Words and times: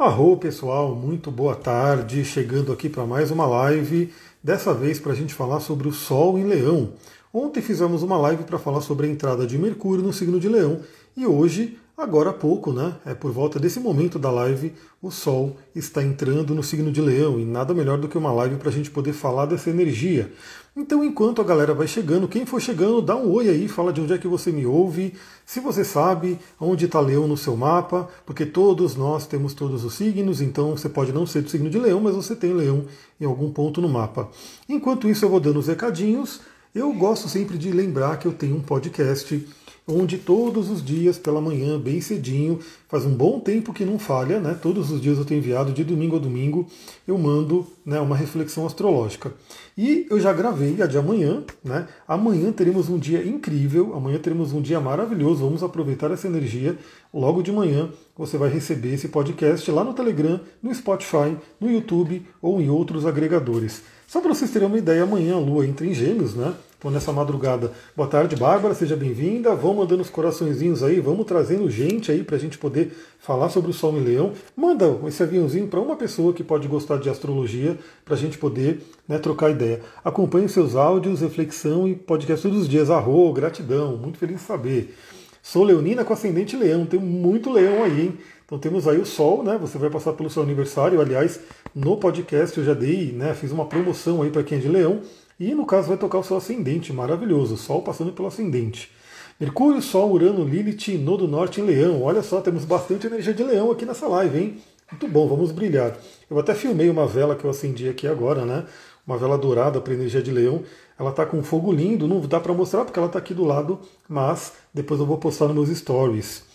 Arro 0.00 0.38
pessoal, 0.38 0.94
muito 0.94 1.30
boa 1.30 1.54
tarde, 1.54 2.24
chegando 2.24 2.72
aqui 2.72 2.88
para 2.88 3.04
mais 3.04 3.30
uma 3.30 3.44
live, 3.44 4.10
dessa 4.42 4.72
vez 4.72 4.98
para 4.98 5.12
a 5.12 5.14
gente 5.14 5.34
falar 5.34 5.60
sobre 5.60 5.86
o 5.86 5.92
Sol 5.92 6.38
em 6.38 6.44
Leão. 6.44 6.94
Ontem 7.30 7.60
fizemos 7.60 8.02
uma 8.02 8.16
live 8.16 8.44
para 8.44 8.58
falar 8.58 8.80
sobre 8.80 9.06
a 9.06 9.10
entrada 9.10 9.46
de 9.46 9.58
Mercúrio 9.58 10.02
no 10.02 10.10
signo 10.10 10.40
de 10.40 10.48
Leão 10.48 10.80
e 11.14 11.26
hoje 11.26 11.76
Agora 12.00 12.30
há 12.30 12.32
pouco, 12.32 12.72
né? 12.72 12.94
É 13.04 13.12
por 13.12 13.30
volta 13.30 13.60
desse 13.60 13.78
momento 13.78 14.18
da 14.18 14.30
live, 14.30 14.72
o 15.02 15.10
Sol 15.10 15.58
está 15.74 16.02
entrando 16.02 16.54
no 16.54 16.62
signo 16.62 16.90
de 16.90 16.98
Leão 16.98 17.38
e 17.38 17.44
nada 17.44 17.74
melhor 17.74 17.98
do 17.98 18.08
que 18.08 18.16
uma 18.16 18.32
live 18.32 18.56
para 18.56 18.70
a 18.70 18.72
gente 18.72 18.90
poder 18.90 19.12
falar 19.12 19.44
dessa 19.44 19.68
energia. 19.68 20.32
Então, 20.74 21.04
enquanto 21.04 21.42
a 21.42 21.44
galera 21.44 21.74
vai 21.74 21.86
chegando, 21.86 22.26
quem 22.26 22.46
for 22.46 22.58
chegando, 22.58 23.02
dá 23.02 23.14
um 23.14 23.30
oi 23.30 23.50
aí, 23.50 23.68
fala 23.68 23.92
de 23.92 24.00
onde 24.00 24.14
é 24.14 24.18
que 24.18 24.26
você 24.26 24.50
me 24.50 24.64
ouve, 24.64 25.12
se 25.44 25.60
você 25.60 25.84
sabe 25.84 26.38
onde 26.58 26.86
está 26.86 26.98
Leão 27.00 27.28
no 27.28 27.36
seu 27.36 27.54
mapa, 27.54 28.08
porque 28.24 28.46
todos 28.46 28.96
nós 28.96 29.26
temos 29.26 29.52
todos 29.52 29.84
os 29.84 29.92
signos, 29.92 30.40
então 30.40 30.70
você 30.70 30.88
pode 30.88 31.12
não 31.12 31.26
ser 31.26 31.42
do 31.42 31.50
signo 31.50 31.68
de 31.68 31.78
Leão, 31.78 32.00
mas 32.00 32.16
você 32.16 32.34
tem 32.34 32.54
Leão 32.54 32.86
em 33.20 33.26
algum 33.26 33.52
ponto 33.52 33.78
no 33.78 33.90
mapa. 33.90 34.26
Enquanto 34.66 35.06
isso, 35.06 35.26
eu 35.26 35.28
vou 35.28 35.38
dando 35.38 35.58
os 35.58 35.66
recadinhos. 35.66 36.40
Eu 36.74 36.92
gosto 36.94 37.28
sempre 37.28 37.58
de 37.58 37.70
lembrar 37.72 38.16
que 38.16 38.26
eu 38.26 38.32
tenho 38.32 38.56
um 38.56 38.62
podcast 38.62 39.46
onde 39.86 40.18
todos 40.18 40.70
os 40.70 40.84
dias 40.84 41.18
pela 41.18 41.40
manhã, 41.40 41.78
bem 41.78 42.00
cedinho, 42.00 42.58
faz 42.88 43.04
um 43.04 43.14
bom 43.14 43.40
tempo 43.40 43.72
que 43.72 43.84
não 43.84 43.98
falha, 43.98 44.40
né? 44.40 44.58
Todos 44.60 44.90
os 44.90 45.00
dias 45.00 45.18
eu 45.18 45.24
tenho 45.24 45.38
enviado, 45.38 45.72
de 45.72 45.84
domingo 45.84 46.16
a 46.16 46.18
domingo, 46.18 46.66
eu 47.06 47.18
mando 47.18 47.66
né, 47.84 48.00
uma 48.00 48.16
reflexão 48.16 48.66
astrológica. 48.66 49.32
E 49.76 50.06
eu 50.10 50.20
já 50.20 50.32
gravei 50.32 50.80
a 50.82 50.86
de 50.86 50.98
amanhã, 50.98 51.42
né? 51.64 51.88
Amanhã 52.06 52.52
teremos 52.52 52.88
um 52.88 52.98
dia 52.98 53.24
incrível, 53.26 53.94
amanhã 53.94 54.18
teremos 54.18 54.52
um 54.52 54.60
dia 54.60 54.80
maravilhoso, 54.80 55.44
vamos 55.44 55.62
aproveitar 55.62 56.10
essa 56.10 56.26
energia. 56.26 56.76
Logo 57.12 57.42
de 57.42 57.50
manhã 57.50 57.88
você 58.16 58.36
vai 58.36 58.50
receber 58.50 58.94
esse 58.94 59.08
podcast 59.08 59.70
lá 59.70 59.82
no 59.82 59.94
Telegram, 59.94 60.40
no 60.62 60.74
Spotify, 60.74 61.36
no 61.58 61.70
YouTube 61.70 62.26
ou 62.42 62.60
em 62.60 62.68
outros 62.68 63.06
agregadores. 63.06 63.82
Só 64.06 64.20
para 64.20 64.34
vocês 64.34 64.50
terem 64.50 64.66
uma 64.66 64.78
ideia, 64.78 65.04
amanhã 65.04 65.36
a 65.36 65.38
Lua 65.38 65.64
entra 65.66 65.86
em 65.86 65.94
Gêmeos, 65.94 66.34
né? 66.34 66.52
Então 66.80 66.90
nessa 66.90 67.12
madrugada. 67.12 67.72
Boa 67.94 68.08
tarde, 68.08 68.34
Bárbara, 68.34 68.74
seja 68.74 68.96
bem-vinda. 68.96 69.54
Vão 69.54 69.74
mandando 69.74 70.00
os 70.00 70.08
coraçõezinhos 70.08 70.82
aí, 70.82 70.98
vamos 70.98 71.26
trazendo 71.26 71.68
gente 71.68 72.10
aí 72.10 72.24
para 72.24 72.36
a 72.36 72.38
gente 72.38 72.56
poder 72.56 72.96
falar 73.18 73.50
sobre 73.50 73.70
o 73.70 73.74
Sol 73.74 73.98
em 73.98 74.00
Leão. 74.00 74.32
Manda 74.56 74.86
esse 75.06 75.22
aviãozinho 75.22 75.68
para 75.68 75.78
uma 75.78 75.94
pessoa 75.94 76.32
que 76.32 76.42
pode 76.42 76.66
gostar 76.66 76.96
de 76.96 77.10
astrologia, 77.10 77.78
para 78.02 78.14
a 78.14 78.16
gente 78.16 78.38
poder 78.38 78.80
né, 79.06 79.18
trocar 79.18 79.50
ideia. 79.50 79.82
Acompanhe 80.02 80.48
seus 80.48 80.74
áudios, 80.74 81.20
reflexão 81.20 81.86
e 81.86 81.94
podcast 81.94 82.48
todos 82.48 82.62
os 82.62 82.68
dias. 82.68 82.88
Arro, 82.88 83.30
gratidão, 83.34 83.98
muito 83.98 84.16
feliz 84.16 84.36
de 84.36 84.42
saber. 84.42 84.96
Sou 85.42 85.64
leonina 85.64 86.02
com 86.02 86.14
ascendente 86.14 86.56
leão, 86.56 86.86
tem 86.86 86.98
muito 86.98 87.52
leão 87.52 87.84
aí, 87.84 88.06
hein? 88.06 88.18
Então 88.46 88.58
temos 88.58 88.88
aí 88.88 88.98
o 88.98 89.04
Sol, 89.04 89.44
né? 89.44 89.58
Você 89.60 89.76
vai 89.76 89.90
passar 89.90 90.14
pelo 90.14 90.30
seu 90.30 90.42
aniversário. 90.42 90.98
Aliás, 90.98 91.40
no 91.74 91.98
podcast 91.98 92.56
eu 92.56 92.64
já 92.64 92.72
dei, 92.72 93.12
né? 93.12 93.34
Fiz 93.34 93.52
uma 93.52 93.66
promoção 93.66 94.22
aí 94.22 94.30
para 94.30 94.42
quem 94.42 94.56
é 94.56 94.60
de 94.62 94.68
leão. 94.68 95.02
E 95.40 95.54
no 95.54 95.64
caso 95.64 95.88
vai 95.88 95.96
tocar 95.96 96.18
o 96.18 96.22
seu 96.22 96.36
ascendente, 96.36 96.92
maravilhoso. 96.92 97.56
Sol 97.56 97.80
passando 97.80 98.12
pelo 98.12 98.28
ascendente. 98.28 98.92
Mercúrio, 99.40 99.80
Sol, 99.80 100.12
Urano, 100.12 100.44
Lilith, 100.44 100.98
Nodo 100.98 101.26
Norte 101.26 101.62
em 101.62 101.64
Leão. 101.64 102.02
Olha 102.02 102.22
só, 102.22 102.42
temos 102.42 102.66
bastante 102.66 103.06
energia 103.06 103.32
de 103.32 103.42
Leão 103.42 103.70
aqui 103.70 103.86
nessa 103.86 104.06
live, 104.06 104.38
hein? 104.38 104.58
Muito 104.92 105.08
bom, 105.08 105.26
vamos 105.26 105.50
brilhar. 105.50 105.96
Eu 106.28 106.38
até 106.38 106.54
filmei 106.54 106.90
uma 106.90 107.06
vela 107.06 107.34
que 107.34 107.42
eu 107.42 107.48
acendi 107.48 107.88
aqui 107.88 108.06
agora, 108.06 108.44
né? 108.44 108.66
Uma 109.06 109.16
vela 109.16 109.38
dourada 109.38 109.80
para 109.80 109.94
energia 109.94 110.20
de 110.20 110.30
Leão. 110.30 110.62
Ela 110.98 111.10
tá 111.10 111.24
com 111.24 111.42
fogo 111.42 111.72
lindo, 111.72 112.06
não 112.06 112.20
dá 112.20 112.38
para 112.38 112.52
mostrar 112.52 112.84
porque 112.84 112.98
ela 112.98 113.08
tá 113.08 113.18
aqui 113.18 113.32
do 113.32 113.46
lado, 113.46 113.78
mas 114.06 114.52
depois 114.74 115.00
eu 115.00 115.06
vou 115.06 115.16
postar 115.16 115.46
nos 115.46 115.54
meus 115.54 115.78
stories. 115.78 116.49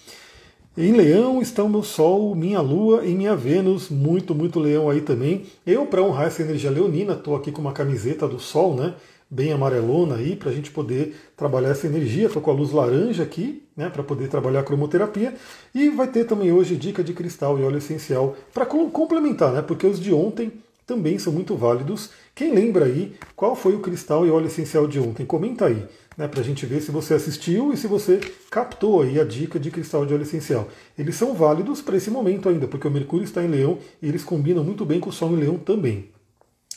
Em 0.78 0.92
Leão 0.92 1.42
está 1.42 1.64
o 1.64 1.70
meu 1.70 1.84
Sol, 1.84 2.36
minha 2.36 2.60
Lua 2.60 3.06
e 3.06 3.16
minha 3.16 3.34
Vênus, 3.34 3.88
muito, 3.90 4.36
muito 4.36 4.60
Leão 4.60 4.90
aí 4.90 5.00
também. 5.00 5.46
Eu, 5.66 5.86
para 5.86 6.04
honrar 6.04 6.28
essa 6.28 6.42
energia 6.42 6.70
leonina, 6.70 7.14
estou 7.14 7.34
aqui 7.34 7.50
com 7.50 7.62
uma 7.62 7.72
camiseta 7.72 8.28
do 8.28 8.42
Sol, 8.42 8.76
né? 8.76 8.94
Bem 9.30 9.54
amarelona 9.54 10.16
aí, 10.16 10.36
para 10.36 10.50
a 10.50 10.54
gente 10.54 10.72
poder 10.72 11.16
trabalhar 11.38 11.70
essa 11.70 11.88
energia. 11.88 12.28
Estou 12.28 12.42
com 12.42 12.52
a 12.52 12.54
luz 12.54 12.74
laranja 12.74 13.24
aqui, 13.24 13.64
né? 13.74 13.90
Para 13.90 14.04
poder 14.04 14.28
trabalhar 14.28 14.60
a 14.60 14.64
cromoterapia. 14.64 15.34
E 15.74 15.90
vai 15.90 16.10
ter 16.10 16.26
também 16.26 16.52
hoje 16.52 16.76
dica 16.76 17.02
de 17.02 17.14
cristal 17.14 17.58
e 17.58 17.64
óleo 17.64 17.78
essencial 17.78 18.36
para 18.54 18.66
complementar, 18.66 19.54
né? 19.54 19.62
Porque 19.62 19.88
os 19.88 19.98
de 19.98 20.14
ontem 20.14 20.52
também 20.86 21.18
são 21.18 21.32
muito 21.32 21.56
válidos. 21.56 22.10
Quem 22.36 22.54
lembra 22.54 22.84
aí 22.84 23.14
qual 23.34 23.56
foi 23.56 23.76
o 23.76 23.80
cristal 23.80 24.28
e 24.28 24.30
óleo 24.30 24.48
essencial 24.48 24.88
de 24.88 25.00
ontem? 25.00 25.26
Comenta 25.26 25.68
aí 25.68 25.86
né, 26.18 26.28
para 26.28 26.40
a 26.40 26.44
gente 26.44 26.66
ver 26.66 26.82
se 26.82 26.92
você 26.92 27.14
assistiu 27.14 27.74
e 27.74 27.78
se 27.78 27.88
você 27.88 28.20
captou 28.50 29.02
aí 29.02 29.20
a 29.20 29.24
dica 29.24 29.60
de 29.60 29.70
cristal 29.70 30.06
de 30.06 30.14
óleo 30.14 30.24
essencial. 30.24 30.70
Eles 30.98 31.16
são 31.16 31.34
válidos 31.34 31.82
para 31.82 31.98
esse 31.98 32.10
momento 32.10 32.48
ainda, 32.48 32.68
porque 32.68 32.88
o 32.88 32.92
Mercúrio 32.92 33.26
está 33.26 33.44
em 33.44 33.48
Leão 33.48 33.78
e 34.02 34.08
eles 34.08 34.24
combinam 34.24 34.64
muito 34.64 34.86
bem 34.86 35.00
com 35.00 35.10
o 35.10 35.14
Sol 35.14 35.32
em 35.32 35.38
Leão 35.38 35.58
também. 35.58 36.10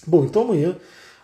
Bom, 0.06 0.24
então 0.24 0.42
amanhã 0.42 0.76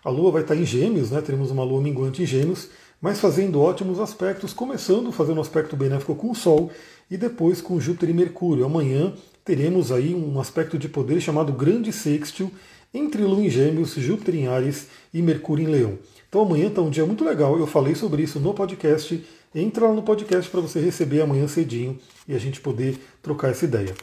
a 0.04 0.10
Lua 0.10 0.30
vai 0.30 0.42
estar 0.42 0.54
em 0.54 0.64
Gêmeos, 0.64 1.10
né, 1.10 1.20
teremos 1.20 1.50
uma 1.50 1.64
Lua 1.64 1.80
minguante 1.80 2.22
em 2.22 2.26
Gêmeos, 2.26 2.68
mas 3.00 3.20
fazendo 3.20 3.60
ótimos 3.60 4.00
aspectos, 4.00 4.52
começando 4.52 5.12
fazendo 5.12 5.38
um 5.38 5.42
aspecto 5.42 5.76
benéfico 5.76 6.14
com 6.14 6.30
o 6.30 6.34
Sol 6.34 6.70
e 7.10 7.16
depois 7.16 7.60
com 7.60 7.80
Júpiter 7.80 8.10
e 8.10 8.14
Mercúrio. 8.14 8.64
Amanhã 8.64 9.12
teremos 9.44 9.92
aí 9.92 10.14
um 10.14 10.40
aspecto 10.40 10.78
de 10.78 10.88
poder 10.88 11.20
chamado 11.20 11.52
Grande 11.52 11.92
Sextil 11.92 12.50
entre 12.94 13.22
Lua 13.22 13.44
em 13.44 13.50
Gêmeos, 13.50 13.94
Júpiter 13.94 14.36
em 14.36 14.46
Ares 14.46 14.86
e 15.12 15.20
Mercúrio 15.20 15.64
em 15.64 15.70
Leão. 15.70 15.98
Então 16.34 16.42
amanhã 16.42 16.66
está 16.66 16.82
um 16.82 16.90
dia 16.90 17.06
muito 17.06 17.24
legal. 17.24 17.56
Eu 17.56 17.64
falei 17.64 17.94
sobre 17.94 18.24
isso 18.24 18.40
no 18.40 18.52
podcast. 18.52 19.24
Entra 19.54 19.86
lá 19.86 19.94
no 19.94 20.02
podcast 20.02 20.50
para 20.50 20.60
você 20.60 20.80
receber 20.80 21.20
amanhã 21.20 21.46
cedinho 21.46 21.96
e 22.26 22.34
a 22.34 22.38
gente 22.40 22.60
poder 22.60 22.98
trocar 23.22 23.52
essa 23.52 23.64
ideia. 23.64 23.94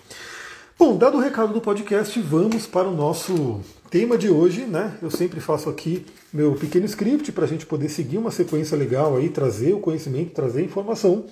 Bom, 0.80 0.96
dado 0.96 1.18
o 1.18 1.20
recado 1.20 1.52
do 1.52 1.60
podcast, 1.60 2.18
vamos 2.22 2.66
para 2.66 2.88
o 2.88 2.96
nosso 2.96 3.60
tema 3.90 4.18
de 4.18 4.30
hoje, 4.30 4.62
né? 4.62 4.98
Eu 5.02 5.12
sempre 5.12 5.42
faço 5.42 5.70
aqui 5.70 6.06
meu 6.32 6.54
pequeno 6.54 6.86
script 6.86 7.34
para 7.34 7.44
a 7.44 7.48
gente 7.50 7.66
poder 7.66 7.90
seguir 7.90 8.18
uma 8.18 8.32
sequência 8.32 8.78
legal 8.78 9.18
aí, 9.18 9.28
trazer 9.28 9.74
o 9.74 9.82
conhecimento, 9.82 10.32
trazer 10.32 10.62
a 10.62 10.64
informação. 10.64 11.26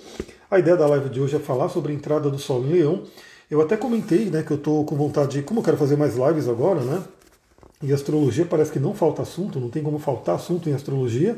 A 0.52 0.60
ideia 0.60 0.76
da 0.76 0.86
live 0.86 1.08
de 1.08 1.22
hoje 1.22 1.38
é 1.38 1.40
falar 1.40 1.70
sobre 1.70 1.94
a 1.94 1.96
entrada 1.96 2.30
do 2.30 2.38
Sol 2.38 2.62
em 2.66 2.74
Leão. 2.74 3.04
Eu 3.50 3.62
até 3.62 3.78
comentei, 3.78 4.26
né, 4.26 4.44
que 4.44 4.52
eu 4.52 4.58
estou 4.58 4.84
com 4.84 4.98
vontade 4.98 5.38
de, 5.38 5.44
como 5.44 5.62
eu 5.62 5.64
quero 5.64 5.78
fazer 5.78 5.96
mais 5.96 6.18
lives 6.18 6.50
agora, 6.50 6.82
né? 6.82 7.02
E 7.82 7.94
astrologia 7.94 8.46
parece 8.46 8.72
que 8.72 8.80
não 8.80 8.94
falta 8.94 9.22
assunto, 9.22 9.60
não 9.60 9.70
tem 9.70 9.82
como 9.82 10.00
faltar 10.00 10.36
assunto 10.36 10.70
em 10.70 10.74
astrologia. 10.74 11.38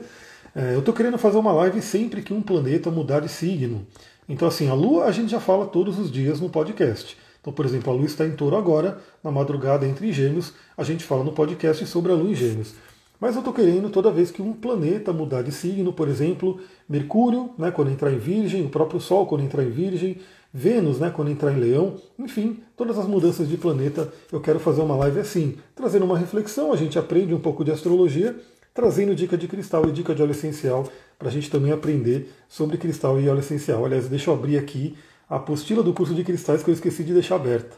É, 0.55 0.73
eu 0.73 0.79
estou 0.79 0.93
querendo 0.93 1.17
fazer 1.17 1.37
uma 1.37 1.53
live 1.53 1.81
sempre 1.81 2.21
que 2.21 2.33
um 2.33 2.41
planeta 2.41 2.89
mudar 2.89 3.19
de 3.19 3.29
signo. 3.29 3.85
Então, 4.27 4.47
assim, 4.47 4.69
a 4.69 4.73
Lua 4.73 5.05
a 5.05 5.11
gente 5.11 5.29
já 5.29 5.39
fala 5.39 5.67
todos 5.67 5.99
os 5.99 6.11
dias 6.11 6.39
no 6.39 6.49
podcast. 6.49 7.15
Então, 7.39 7.53
por 7.53 7.65
exemplo, 7.65 7.91
a 7.91 7.95
Lua 7.95 8.05
está 8.05 8.25
em 8.25 8.31
touro 8.31 8.55
agora, 8.55 8.99
na 9.23 9.31
madrugada 9.31 9.85
entre 9.85 10.11
gêmeos, 10.11 10.53
a 10.75 10.83
gente 10.83 11.03
fala 11.03 11.23
no 11.23 11.31
podcast 11.31 11.85
sobre 11.85 12.11
a 12.11 12.15
Lua 12.15 12.31
em 12.31 12.35
gêmeos. 12.35 12.73
Mas 13.19 13.35
eu 13.35 13.39
estou 13.39 13.53
querendo 13.53 13.91
toda 13.91 14.11
vez 14.11 14.31
que 14.31 14.41
um 14.41 14.51
planeta 14.51 15.13
mudar 15.13 15.43
de 15.43 15.51
signo, 15.51 15.93
por 15.93 16.07
exemplo, 16.07 16.59
Mercúrio, 16.89 17.51
né, 17.55 17.69
quando 17.69 17.91
entrar 17.91 18.11
em 18.11 18.17
Virgem, 18.17 18.65
o 18.65 18.69
próprio 18.69 18.99
Sol 18.99 19.27
quando 19.27 19.43
entrar 19.43 19.63
em 19.63 19.69
Virgem, 19.69 20.17
Vênus, 20.53 20.99
né, 20.99 21.09
quando 21.09 21.31
entrar 21.31 21.53
em 21.53 21.59
Leão, 21.59 21.95
enfim, 22.19 22.59
todas 22.75 22.97
as 22.97 23.07
mudanças 23.07 23.47
de 23.47 23.55
planeta, 23.55 24.11
eu 24.31 24.41
quero 24.41 24.59
fazer 24.59 24.81
uma 24.81 24.95
live 24.97 25.19
assim, 25.21 25.57
trazendo 25.73 26.03
uma 26.03 26.17
reflexão, 26.17 26.73
a 26.73 26.75
gente 26.75 26.99
aprende 26.99 27.33
um 27.33 27.39
pouco 27.39 27.63
de 27.63 27.71
astrologia, 27.71 28.35
trazendo 28.73 29.15
dica 29.15 29.37
de 29.37 29.47
cristal 29.47 29.87
e 29.87 29.91
dica 29.91 30.13
de 30.13 30.21
óleo 30.21 30.31
essencial, 30.31 30.87
para 31.17 31.29
a 31.29 31.31
gente 31.31 31.49
também 31.49 31.71
aprender 31.71 32.31
sobre 32.49 32.77
cristal 32.77 33.19
e 33.19 33.29
óleo 33.29 33.39
essencial. 33.39 33.85
Aliás, 33.85 34.09
deixa 34.09 34.29
eu 34.29 34.33
abrir 34.33 34.57
aqui 34.57 34.97
a 35.29 35.37
apostila 35.37 35.81
do 35.81 35.93
curso 35.93 36.13
de 36.13 36.23
cristais 36.23 36.63
que 36.63 36.69
eu 36.69 36.73
esqueci 36.73 37.03
de 37.03 37.13
deixar 37.13 37.35
aberta. 37.35 37.77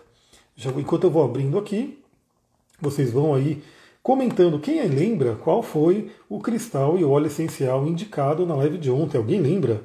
Já, 0.56 0.72
enquanto 0.72 1.03
eu 1.03 1.12
vou 1.12 1.23
abrindo 1.23 1.59
aqui, 1.59 2.00
vocês 2.81 3.12
vão 3.12 3.35
aí 3.35 3.62
comentando 4.01 4.59
quem 4.59 4.81
lembra 4.88 5.35
qual 5.35 5.62
foi 5.62 6.12
o 6.28 6.39
cristal 6.39 6.97
e 6.97 7.03
o 7.03 7.12
óleo 7.12 7.28
essencial 7.28 7.85
indicado 7.88 8.45
na 8.45 8.56
live 8.56 8.78
de 8.78 8.89
ontem. 8.89 9.17
Alguém 9.17 9.39
lembra? 9.39 9.83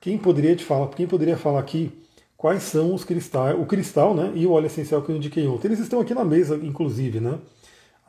Quem 0.00 0.18
poderia 0.18 0.54
te 0.56 0.64
falar? 0.64 0.88
Quem 0.88 1.06
poderia 1.06 1.36
falar 1.36 1.60
aqui 1.60 1.92
quais 2.36 2.62
são 2.62 2.94
os 2.94 3.04
cristais, 3.04 3.58
o 3.58 3.66
cristal 3.66 4.14
né, 4.14 4.32
e 4.34 4.46
o 4.46 4.52
óleo 4.52 4.66
essencial 4.66 5.02
que 5.02 5.10
eu 5.10 5.16
indiquei 5.16 5.46
ontem. 5.46 5.68
Eles 5.68 5.80
estão 5.80 6.00
aqui 6.00 6.14
na 6.14 6.24
mesa, 6.24 6.56
inclusive, 6.56 7.20
né? 7.20 7.38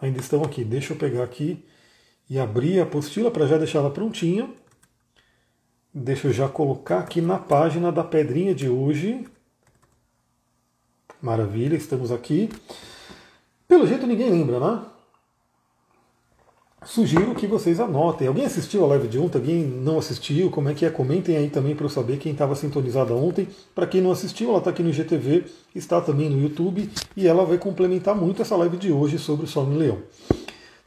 Ainda 0.02 0.20
estão 0.20 0.44
aqui. 0.44 0.64
Deixa 0.64 0.94
eu 0.94 0.98
pegar 0.98 1.24
aqui 1.24 1.64
e 2.30 2.38
abrir 2.38 2.80
a 2.80 2.84
apostila 2.84 3.32
para 3.32 3.48
já 3.48 3.58
deixar 3.58 3.80
ela 3.80 3.90
prontinha. 3.90 4.50
Deixa 5.94 6.28
eu 6.28 6.34
já 6.34 6.48
colocar 6.48 7.00
aqui 7.00 7.22
na 7.22 7.40
página 7.40 7.92
da 7.92 8.04
pedrinha 8.04 8.54
de 8.54 8.70
hoje. 8.70 9.26
Maravilha, 11.22 11.76
estamos 11.76 12.12
aqui. 12.12 12.50
Pelo 13.68 13.88
jeito 13.88 14.06
ninguém 14.06 14.30
lembra, 14.30 14.60
né? 14.60 14.86
Sugiro 16.88 17.36
que 17.36 17.46
vocês 17.46 17.80
anotem. 17.80 18.28
Alguém 18.28 18.46
assistiu 18.46 18.84
a 18.84 18.88
live 18.88 19.08
de 19.08 19.20
ontem? 19.20 19.38
Alguém 19.38 19.64
não 19.64 20.00
assistiu? 20.00 20.50
Como 20.50 20.70
é 20.70 20.74
que 20.74 20.86
é? 20.86 20.90
Comentem 20.90 21.36
aí 21.36 21.50
também 21.50 21.76
para 21.76 21.86
eu 21.86 21.90
saber 21.90 22.18
quem 22.18 22.32
estava 22.32 22.56
sintonizado 22.56 23.16
ontem. 23.16 23.48
Para 23.76 23.86
quem 23.86 24.02
não 24.02 24.12
assistiu, 24.12 24.50
ela 24.50 24.60
está 24.60 24.70
aqui 24.70 24.82
no 24.82 24.92
GTV, 24.92 25.44
está 25.76 26.00
também 26.00 26.30
no 26.30 26.42
YouTube 26.42 26.90
e 27.16 27.28
ela 27.28 27.46
vai 27.46 27.58
complementar 27.58 28.16
muito 28.16 28.42
essa 28.42 28.56
live 28.56 28.78
de 28.78 28.92
hoje 28.92 29.20
sobre 29.20 29.46
o 29.46 29.48
Sol 29.48 29.66
em 29.66 29.78
Leão. 29.78 30.00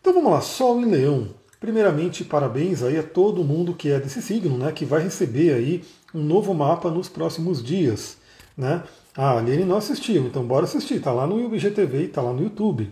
Então 0.00 0.14
vamos 0.14 0.32
lá, 0.32 0.40
Sol 0.40 0.80
em 0.80 0.86
Leão. 0.86 1.28
Primeiramente, 1.60 2.24
parabéns 2.24 2.82
aí 2.82 2.98
a 2.98 3.02
todo 3.02 3.44
mundo 3.44 3.74
que 3.74 3.90
é 3.90 4.00
desse 4.00 4.22
signo, 4.22 4.56
né, 4.56 4.72
que 4.72 4.86
vai 4.86 5.02
receber 5.02 5.52
aí 5.52 5.84
um 6.14 6.22
novo 6.22 6.54
mapa 6.54 6.90
nos 6.90 7.08
próximos 7.08 7.62
dias. 7.62 8.16
Né? 8.56 8.82
Ah, 9.14 9.32
a 9.32 9.38
Aline 9.38 9.64
não 9.64 9.76
assistiu, 9.76 10.26
então 10.26 10.42
bora 10.44 10.64
assistir. 10.64 11.00
Tá 11.00 11.12
lá 11.12 11.26
no 11.26 11.54
IGTV 11.54 12.04
e 12.04 12.08
tá 12.08 12.22
lá 12.22 12.32
no 12.32 12.42
YouTube. 12.42 12.90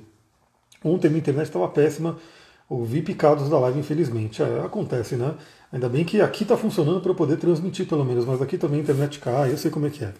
Ontem 0.85 1.09
minha 1.09 1.19
internet 1.19 1.47
estava 1.47 1.67
péssima, 1.69 2.19
ouvi 2.69 3.03
picados 3.03 3.49
da 3.49 3.59
live, 3.59 3.79
infelizmente. 3.79 4.43
É, 4.43 4.61
acontece, 4.61 5.17
né? 5.17 5.35
Ainda 5.73 5.89
bem 5.89 6.05
que 6.05 6.21
aqui 6.21 6.43
está 6.43 6.57
funcionando 6.57 7.01
para 7.01 7.11
eu 7.11 7.15
poder 7.15 7.37
transmitir 7.37 7.87
pelo 7.87 8.05
menos, 8.05 8.25
mas 8.25 8.41
aqui 8.41 8.57
também 8.57 8.81
a 8.81 8.83
internet 8.83 9.19
cai, 9.19 9.53
eu 9.53 9.59
sei 9.59 9.71
como 9.71 9.87
é 9.87 9.91
que 9.91 10.05
é. 10.05 10.13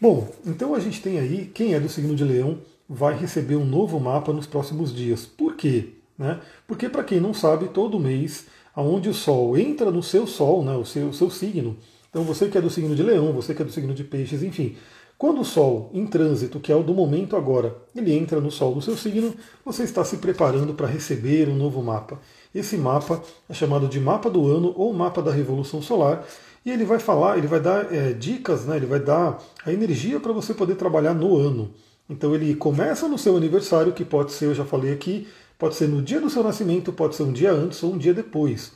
Bom, 0.00 0.30
então 0.44 0.74
a 0.74 0.80
gente 0.80 1.00
tem 1.00 1.18
aí, 1.18 1.50
quem 1.54 1.74
é 1.74 1.80
do 1.80 1.88
signo 1.88 2.14
de 2.14 2.24
leão 2.24 2.58
vai 2.88 3.16
receber 3.16 3.56
um 3.56 3.64
novo 3.64 3.98
mapa 3.98 4.32
nos 4.32 4.46
próximos 4.46 4.94
dias. 4.94 5.24
Por 5.24 5.56
quê? 5.56 5.94
Né? 6.18 6.40
Porque, 6.66 6.88
para 6.88 7.04
quem 7.04 7.20
não 7.20 7.32
sabe, 7.32 7.68
todo 7.68 7.98
mês, 7.98 8.46
aonde 8.74 9.08
o 9.08 9.14
Sol 9.14 9.56
entra 9.56 9.90
no 9.90 10.02
seu 10.02 10.26
Sol, 10.26 10.64
né, 10.64 10.76
o, 10.76 10.84
seu, 10.84 11.08
o 11.08 11.14
seu 11.14 11.30
signo, 11.30 11.76
então 12.10 12.22
você 12.22 12.48
que 12.48 12.56
é 12.56 12.60
do 12.60 12.70
signo 12.70 12.94
de 12.94 13.02
leão, 13.02 13.32
você 13.32 13.54
que 13.54 13.62
é 13.62 13.64
do 13.64 13.72
signo 13.72 13.92
de 13.92 14.04
peixes, 14.04 14.42
enfim, 14.42 14.76
quando 15.18 15.40
o 15.40 15.44
Sol 15.44 15.90
em 15.94 16.06
trânsito, 16.06 16.60
que 16.60 16.70
é 16.70 16.76
o 16.76 16.82
do 16.82 16.92
momento 16.92 17.36
agora, 17.36 17.74
ele 17.94 18.12
entra 18.12 18.38
no 18.38 18.50
Sol 18.50 18.74
do 18.74 18.82
seu 18.82 18.96
signo, 18.96 19.34
você 19.64 19.82
está 19.82 20.04
se 20.04 20.18
preparando 20.18 20.74
para 20.74 20.86
receber 20.86 21.48
um 21.48 21.56
novo 21.56 21.82
mapa. 21.82 22.20
Esse 22.54 22.76
mapa 22.76 23.22
é 23.48 23.54
chamado 23.54 23.88
de 23.88 23.98
mapa 23.98 24.28
do 24.28 24.46
ano 24.46 24.74
ou 24.76 24.92
mapa 24.92 25.22
da 25.22 25.32
revolução 25.32 25.80
solar, 25.80 26.26
e 26.66 26.70
ele 26.70 26.84
vai 26.84 26.98
falar, 26.98 27.38
ele 27.38 27.46
vai 27.46 27.60
dar 27.60 27.90
é, 27.94 28.12
dicas, 28.12 28.66
né, 28.66 28.76
ele 28.76 28.86
vai 28.86 29.00
dar 29.00 29.42
a 29.64 29.72
energia 29.72 30.20
para 30.20 30.32
você 30.32 30.52
poder 30.52 30.74
trabalhar 30.74 31.14
no 31.14 31.36
ano. 31.36 31.72
Então 32.10 32.34
ele 32.34 32.54
começa 32.54 33.08
no 33.08 33.16
seu 33.16 33.36
aniversário, 33.36 33.92
que 33.92 34.04
pode 34.04 34.32
ser, 34.32 34.46
eu 34.46 34.54
já 34.54 34.64
falei 34.66 34.92
aqui, 34.92 35.26
pode 35.58 35.76
ser 35.76 35.88
no 35.88 36.02
dia 36.02 36.20
do 36.20 36.28
seu 36.28 36.42
nascimento, 36.42 36.92
pode 36.92 37.16
ser 37.16 37.22
um 37.22 37.32
dia 37.32 37.52
antes 37.52 37.82
ou 37.82 37.94
um 37.94 37.98
dia 37.98 38.12
depois. 38.12 38.72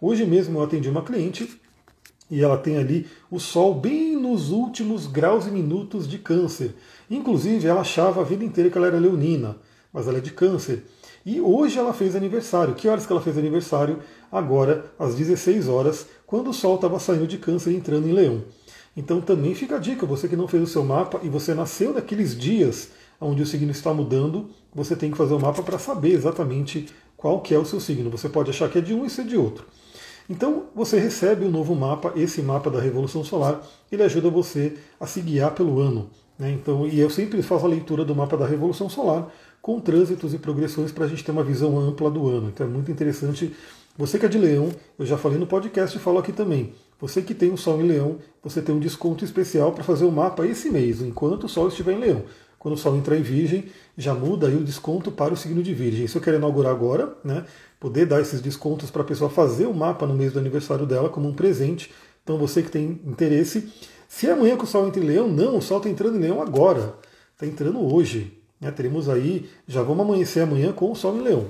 Hoje 0.00 0.26
mesmo 0.26 0.58
eu 0.58 0.64
atendi 0.64 0.88
uma 0.88 1.02
cliente 1.02 1.60
e 2.30 2.42
ela 2.42 2.56
tem 2.56 2.76
ali 2.76 3.06
o 3.30 3.38
Sol 3.38 3.74
bem 3.74 4.16
nos 4.16 4.50
últimos 4.50 5.06
graus 5.06 5.46
e 5.46 5.50
minutos 5.50 6.08
de 6.08 6.18
câncer. 6.18 6.74
Inclusive, 7.10 7.66
ela 7.66 7.82
achava 7.82 8.20
a 8.20 8.24
vida 8.24 8.44
inteira 8.44 8.70
que 8.70 8.78
ela 8.78 8.86
era 8.86 8.98
leonina, 8.98 9.56
mas 9.92 10.08
ela 10.08 10.18
é 10.18 10.20
de 10.20 10.30
câncer. 10.30 10.84
E 11.24 11.40
hoje 11.40 11.78
ela 11.78 11.94
fez 11.94 12.14
aniversário. 12.16 12.74
Que 12.74 12.88
horas 12.88 13.06
que 13.06 13.12
ela 13.12 13.22
fez 13.22 13.38
aniversário? 13.38 14.00
Agora, 14.30 14.84
às 14.98 15.14
16 15.14 15.68
horas, 15.68 16.06
quando 16.26 16.50
o 16.50 16.54
Sol 16.54 16.74
estava 16.76 16.98
saindo 16.98 17.26
de 17.26 17.38
câncer 17.38 17.72
e 17.72 17.76
entrando 17.76 18.08
em 18.08 18.12
leão. 18.12 18.42
Então 18.96 19.20
também 19.20 19.54
fica 19.54 19.76
a 19.76 19.78
dica, 19.78 20.06
você 20.06 20.28
que 20.28 20.36
não 20.36 20.46
fez 20.46 20.62
o 20.62 20.66
seu 20.66 20.84
mapa 20.84 21.20
e 21.22 21.28
você 21.28 21.52
nasceu 21.52 21.92
naqueles 21.92 22.36
dias 22.36 22.90
onde 23.20 23.42
o 23.42 23.46
signo 23.46 23.70
está 23.70 23.92
mudando, 23.92 24.50
você 24.72 24.94
tem 24.94 25.10
que 25.10 25.16
fazer 25.16 25.34
o 25.34 25.40
mapa 25.40 25.62
para 25.62 25.78
saber 25.78 26.12
exatamente 26.12 26.86
qual 27.16 27.40
que 27.40 27.54
é 27.54 27.58
o 27.58 27.64
seu 27.64 27.80
signo. 27.80 28.10
Você 28.10 28.28
pode 28.28 28.50
achar 28.50 28.70
que 28.70 28.78
é 28.78 28.80
de 28.80 28.92
um 28.92 29.04
e 29.04 29.10
ser 29.10 29.24
de 29.24 29.36
outro. 29.36 29.66
Então 30.28 30.64
você 30.74 30.98
recebe 30.98 31.44
o 31.44 31.48
um 31.48 31.50
novo 31.50 31.74
mapa, 31.74 32.12
esse 32.16 32.40
mapa 32.42 32.70
da 32.70 32.80
Revolução 32.80 33.22
Solar, 33.22 33.60
ele 33.90 34.02
ajuda 34.02 34.30
você 34.30 34.74
a 34.98 35.06
se 35.06 35.20
guiar 35.20 35.54
pelo 35.54 35.78
ano. 35.80 36.10
Né? 36.38 36.50
Então, 36.50 36.86
e 36.86 36.98
eu 36.98 37.10
sempre 37.10 37.42
faço 37.42 37.64
a 37.64 37.68
leitura 37.68 38.04
do 38.04 38.14
mapa 38.14 38.36
da 38.36 38.46
Revolução 38.46 38.88
Solar 38.88 39.28
com 39.60 39.80
trânsitos 39.80 40.34
e 40.34 40.38
progressões 40.38 40.92
para 40.92 41.04
a 41.04 41.08
gente 41.08 41.24
ter 41.24 41.30
uma 41.30 41.44
visão 41.44 41.78
ampla 41.78 42.10
do 42.10 42.28
ano. 42.28 42.48
Então 42.48 42.66
é 42.66 42.70
muito 42.70 42.90
interessante. 42.90 43.54
Você 43.96 44.18
que 44.18 44.26
é 44.26 44.28
de 44.28 44.38
leão, 44.38 44.70
eu 44.98 45.06
já 45.06 45.16
falei 45.16 45.38
no 45.38 45.46
podcast 45.46 45.96
e 45.96 46.00
falo 46.00 46.18
aqui 46.18 46.32
também. 46.32 46.72
Você 47.00 47.22
que 47.22 47.34
tem 47.34 47.52
o 47.52 47.56
Sol 47.56 47.80
em 47.80 47.86
Leão, 47.86 48.18
você 48.42 48.60
tem 48.60 48.74
um 48.74 48.80
desconto 48.80 49.24
especial 49.24 49.72
para 49.72 49.84
fazer 49.84 50.04
o 50.04 50.12
mapa 50.12 50.46
esse 50.46 50.70
mês, 50.70 51.00
enquanto 51.00 51.44
o 51.44 51.48
Sol 51.48 51.68
estiver 51.68 51.92
em 51.92 51.98
Leão. 51.98 52.24
Quando 52.58 52.74
o 52.74 52.78
Sol 52.78 52.96
entrar 52.96 53.16
em 53.16 53.22
Virgem, 53.22 53.66
já 53.96 54.14
muda 54.14 54.48
aí 54.48 54.56
o 54.56 54.64
desconto 54.64 55.12
para 55.12 55.34
o 55.34 55.36
signo 55.36 55.62
de 55.62 55.74
Virgem. 55.74 56.06
Isso 56.06 56.16
eu 56.16 56.22
quero 56.22 56.38
inaugurar 56.38 56.72
agora, 56.72 57.14
né? 57.22 57.44
Poder 57.78 58.06
dar 58.06 58.20
esses 58.20 58.40
descontos 58.40 58.90
para 58.90 59.02
a 59.02 59.04
pessoa 59.04 59.28
fazer 59.28 59.66
o 59.66 59.74
mapa 59.74 60.06
no 60.06 60.14
mês 60.14 60.32
do 60.32 60.38
aniversário 60.38 60.86
dela 60.86 61.08
como 61.08 61.28
um 61.28 61.34
presente. 61.34 61.92
Então 62.22 62.38
você 62.38 62.62
que 62.62 62.70
tem 62.70 63.00
interesse, 63.04 63.70
se 64.08 64.26
é 64.26 64.32
amanhã 64.32 64.56
que 64.56 64.64
o 64.64 64.66
Sol 64.66 64.86
entra 64.86 65.02
em 65.02 65.06
Leão, 65.06 65.28
não, 65.28 65.58
o 65.58 65.62
Sol 65.62 65.78
está 65.78 65.90
entrando 65.90 66.16
em 66.16 66.20
Leão 66.20 66.40
agora. 66.40 66.94
Está 67.32 67.46
entrando 67.46 67.80
hoje. 67.80 68.38
Né? 68.60 68.70
Teremos 68.70 69.08
aí, 69.08 69.48
já 69.66 69.82
vamos 69.82 70.04
amanhecer 70.04 70.42
amanhã 70.42 70.72
com 70.72 70.90
o 70.90 70.96
Sol 70.96 71.16
em 71.16 71.22
Leão. 71.22 71.46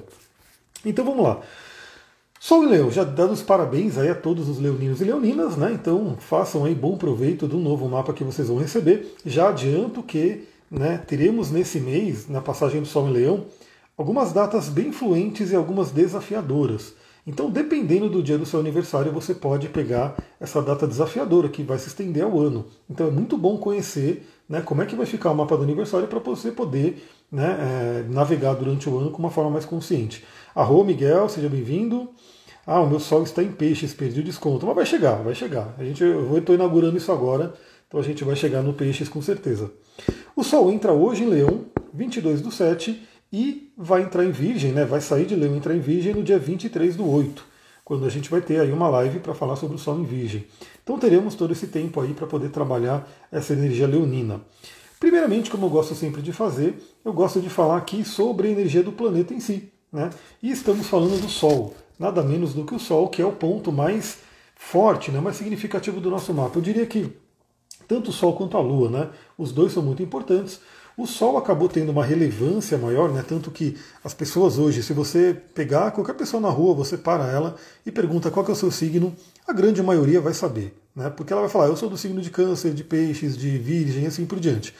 Então 0.85 1.05
vamos 1.05 1.25
lá. 1.25 1.41
Sol 2.41 2.65
em 2.65 2.69
Leão, 2.69 2.91
já 2.91 3.05
dando 3.05 3.33
os 3.33 3.43
parabéns 3.43 3.97
aí 3.97 4.11
a 4.11 4.15
todos 4.15 4.49
os 4.51 4.59
leoninos 4.59 5.01
e 5.01 5.05
leoninas, 5.05 5.57
né? 5.57 5.73
Então 5.73 6.17
façam 6.19 6.67
aí 6.67 6.75
bom 6.75 6.95
proveito 6.99 7.49
do 7.49 7.57
novo 7.57 7.89
mapa 7.89 8.13
que 8.13 8.23
vocês 8.23 8.49
vão 8.49 8.59
receber. 8.59 9.15
Já 9.25 9.49
adianto 9.49 10.03
que 10.03 10.47
né, 10.71 10.99
teremos 11.07 11.51
nesse 11.51 11.81
mês, 11.81 12.29
na 12.29 12.43
passagem 12.43 12.83
do 12.83 12.87
Sol 12.87 13.09
em 13.09 13.13
Leão, 13.13 13.47
algumas 13.97 14.33
datas 14.33 14.69
bem 14.69 14.89
influentes 14.89 15.51
e 15.51 15.57
algumas 15.57 15.91
desafiadoras. 15.91 16.95
Então, 17.27 17.49
dependendo 17.49 18.11
do 18.11 18.23
dia 18.23 18.37
do 18.37 18.45
seu 18.45 18.61
aniversário, 18.61 19.11
você 19.11 19.35
pode 19.35 19.69
pegar 19.69 20.15
essa 20.39 20.61
data 20.61 20.87
desafiadora 20.87 21.49
que 21.49 21.63
vai 21.63 21.79
se 21.79 21.89
estender 21.89 22.23
ao 22.23 22.39
ano. 22.39 22.67
Então, 22.89 23.07
é 23.07 23.11
muito 23.11 23.39
bom 23.39 23.57
conhecer 23.57 24.27
né, 24.47 24.61
como 24.61 24.83
é 24.83 24.87
que 24.87 24.95
vai 24.95 25.07
ficar 25.07 25.31
o 25.31 25.35
mapa 25.35 25.57
do 25.57 25.63
aniversário 25.63 26.07
para 26.07 26.19
você 26.19 26.53
poder 26.53 27.03
né, 27.33 27.57
é, 27.59 28.13
navegar 28.13 28.53
durante 28.55 28.91
o 28.91 28.99
ano 28.99 29.11
com 29.11 29.19
uma 29.19 29.31
forma 29.31 29.51
mais 29.51 29.65
consciente. 29.65 30.23
Arro, 30.55 30.85
Miguel, 30.85 31.29
seja 31.31 31.49
bem-vindo. 31.49 32.11
Ah, 32.67 32.81
o 32.81 32.89
meu 32.89 33.01
sol 33.01 33.23
está 33.23 33.43
em 33.43 33.53
peixes, 33.53 33.95
perdi 33.95 34.21
o 34.21 34.25
desconto. 34.25 34.67
Mas 34.67 34.75
vai 34.75 34.87
chegar, 34.87 35.23
vai 35.23 35.35
chegar. 35.35 35.75
A 35.79 35.85
gente, 35.85 36.03
eu 36.03 36.37
estou 36.37 36.55
inaugurando 36.55 36.97
isso 36.97 37.11
agora, 37.11 37.55
então 37.89 37.99
a 37.99 38.03
gente 38.03 38.23
vai 38.23 38.37
chegar 38.37 38.63
no 38.63 38.75
peixes 38.75 39.09
com 39.09 39.23
certeza. 39.23 39.71
O 40.37 40.43
Sol 40.43 40.71
entra 40.73 40.93
hoje 40.93 41.23
em 41.23 41.29
Leão, 41.29 41.67
22 41.93 42.41
do 42.41 42.51
7, 42.51 43.01
e 43.35 43.73
vai 43.77 44.03
entrar 44.03 44.25
em 44.25 44.31
Virgem, 44.31 44.71
né? 44.71 44.85
vai 44.85 45.01
sair 45.01 45.27
de 45.27 45.35
Leão 45.35 45.55
e 45.55 45.57
entrar 45.57 45.75
em 45.75 45.81
Virgem 45.81 46.15
no 46.15 46.23
dia 46.23 46.39
23 46.39 46.95
do 46.95 47.11
8, 47.11 47.45
quando 47.85 48.07
a 48.07 48.09
gente 48.09 48.31
vai 48.31 48.41
ter 48.41 48.61
aí 48.61 48.71
uma 48.71 48.89
live 48.89 49.19
para 49.19 49.35
falar 49.35 49.57
sobre 49.57 49.75
o 49.75 49.79
Sol 49.79 49.99
em 49.99 50.05
Virgem. 50.05 50.47
Então 50.85 50.97
teremos 51.01 51.35
todo 51.35 51.53
esse 51.53 51.67
tempo 51.67 52.01
aí 52.01 52.15
para 52.15 52.29
poder 52.29 52.51
trabalhar 52.51 53.05
essa 53.33 53.53
energia 53.53 53.89
leonina. 53.89 54.41
Primeiramente, 55.01 55.51
como 55.51 55.67
eu 55.67 55.71
gosto 55.71 55.97
sempre 55.97 56.23
de 56.23 56.33
fazer, 56.33 56.81
eu 57.05 57.13
gosto 57.13 57.41
de 57.41 57.51
falar 57.51 57.77
aqui 57.77 58.05
sobre 58.05 58.47
a 58.47 58.51
energia 58.53 58.85
do 58.85 58.93
planeta 58.93 59.35
em 59.35 59.41
si. 59.41 59.69
Né? 59.93 60.11
E 60.41 60.53
estamos 60.53 60.87
falando 60.87 61.21
do 61.21 61.29
Sol, 61.29 61.75
nada 61.99 62.23
menos 62.23 62.55
do 62.55 62.65
que 62.65 62.77
o 62.77 62.79
Sol, 62.79 63.09
que 63.09 63.21
é 63.21 63.27
o 63.27 63.33
ponto 63.33 63.73
mais 63.73 64.19
forte, 64.55 65.11
né, 65.11 65.21
mais 65.21 65.35
significativo 65.35 66.01
do 66.01 66.09
nosso 66.09 66.33
mapa. 66.33 66.57
Eu 66.57 66.63
diria 66.63 66.87
que 66.87 67.13
tanto 67.89 68.11
o 68.11 68.13
Sol 68.13 68.37
quanto 68.37 68.57
a 68.57 68.61
Lua, 68.61 68.89
né? 68.89 69.11
Os 69.37 69.51
dois 69.51 69.73
são 69.73 69.83
muito 69.83 70.05
importantes. 70.05 70.61
O 70.97 71.07
Sol 71.09 71.37
acabou 71.37 71.69
tendo 71.69 71.91
uma 71.91 72.05
relevância 72.05 72.79
maior, 72.79 73.13
né? 73.13 73.25
Tanto 73.27 73.51
que 73.51 73.77
as 74.05 74.15
pessoas 74.15 74.59
hoje, 74.59 74.81
se 74.81 74.93
você 74.93 75.37
pegar 75.53 75.91
qualquer 75.91 76.15
pessoa 76.15 76.41
na 76.41 76.49
rua, 76.49 76.73
você 76.73 76.97
para 76.97 77.27
ela 77.27 77.57
e 77.85 77.91
pergunta 77.91 78.31
qual 78.31 78.47
é 78.47 78.53
o 78.53 78.55
seu 78.55 78.71
signo, 78.71 79.13
a 79.47 79.53
grande 79.53 79.83
maioria 79.83 80.21
vai 80.21 80.33
saber, 80.33 80.73
né? 80.95 81.11
Porque 81.11 81.33
ela 81.33 81.43
vai 81.43 81.51
falar, 81.51 81.67
eu 81.67 81.77
sou 81.77 81.91
do 81.91 81.99
signo 81.99 82.21
de 82.21 82.31
câncer, 82.31 82.73
de 82.73 82.85
peixes, 82.85 83.37
de 83.37 83.59
virgem, 83.59 84.07
assim 84.07 84.25
por 84.25 84.39
diante. 84.39 84.73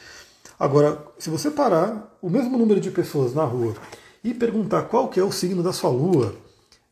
Agora, 0.57 1.05
se 1.19 1.29
você 1.31 1.51
parar 1.51 2.17
o 2.23 2.31
mesmo 2.31 2.57
número 2.57 2.81
de 2.81 2.93
pessoas 2.93 3.35
na 3.35 3.45
rua 3.45 3.75
e 4.23 4.33
perguntar 4.33 4.83
qual 4.83 5.09
que 5.09 5.19
é 5.19 5.25
o 5.25 5.33
signo 5.33 5.65
da 5.65 5.73
sua 5.73 5.91
lua, 5.91 6.37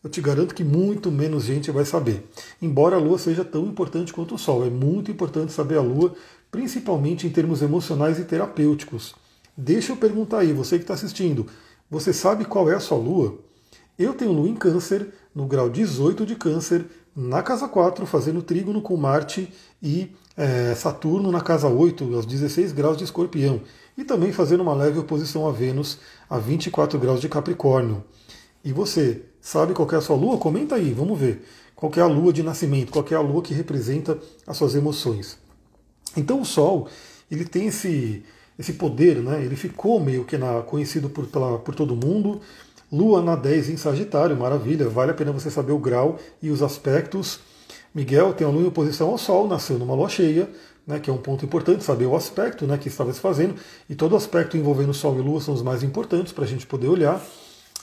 eu 0.03 0.11
te 0.11 0.21
garanto 0.21 0.53
que 0.53 0.65
muito 0.65 1.13
menos 1.13 1.45
gente 1.45 1.71
vai 1.71 1.85
saber. 1.85 2.29
Embora 2.61 2.97
a 2.97 2.99
Lua 2.99 3.19
seja 3.19 3.45
tão 3.45 3.65
importante 3.67 4.13
quanto 4.13 4.35
o 4.35 4.39
Sol, 4.39 4.67
é 4.67 4.69
muito 4.69 5.13
importante 5.13 5.53
saber 5.53 5.79
a 5.79 5.81
Lua, 5.81 6.13
principalmente 6.51 7.25
em 7.25 7.31
termos 7.31 7.63
emocionais 7.63 8.19
e 8.19 8.25
terapêuticos. 8.25 9.15
Deixa 9.57 9.93
eu 9.93 9.97
perguntar 9.97 10.39
aí, 10.39 10.53
você 10.53 10.77
que 10.77 10.85
está 10.85 10.95
assistindo, 10.95 11.47
você 11.91 12.13
sabe 12.13 12.45
qual 12.45 12.71
é 12.71 12.75
a 12.75 12.81
sua 12.81 12.97
Lua? 12.97 13.39
Eu 13.99 14.15
tenho 14.15 14.33
Lua 14.33 14.49
em 14.49 14.55
Câncer, 14.55 15.13
no 15.35 15.47
grau 15.47 15.69
18 15.69 16.25
de 16.25 16.35
Câncer, 16.37 16.87
na 17.15 17.43
casa 17.43 17.69
4, 17.69 18.07
fazendo 18.07 18.43
trígono 18.43 18.81
com 18.81 18.97
Marte 18.97 19.53
e 19.83 20.11
é, 20.37 20.75
Saturno 20.75 21.31
na 21.31 21.43
casa 21.43 21.69
8, 21.69 22.15
aos 22.15 22.25
16 22.25 22.73
graus 22.73 22.97
de 22.97 23.05
Escorpião, 23.05 23.61
e 23.97 24.05
também 24.05 24.33
fazendo 24.33 24.63
uma 24.63 24.75
leve 24.75 24.99
oposição 24.99 25.47
a 25.47 25.53
Vênus 25.53 25.99
a 26.31 26.39
24 26.39 26.99
graus 26.99 27.21
de 27.21 27.29
Capricórnio. 27.29 28.03
E 28.65 28.73
você, 28.73 29.23
sabe 29.41 29.75
qual 29.75 29.89
é 29.93 29.97
a 29.97 30.01
sua 30.01 30.17
lua? 30.17 30.39
Comenta 30.39 30.77
aí, 30.77 30.95
vamos 30.95 31.19
ver. 31.19 31.45
Qual 31.77 31.93
é 31.97 32.01
a 32.01 32.07
lua 32.07 32.33
de 32.33 32.43
nascimento? 32.43 32.93
Qual 32.93 33.05
é 33.11 33.15
a 33.15 33.21
lua 33.21 33.43
que 33.43 33.53
representa 33.53 34.19
as 34.47 34.57
suas 34.57 34.75
emoções? 34.75 35.37
Então 36.17 36.41
o 36.41 36.45
Sol, 36.45 36.89
ele 37.31 37.45
tem 37.45 37.67
esse, 37.67 38.25
esse 38.59 38.75
poder, 38.75 39.17
né? 39.17 39.43
ele 39.43 39.57
ficou 39.57 39.99
meio 40.01 40.25
que 40.25 40.37
na, 40.37 40.63
conhecido 40.63 41.09
por, 41.09 41.27
pela, 41.27 41.59
por 41.59 41.75
todo 41.75 41.97
mundo. 41.97 42.41
Lua 42.91 43.23
na 43.23 43.35
10 43.35 43.71
em 43.71 43.77
Sagitário, 43.77 44.37
maravilha, 44.37 44.89
vale 44.89 45.13
a 45.13 45.15
pena 45.15 45.33
você 45.33 45.51
saber 45.51 45.73
o 45.73 45.79
grau 45.79 46.19
e 46.43 46.51
os 46.51 46.63
aspectos. 46.63 47.41
Miguel 47.95 48.35
tem 48.35 48.47
a 48.47 48.51
lua 48.51 48.63
em 48.63 48.67
oposição 48.67 49.11
ao 49.11 49.19
Sol, 49.19 49.49
nasceu 49.49 49.79
numa 49.79 49.95
lua 49.95 50.09
cheia, 50.09 50.49
né, 50.87 50.99
que 50.99 51.09
é 51.09 51.13
um 51.13 51.19
ponto 51.19 51.45
importante, 51.45 51.85
saber 51.85 52.07
o 52.07 52.17
aspecto 52.17 52.67
né, 52.67 52.77
que 52.77 52.89
estava 52.89 53.13
se 53.13 53.21
fazendo, 53.21 53.55
e 53.89 53.95
todo 53.95 54.17
aspecto 54.17 54.57
envolvendo 54.57 54.93
Sol 54.93 55.19
e 55.19 55.23
Lua 55.23 55.41
são 55.41 55.55
os 55.55 55.63
mais 55.63 55.83
importantes 55.83 56.33
para 56.33 56.45
a 56.45 56.47
gente 56.47 56.67
poder 56.67 56.89
olhar. 56.89 57.23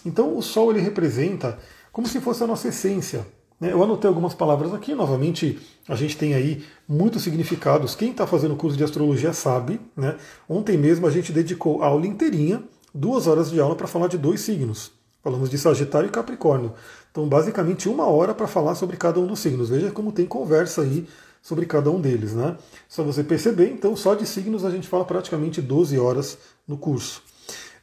Então 0.06 0.38
o 0.38 0.42
Sol 0.42 0.72
ele 0.72 0.80
representa 0.82 1.58
como 1.92 2.08
se 2.08 2.20
fosse 2.22 2.44
a 2.44 2.48
nossa 2.48 2.68
essência. 2.68 3.26
Né? 3.60 3.74
Eu 3.74 3.84
anotei 3.84 4.08
algumas 4.08 4.34
palavras 4.34 4.74
aqui, 4.74 4.96
novamente 4.96 5.60
a 5.88 5.96
gente 5.96 6.18
tem 6.18 6.34
aí 6.34 6.64
muitos 6.88 7.24
significados. 7.24 7.96
Quem 7.96 8.12
está 8.12 8.26
fazendo 8.26 8.56
curso 8.56 8.78
de 8.78 8.84
astrologia 8.84 9.34
sabe. 9.34 9.80
Né? 9.96 10.16
Ontem 10.48 10.78
mesmo 10.78 11.06
a 11.08 11.12
gente 11.12 11.32
dedicou 11.32 11.84
a 11.84 11.88
aula 11.88 12.08
inteirinha, 12.08 12.64
duas 12.94 13.28
horas 13.28 13.50
de 13.52 13.60
aula 13.60 13.76
para 13.76 13.88
falar 13.88 14.08
de 14.08 14.18
dois 14.18 14.42
signos. 14.42 14.92
Falamos 15.22 15.50
de 15.50 15.58
Sagitário 15.58 16.08
e 16.08 16.12
Capricórnio. 16.12 16.74
Então, 17.12 17.28
basicamente, 17.28 17.90
uma 17.90 18.06
hora 18.06 18.34
para 18.34 18.48
falar 18.48 18.76
sobre 18.76 18.96
cada 18.96 19.20
um 19.20 19.28
dos 19.28 19.40
signos. 19.40 19.70
Veja 19.70 19.92
como 19.92 20.12
tem 20.12 20.26
conversa 20.26 20.82
aí 20.82 21.06
sobre 21.42 21.66
cada 21.66 21.90
um 21.90 22.00
deles, 22.00 22.34
né? 22.34 22.56
Só 22.88 23.04
você 23.04 23.24
perceber, 23.24 23.70
então, 23.70 23.96
só 23.96 24.14
de 24.14 24.26
signos 24.26 24.64
a 24.64 24.70
gente 24.70 24.88
fala 24.88 25.04
praticamente 25.04 25.62
12 25.62 25.98
horas 25.98 26.38
no 26.68 26.78
curso. 26.78 27.22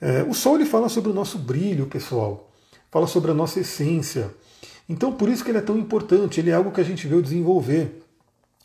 É, 0.00 0.22
o 0.22 0.34
Sol 0.34 0.56
ele 0.56 0.66
fala 0.66 0.88
sobre 0.88 1.10
o 1.10 1.14
nosso 1.14 1.38
brilho, 1.38 1.86
pessoal, 1.86 2.50
fala 2.90 3.06
sobre 3.06 3.30
a 3.30 3.34
nossa 3.34 3.60
essência. 3.60 4.30
Então, 4.88 5.12
por 5.12 5.28
isso 5.28 5.44
que 5.44 5.50
ele 5.50 5.58
é 5.58 5.62
tão 5.62 5.76
importante, 5.76 6.40
ele 6.40 6.50
é 6.50 6.54
algo 6.54 6.70
que 6.70 6.80
a 6.80 6.84
gente 6.84 7.06
veio 7.06 7.22
desenvolver. 7.22 8.02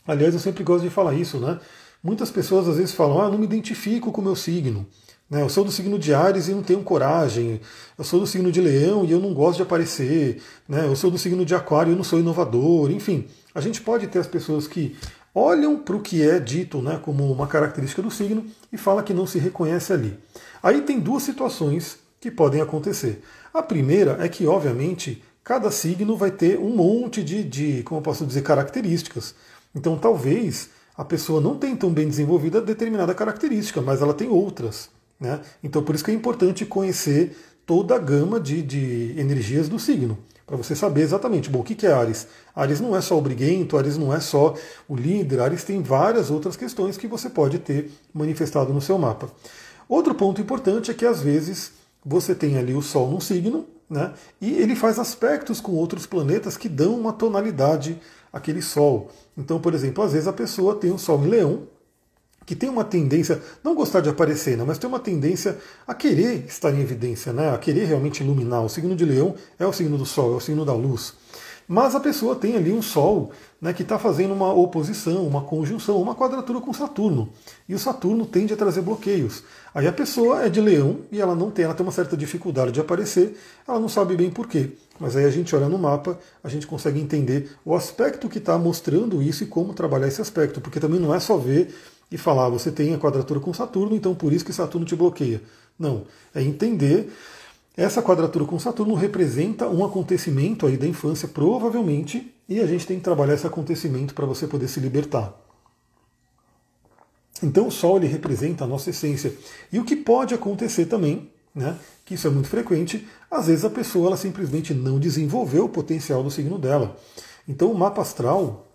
Aliás, 0.06 0.34
eu 0.34 0.40
sempre 0.40 0.62
gosto 0.62 0.84
de 0.84 0.90
falar 0.90 1.14
isso, 1.14 1.38
né? 1.38 1.58
Muitas 2.02 2.30
pessoas 2.30 2.68
às 2.68 2.76
vezes 2.76 2.94
falam, 2.94 3.20
ah, 3.20 3.30
não 3.30 3.38
me 3.38 3.44
identifico 3.44 4.10
com 4.10 4.20
o 4.20 4.24
meu 4.24 4.34
signo. 4.34 4.86
Né? 5.30 5.40
Eu 5.40 5.48
sou 5.48 5.64
do 5.64 5.70
signo 5.70 5.98
de 5.98 6.12
Ares 6.12 6.48
e 6.48 6.52
não 6.52 6.62
tenho 6.62 6.82
coragem. 6.82 7.60
Eu 7.96 8.04
sou 8.04 8.20
do 8.20 8.26
signo 8.26 8.50
de 8.50 8.60
Leão 8.60 9.04
e 9.04 9.12
eu 9.12 9.20
não 9.20 9.32
gosto 9.32 9.56
de 9.56 9.62
aparecer. 9.62 10.42
Né? 10.68 10.84
Eu 10.84 10.96
sou 10.96 11.10
do 11.10 11.16
signo 11.16 11.44
de 11.44 11.54
Aquário 11.54 11.90
e 11.90 11.92
eu 11.92 11.96
não 11.96 12.04
sou 12.04 12.18
inovador. 12.18 12.90
Enfim, 12.90 13.26
a 13.54 13.60
gente 13.60 13.80
pode 13.80 14.08
ter 14.08 14.18
as 14.18 14.26
pessoas 14.26 14.66
que 14.66 14.96
olham 15.34 15.78
para 15.78 15.96
o 15.96 16.00
que 16.00 16.22
é 16.22 16.38
dito 16.38 16.82
né, 16.82 17.00
como 17.02 17.30
uma 17.32 17.46
característica 17.46 18.02
do 18.02 18.10
signo 18.10 18.44
e 18.70 18.76
fala 18.76 19.02
que 19.02 19.14
não 19.14 19.26
se 19.26 19.38
reconhece 19.38 19.92
ali. 19.92 20.18
Aí 20.62 20.82
tem 20.82 21.00
duas 21.00 21.22
situações 21.22 21.98
que 22.20 22.30
podem 22.30 22.60
acontecer. 22.60 23.22
A 23.54 23.62
primeira 23.62 24.18
é 24.20 24.28
que, 24.28 24.46
obviamente, 24.46 25.22
cada 25.44 25.70
signo 25.70 26.16
vai 26.16 26.30
ter 26.30 26.58
um 26.58 26.74
monte 26.74 27.22
de, 27.22 27.42
de 27.42 27.82
como 27.82 27.98
eu 27.98 28.02
posso 28.02 28.24
dizer, 28.24 28.42
características. 28.42 29.34
Então, 29.74 29.96
talvez 29.96 30.70
a 30.96 31.04
pessoa 31.04 31.40
não 31.40 31.56
tenha 31.56 31.76
tão 31.76 31.92
bem 31.92 32.08
desenvolvida 32.08 32.60
determinada 32.60 33.14
característica, 33.14 33.80
mas 33.80 34.02
ela 34.02 34.14
tem 34.14 34.28
outras. 34.28 34.90
Né? 35.18 35.40
Então, 35.62 35.82
por 35.82 35.94
isso 35.94 36.04
que 36.04 36.10
é 36.10 36.14
importante 36.14 36.66
conhecer 36.66 37.36
toda 37.64 37.94
a 37.94 37.98
gama 37.98 38.38
de, 38.40 38.60
de 38.60 39.14
energias 39.16 39.68
do 39.68 39.78
signo, 39.78 40.18
para 40.46 40.56
você 40.56 40.74
saber 40.74 41.02
exatamente, 41.02 41.48
bom, 41.48 41.60
o 41.60 41.64
que 41.64 41.86
é 41.86 41.92
Ares? 41.92 42.26
Ares 42.54 42.80
não 42.80 42.94
é 42.94 43.00
só 43.00 43.16
o 43.16 43.22
briguento, 43.22 43.78
Ares 43.78 43.96
não 43.96 44.12
é 44.12 44.20
só 44.20 44.54
o 44.88 44.94
líder, 44.94 45.40
Ares 45.40 45.64
tem 45.64 45.80
várias 45.80 46.30
outras 46.30 46.56
questões 46.56 46.96
que 46.96 47.06
você 47.06 47.30
pode 47.30 47.58
ter 47.58 47.90
manifestado 48.12 48.72
no 48.72 48.80
seu 48.80 48.98
mapa. 48.98 49.30
Outro 49.88 50.14
ponto 50.14 50.40
importante 50.40 50.90
é 50.90 50.94
que 50.94 51.06
às 51.06 51.22
vezes 51.22 51.72
você 52.04 52.34
tem 52.34 52.58
ali 52.58 52.74
o 52.74 52.82
Sol 52.82 53.10
num 53.10 53.20
signo, 53.20 53.66
né, 53.88 54.12
e 54.40 54.54
ele 54.54 54.74
faz 54.74 54.98
aspectos 54.98 55.60
com 55.60 55.72
outros 55.72 56.06
planetas 56.06 56.56
que 56.56 56.68
dão 56.68 56.98
uma 56.98 57.12
tonalidade 57.12 58.00
àquele 58.32 58.62
Sol. 58.62 59.10
Então, 59.36 59.60
por 59.60 59.74
exemplo, 59.74 60.02
às 60.02 60.12
vezes 60.12 60.28
a 60.28 60.32
pessoa 60.32 60.76
tem 60.76 60.90
o 60.90 60.98
Sol 60.98 61.24
em 61.24 61.28
Leão, 61.28 61.68
que 62.44 62.56
tem 62.56 62.68
uma 62.68 62.84
tendência, 62.84 63.40
não 63.62 63.74
gostar 63.74 64.00
de 64.00 64.08
aparecer, 64.08 64.56
né, 64.56 64.64
mas 64.66 64.78
tem 64.78 64.88
uma 64.88 64.98
tendência 64.98 65.58
a 65.86 65.94
querer 65.94 66.44
estar 66.46 66.72
em 66.72 66.80
evidência, 66.80 67.32
né, 67.32 67.54
a 67.54 67.58
querer 67.58 67.84
realmente 67.84 68.22
iluminar. 68.22 68.64
O 68.64 68.68
signo 68.68 68.96
de 68.96 69.04
Leão 69.04 69.34
é 69.58 69.66
o 69.66 69.72
signo 69.72 69.96
do 69.96 70.06
Sol, 70.06 70.34
é 70.34 70.36
o 70.36 70.40
signo 70.40 70.64
da 70.64 70.74
luz. 70.74 71.14
Mas 71.66 71.94
a 71.94 72.00
pessoa 72.00 72.34
tem 72.34 72.56
ali 72.56 72.72
um 72.72 72.82
Sol 72.82 73.30
né, 73.60 73.72
que 73.72 73.82
está 73.82 73.98
fazendo 73.98 74.34
uma 74.34 74.52
oposição, 74.52 75.26
uma 75.26 75.42
conjunção, 75.42 76.00
uma 76.00 76.14
quadratura 76.14 76.60
com 76.60 76.72
Saturno. 76.72 77.28
E 77.68 77.74
o 77.74 77.78
Saturno 77.78 78.26
tende 78.26 78.52
a 78.52 78.56
trazer 78.56 78.82
bloqueios. 78.82 79.44
Aí 79.74 79.86
a 79.86 79.92
pessoa 79.92 80.44
é 80.44 80.48
de 80.48 80.60
leão 80.60 80.98
e 81.10 81.20
ela 81.20 81.34
não 81.34 81.50
tem, 81.50 81.64
ela 81.64 81.74
tem 81.74 81.86
uma 81.86 81.92
certa 81.92 82.16
dificuldade 82.16 82.72
de 82.72 82.80
aparecer, 82.80 83.38
ela 83.66 83.78
não 83.78 83.88
sabe 83.88 84.16
bem 84.16 84.30
por 84.30 84.48
quê. 84.48 84.70
Mas 84.98 85.16
aí 85.16 85.24
a 85.24 85.30
gente 85.30 85.54
olha 85.56 85.68
no 85.68 85.78
mapa, 85.78 86.18
a 86.42 86.48
gente 86.48 86.66
consegue 86.66 87.00
entender 87.00 87.50
o 87.64 87.74
aspecto 87.74 88.28
que 88.28 88.38
está 88.38 88.58
mostrando 88.58 89.22
isso 89.22 89.44
e 89.44 89.46
como 89.46 89.72
trabalhar 89.72 90.08
esse 90.08 90.20
aspecto. 90.20 90.60
Porque 90.60 90.80
também 90.80 91.00
não 91.00 91.14
é 91.14 91.20
só 91.20 91.36
ver 91.36 91.74
e 92.10 92.18
falar, 92.18 92.48
você 92.50 92.70
tem 92.70 92.92
a 92.92 92.98
quadratura 92.98 93.40
com 93.40 93.54
Saturno, 93.54 93.96
então 93.96 94.14
por 94.14 94.32
isso 94.32 94.44
que 94.44 94.52
Saturno 94.52 94.86
te 94.86 94.94
bloqueia. 94.94 95.40
Não, 95.78 96.04
é 96.34 96.42
entender 96.42 97.10
essa 97.76 98.02
quadratura 98.02 98.44
com 98.44 98.58
Saturno 98.58 98.94
representa 98.94 99.66
um 99.66 99.84
acontecimento 99.84 100.66
aí 100.66 100.76
da 100.76 100.86
infância, 100.86 101.26
provavelmente, 101.26 102.34
e 102.48 102.60
a 102.60 102.66
gente 102.66 102.86
tem 102.86 102.98
que 102.98 103.04
trabalhar 103.04 103.34
esse 103.34 103.46
acontecimento 103.46 104.14
para 104.14 104.26
você 104.26 104.46
poder 104.46 104.68
se 104.68 104.78
libertar. 104.78 105.34
Então 107.42 107.66
o 107.66 107.70
Sol 107.70 107.96
ele 107.96 108.06
representa 108.06 108.64
a 108.64 108.66
nossa 108.66 108.90
essência. 108.90 109.32
E 109.72 109.78
o 109.78 109.84
que 109.84 109.96
pode 109.96 110.34
acontecer 110.34 110.86
também, 110.86 111.30
né, 111.54 111.76
que 112.04 112.14
isso 112.14 112.26
é 112.26 112.30
muito 112.30 112.48
frequente, 112.48 113.06
às 113.30 113.46
vezes 113.46 113.64
a 113.64 113.70
pessoa 113.70 114.08
ela 114.08 114.16
simplesmente 114.16 114.74
não 114.74 115.00
desenvolveu 115.00 115.64
o 115.64 115.68
potencial 115.68 116.22
do 116.22 116.30
signo 116.30 116.58
dela. 116.58 116.96
Então 117.48 117.72
o 117.72 117.78
mapa 117.78 118.02
astral, 118.02 118.68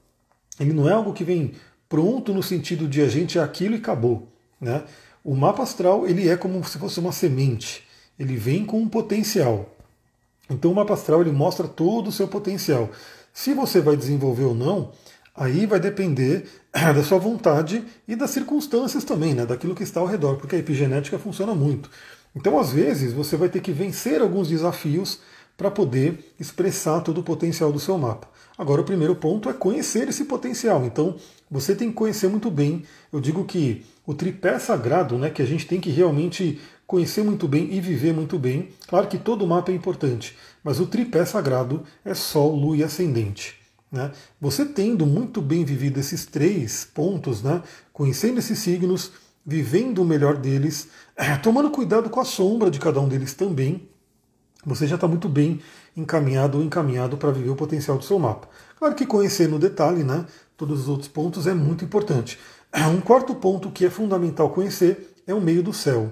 ele 0.59 0.73
não 0.73 0.89
é 0.89 0.93
algo 0.93 1.13
que 1.13 1.23
vem 1.23 1.53
pronto 1.87 2.33
no 2.33 2.43
sentido 2.43 2.87
de 2.87 3.01
a 3.01 3.07
gente 3.07 3.37
é 3.37 3.41
aquilo 3.41 3.75
e 3.75 3.77
acabou. 3.77 4.27
Né? 4.59 4.83
O 5.23 5.35
mapa 5.35 5.63
astral 5.63 6.07
ele 6.07 6.27
é 6.27 6.35
como 6.35 6.63
se 6.63 6.77
fosse 6.77 6.99
uma 6.99 7.11
semente. 7.11 7.86
Ele 8.19 8.35
vem 8.35 8.65
com 8.65 8.79
um 8.81 8.87
potencial. 8.89 9.73
Então 10.49 10.71
o 10.71 10.75
mapa 10.75 10.93
astral 10.93 11.21
ele 11.21 11.31
mostra 11.31 11.67
todo 11.67 12.07
o 12.07 12.11
seu 12.11 12.27
potencial. 12.27 12.89
Se 13.33 13.53
você 13.53 13.81
vai 13.81 13.95
desenvolver 13.95 14.45
ou 14.45 14.55
não, 14.55 14.91
aí 15.35 15.65
vai 15.65 15.79
depender 15.79 16.47
da 16.73 17.03
sua 17.03 17.19
vontade 17.19 17.83
e 18.07 18.15
das 18.15 18.31
circunstâncias 18.31 19.03
também, 19.03 19.33
né? 19.33 19.45
daquilo 19.45 19.75
que 19.75 19.83
está 19.83 19.99
ao 19.99 20.07
redor, 20.07 20.37
porque 20.37 20.55
a 20.55 20.59
epigenética 20.59 21.19
funciona 21.19 21.53
muito. 21.53 21.89
Então, 22.35 22.59
às 22.59 22.71
vezes, 22.71 23.13
você 23.13 23.35
vai 23.35 23.49
ter 23.49 23.61
que 23.61 23.71
vencer 23.71 24.21
alguns 24.21 24.47
desafios 24.47 25.19
para 25.57 25.71
poder 25.71 26.33
expressar 26.39 27.01
todo 27.01 27.19
o 27.19 27.23
potencial 27.23 27.71
do 27.71 27.79
seu 27.79 27.97
mapa. 27.97 28.27
Agora, 28.57 28.81
o 28.81 28.85
primeiro 28.85 29.15
ponto 29.15 29.49
é 29.49 29.53
conhecer 29.53 30.07
esse 30.07 30.25
potencial. 30.25 30.85
Então, 30.85 31.15
você 31.49 31.75
tem 31.75 31.89
que 31.89 31.95
conhecer 31.95 32.27
muito 32.27 32.51
bem. 32.51 32.83
Eu 33.11 33.19
digo 33.19 33.43
que 33.43 33.83
o 34.05 34.13
tripé 34.13 34.59
sagrado, 34.59 35.17
né, 35.17 35.29
que 35.29 35.41
a 35.41 35.45
gente 35.45 35.65
tem 35.65 35.79
que 35.79 35.89
realmente 35.89 36.59
conhecer 36.87 37.21
muito 37.21 37.47
bem 37.47 37.71
e 37.73 37.81
viver 37.81 38.13
muito 38.13 38.39
bem. 38.39 38.69
Claro 38.87 39.07
que 39.07 39.17
todo 39.17 39.45
mapa 39.45 39.71
é 39.71 39.75
importante, 39.75 40.37
mas 40.63 40.79
o 40.79 40.87
tripé 40.87 41.25
sagrado 41.25 41.83
é 42.03 42.13
Sol, 42.13 42.55
Lua 42.55 42.77
e 42.77 42.83
Ascendente. 42.83 43.55
Né? 43.91 44.11
Você 44.39 44.65
tendo 44.65 45.05
muito 45.05 45.41
bem 45.41 45.65
vivido 45.65 45.99
esses 45.99 46.25
três 46.25 46.85
pontos, 46.85 47.43
né, 47.43 47.61
conhecendo 47.91 48.39
esses 48.39 48.57
signos, 48.59 49.11
vivendo 49.45 50.01
o 50.01 50.05
melhor 50.05 50.37
deles, 50.37 50.87
tomando 51.43 51.69
cuidado 51.69 52.09
com 52.09 52.19
a 52.19 52.25
sombra 52.25 52.71
de 52.71 52.79
cada 52.79 52.99
um 52.99 53.07
deles 53.07 53.33
também, 53.33 53.87
você 54.65 54.87
já 54.87 54.95
está 54.95 55.07
muito 55.07 55.29
bem 55.29 55.61
encaminhado 55.95 56.57
ou 56.57 56.63
encaminhado 56.63 57.17
para 57.17 57.31
viver 57.31 57.49
o 57.49 57.55
potencial 57.55 57.97
do 57.97 58.03
seu 58.03 58.19
mapa. 58.19 58.49
Claro 58.77 58.95
que 58.95 59.05
conhecer 59.05 59.47
no 59.47 59.59
detalhe 59.59 60.03
né, 60.03 60.25
todos 60.57 60.81
os 60.81 60.89
outros 60.89 61.07
pontos 61.07 61.47
é 61.47 61.53
muito 61.53 61.83
importante. 61.83 62.39
Um 62.93 62.99
quarto 62.99 63.33
ponto 63.35 63.71
que 63.71 63.85
é 63.85 63.89
fundamental 63.89 64.49
conhecer 64.49 65.15
é 65.25 65.33
o 65.33 65.41
meio 65.41 65.63
do 65.63 65.73
céu. 65.73 66.11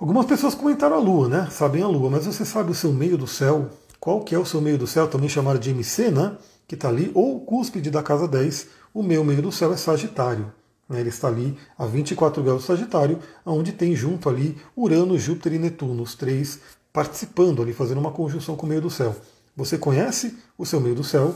Algumas 0.00 0.24
pessoas 0.24 0.54
comentaram 0.54 0.96
a 0.96 0.98
Lua, 0.98 1.28
né? 1.28 1.48
Sabem 1.50 1.82
a 1.82 1.86
Lua, 1.86 2.08
mas 2.08 2.24
você 2.24 2.42
sabe 2.42 2.70
o 2.70 2.74
seu 2.74 2.90
meio 2.90 3.18
do 3.18 3.26
céu? 3.26 3.68
Qual 4.00 4.24
que 4.24 4.34
é 4.34 4.38
o 4.38 4.46
seu 4.46 4.58
meio 4.58 4.78
do 4.78 4.86
céu? 4.86 5.06
Também 5.06 5.28
chamado 5.28 5.58
de 5.58 5.68
MC, 5.68 6.10
né? 6.10 6.38
Que 6.66 6.74
está 6.74 6.88
ali, 6.88 7.10
ou 7.14 7.38
cúspide 7.40 7.90
da 7.90 8.02
casa 8.02 8.26
10. 8.26 8.68
O 8.94 9.02
meu 9.02 9.22
meio 9.22 9.42
do 9.42 9.52
céu 9.52 9.70
é 9.74 9.76
Sagitário. 9.76 10.50
Né? 10.88 11.00
Ele 11.00 11.10
está 11.10 11.28
ali 11.28 11.54
a 11.76 11.84
24 11.84 12.42
graus 12.42 12.62
do 12.62 12.66
Sagitário, 12.66 13.18
onde 13.44 13.72
tem 13.72 13.94
junto 13.94 14.30
ali 14.30 14.56
Urano, 14.74 15.18
Júpiter 15.18 15.52
e 15.52 15.58
Netuno, 15.58 16.02
os 16.02 16.14
três 16.14 16.60
participando 16.94 17.60
ali, 17.60 17.74
fazendo 17.74 17.98
uma 17.98 18.10
conjunção 18.10 18.56
com 18.56 18.64
o 18.64 18.68
meio 18.70 18.80
do 18.80 18.88
céu. 18.88 19.14
Você 19.54 19.76
conhece 19.76 20.34
o 20.56 20.64
seu 20.64 20.80
meio 20.80 20.94
do 20.94 21.04
céu? 21.04 21.34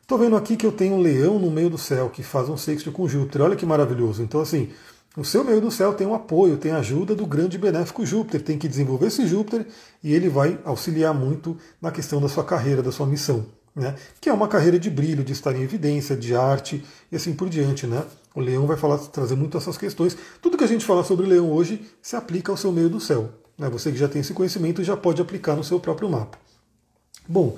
Estou 0.00 0.16
vendo 0.16 0.36
aqui 0.36 0.56
que 0.56 0.64
eu 0.64 0.72
tenho 0.72 0.94
um 0.94 1.02
leão 1.02 1.38
no 1.38 1.50
meio 1.50 1.68
do 1.68 1.76
céu 1.76 2.08
que 2.08 2.22
faz 2.22 2.48
um 2.48 2.56
sexto 2.56 2.90
com 2.90 3.06
Júpiter. 3.06 3.42
Olha 3.42 3.56
que 3.56 3.66
maravilhoso. 3.66 4.22
Então, 4.22 4.40
assim, 4.40 4.70
o 5.16 5.24
seu 5.24 5.42
meio 5.42 5.60
do 5.60 5.70
céu 5.70 5.92
tem 5.92 6.06
o 6.06 6.14
apoio, 6.14 6.56
tem 6.56 6.70
a 6.70 6.78
ajuda 6.78 7.16
do 7.16 7.26
grande 7.26 7.58
benéfico 7.58 8.06
Júpiter, 8.06 8.42
tem 8.42 8.56
que 8.56 8.68
desenvolver 8.68 9.08
esse 9.08 9.26
Júpiter 9.26 9.66
e 10.02 10.14
ele 10.14 10.28
vai 10.28 10.58
auxiliar 10.64 11.12
muito 11.12 11.56
na 11.82 11.90
questão 11.90 12.20
da 12.20 12.28
sua 12.28 12.44
carreira, 12.44 12.82
da 12.82 12.92
sua 12.92 13.06
missão. 13.06 13.46
Né? 13.74 13.96
Que 14.20 14.28
é 14.28 14.32
uma 14.32 14.46
carreira 14.46 14.78
de 14.78 14.88
brilho, 14.88 15.24
de 15.24 15.32
estar 15.32 15.54
em 15.54 15.62
evidência, 15.62 16.16
de 16.16 16.34
arte 16.34 16.84
e 17.10 17.16
assim 17.16 17.32
por 17.32 17.48
diante. 17.48 17.86
Né? 17.86 18.04
O 18.34 18.40
leão 18.40 18.66
vai 18.66 18.76
falar, 18.76 18.98
trazer 18.98 19.34
muito 19.34 19.58
essas 19.58 19.76
questões. 19.76 20.16
Tudo 20.40 20.56
que 20.56 20.64
a 20.64 20.68
gente 20.68 20.84
fala 20.84 21.02
sobre 21.02 21.26
o 21.26 21.28
leão 21.28 21.50
hoje 21.50 21.84
se 22.00 22.14
aplica 22.14 22.52
ao 22.52 22.56
seu 22.56 22.70
meio 22.70 22.88
do 22.88 23.00
céu. 23.00 23.30
Né? 23.58 23.68
Você 23.68 23.90
que 23.90 23.98
já 23.98 24.08
tem 24.08 24.20
esse 24.20 24.32
conhecimento 24.32 24.82
já 24.84 24.96
pode 24.96 25.20
aplicar 25.20 25.56
no 25.56 25.64
seu 25.64 25.80
próprio 25.80 26.08
mapa. 26.08 26.38
Bom, 27.28 27.56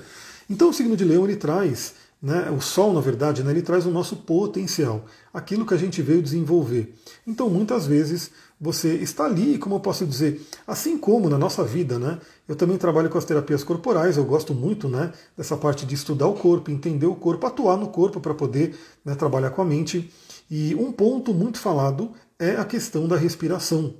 então 0.49 0.69
o 0.69 0.73
signo 0.73 0.97
de 0.97 1.05
leão 1.05 1.23
ele 1.23 1.35
traz 1.35 1.93
né, 2.23 2.49
o 2.49 2.61
Sol, 2.61 2.93
na 2.93 3.01
verdade, 3.01 3.43
né, 3.43 3.51
ele 3.51 3.61
traz 3.61 3.85
o 3.85 3.91
nosso 3.91 4.15
potencial, 4.15 5.03
aquilo 5.33 5.65
que 5.65 5.73
a 5.73 5.77
gente 5.77 6.01
veio 6.01 6.21
desenvolver. 6.21 6.95
Então, 7.27 7.49
muitas 7.49 7.85
vezes, 7.85 8.31
você 8.59 8.93
está 8.93 9.25
ali, 9.25 9.57
como 9.57 9.75
eu 9.75 9.81
posso 9.81 10.05
dizer, 10.05 10.41
assim 10.65 10.97
como 10.97 11.29
na 11.29 11.37
nossa 11.37 11.65
vida, 11.65 11.99
né? 11.99 12.17
Eu 12.47 12.55
também 12.55 12.77
trabalho 12.77 13.09
com 13.09 13.17
as 13.17 13.25
terapias 13.25 13.61
corporais, 13.61 14.15
eu 14.15 14.23
gosto 14.23 14.53
muito 14.53 14.87
né, 14.87 15.11
dessa 15.35 15.57
parte 15.57 15.85
de 15.85 15.95
estudar 15.95 16.27
o 16.27 16.33
corpo, 16.33 16.71
entender 16.71 17.07
o 17.07 17.15
corpo, 17.15 17.45
atuar 17.45 17.75
no 17.75 17.89
corpo 17.89 18.21
para 18.21 18.33
poder 18.33 18.73
né, 19.03 19.15
trabalhar 19.15 19.49
com 19.49 19.61
a 19.61 19.65
mente. 19.65 20.09
E 20.49 20.73
um 20.75 20.93
ponto 20.93 21.33
muito 21.33 21.59
falado 21.59 22.11
é 22.39 22.51
a 22.51 22.63
questão 22.63 23.05
da 23.05 23.17
respiração. 23.17 23.95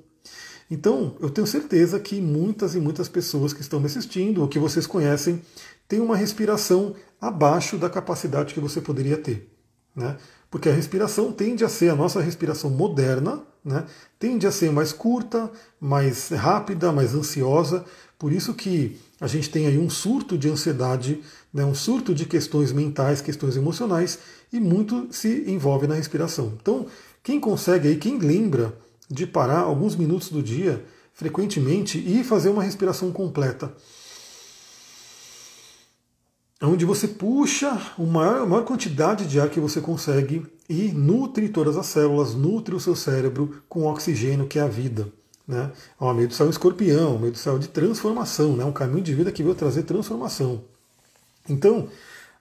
Então, 0.72 1.16
eu 1.20 1.30
tenho 1.30 1.46
certeza 1.46 2.00
que 2.00 2.22
muitas 2.22 2.74
e 2.74 2.80
muitas 2.80 3.10
pessoas 3.10 3.54
que 3.54 3.62
estão 3.62 3.80
me 3.80 3.86
assistindo, 3.86 4.42
ou 4.42 4.48
que 4.48 4.58
vocês 4.58 4.88
conhecem, 4.88 5.42
têm 5.88 6.00
uma 6.00 6.16
respiração 6.16 6.96
abaixo 7.20 7.78
da 7.78 7.90
capacidade 7.90 8.54
que 8.54 8.60
você 8.60 8.82
poderia 8.82 9.18
ter. 9.18 9.50
Né? 9.96 10.18
Porque 10.50 10.70
a 10.70 10.74
respiração 10.74 11.32
tende 11.32 11.64
a 11.64 11.70
ser 11.70 11.90
a 11.90 11.96
nossa 11.96 12.22
respiração 12.22 12.70
moderna, 12.70 13.42
né, 13.64 13.86
tende 14.20 14.46
a 14.46 14.52
ser 14.52 14.72
mais 14.72 14.92
curta, 14.92 15.50
mais 15.80 16.30
rápida, 16.30 16.92
mais 16.92 17.16
ansiosa. 17.16 17.86
Por 18.20 18.32
isso 18.32 18.54
que 18.54 19.00
a 19.20 19.28
gente 19.28 19.50
tem 19.50 19.68
aí 19.68 19.78
um 19.78 19.90
surto 19.90 20.38
de 20.38 20.50
ansiedade, 20.50 21.22
né, 21.54 21.64
um 21.64 21.74
surto 21.74 22.14
de 22.14 22.26
questões 22.26 22.72
mentais, 22.72 23.22
questões 23.22 23.56
emocionais, 23.56 24.20
e 24.52 24.60
muito 24.60 25.08
se 25.12 25.44
envolve 25.48 25.88
na 25.88 25.96
respiração. 25.96 26.54
Então, 26.62 26.86
quem 27.24 27.40
consegue 27.40 27.88
aí, 27.88 27.96
quem 27.96 28.20
lembra 28.20 28.78
de 29.10 29.26
parar 29.26 29.62
alguns 29.62 29.96
minutos 29.96 30.30
do 30.30 30.44
dia, 30.44 30.86
frequentemente, 31.14 31.98
e 31.98 32.24
fazer 32.24 32.50
uma 32.50 32.64
respiração 32.64 33.12
completa 33.12 33.74
onde 36.68 36.86
você 36.86 37.08
puxa 37.08 37.70
a 37.70 38.02
maior, 38.02 38.42
a 38.42 38.46
maior 38.46 38.64
quantidade 38.64 39.26
de 39.26 39.40
ar 39.40 39.50
que 39.50 39.60
você 39.60 39.82
consegue 39.82 40.46
e 40.70 40.92
nutre 40.92 41.50
todas 41.50 41.76
as 41.78 41.88
células, 41.88 42.34
nutre 42.34 42.74
o 42.74 42.80
seu 42.80 42.96
cérebro 42.96 43.62
com 43.68 43.86
oxigênio 43.86 44.48
que 44.48 44.58
é 44.58 44.62
a 44.62 44.68
vida. 44.68 45.08
Né? 45.48 45.72
O 46.00 46.14
meio 46.14 46.30
do 46.30 46.34
céu 46.34 46.46
é 46.46 46.48
um 46.48 46.52
escorpião, 46.52 47.20
meio 47.20 47.34
do 47.34 47.38
céu 47.38 47.58
é 47.58 47.60
de 47.60 47.68
transformação, 47.68 48.56
né? 48.56 48.64
um 48.64 48.72
caminho 48.72 49.04
de 49.04 49.14
vida 49.14 49.32
que 49.32 49.44
veio 49.44 49.56
trazer 49.56 49.84
transformação. 49.84 50.64
Então, 51.50 51.90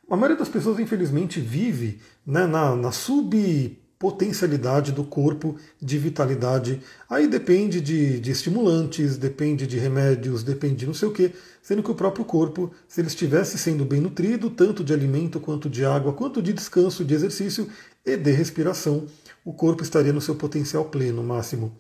a 0.09 0.15
maioria 0.15 0.37
das 0.37 0.49
pessoas, 0.49 0.79
infelizmente, 0.79 1.41
vive 1.41 2.01
né, 2.25 2.47
na, 2.47 2.77
na 2.77 2.93
sub 2.93 3.77
potencialidade 4.03 4.91
do 4.91 5.05
corpo 5.05 5.55
de 5.81 5.97
vitalidade. 5.97 6.83
Aí 7.09 7.29
depende 7.29 7.81
de, 7.81 8.19
de 8.19 8.33
estimulantes, 8.33 9.17
depende 9.17 9.65
de 9.65 9.79
remédios, 9.79 10.43
depende 10.43 10.75
de 10.75 10.87
não 10.87 10.95
sei 10.95 11.07
o 11.07 11.13
que, 11.13 11.31
sendo 11.63 11.85
que 11.85 11.91
o 11.93 11.95
próprio 11.95 12.25
corpo, 12.25 12.73
se 12.89 13.01
ele 13.01 13.07
estivesse 13.07 13.57
sendo 13.57 13.85
bem 13.85 14.01
nutrido, 14.01 14.51
tanto 14.51 14.83
de 14.83 14.93
alimento 14.93 15.39
quanto 15.39 15.71
de 15.71 15.85
água, 15.85 16.13
quanto 16.13 16.43
de 16.43 16.53
descanso, 16.53 17.05
de 17.05 17.15
exercício 17.15 17.69
e 18.05 18.17
de 18.17 18.33
respiração, 18.33 19.07
o 19.45 19.53
corpo 19.53 19.85
estaria 19.85 20.13
no 20.13 20.21
seu 20.21 20.35
potencial 20.35 20.87
pleno, 20.87 21.23
máximo. 21.23 21.71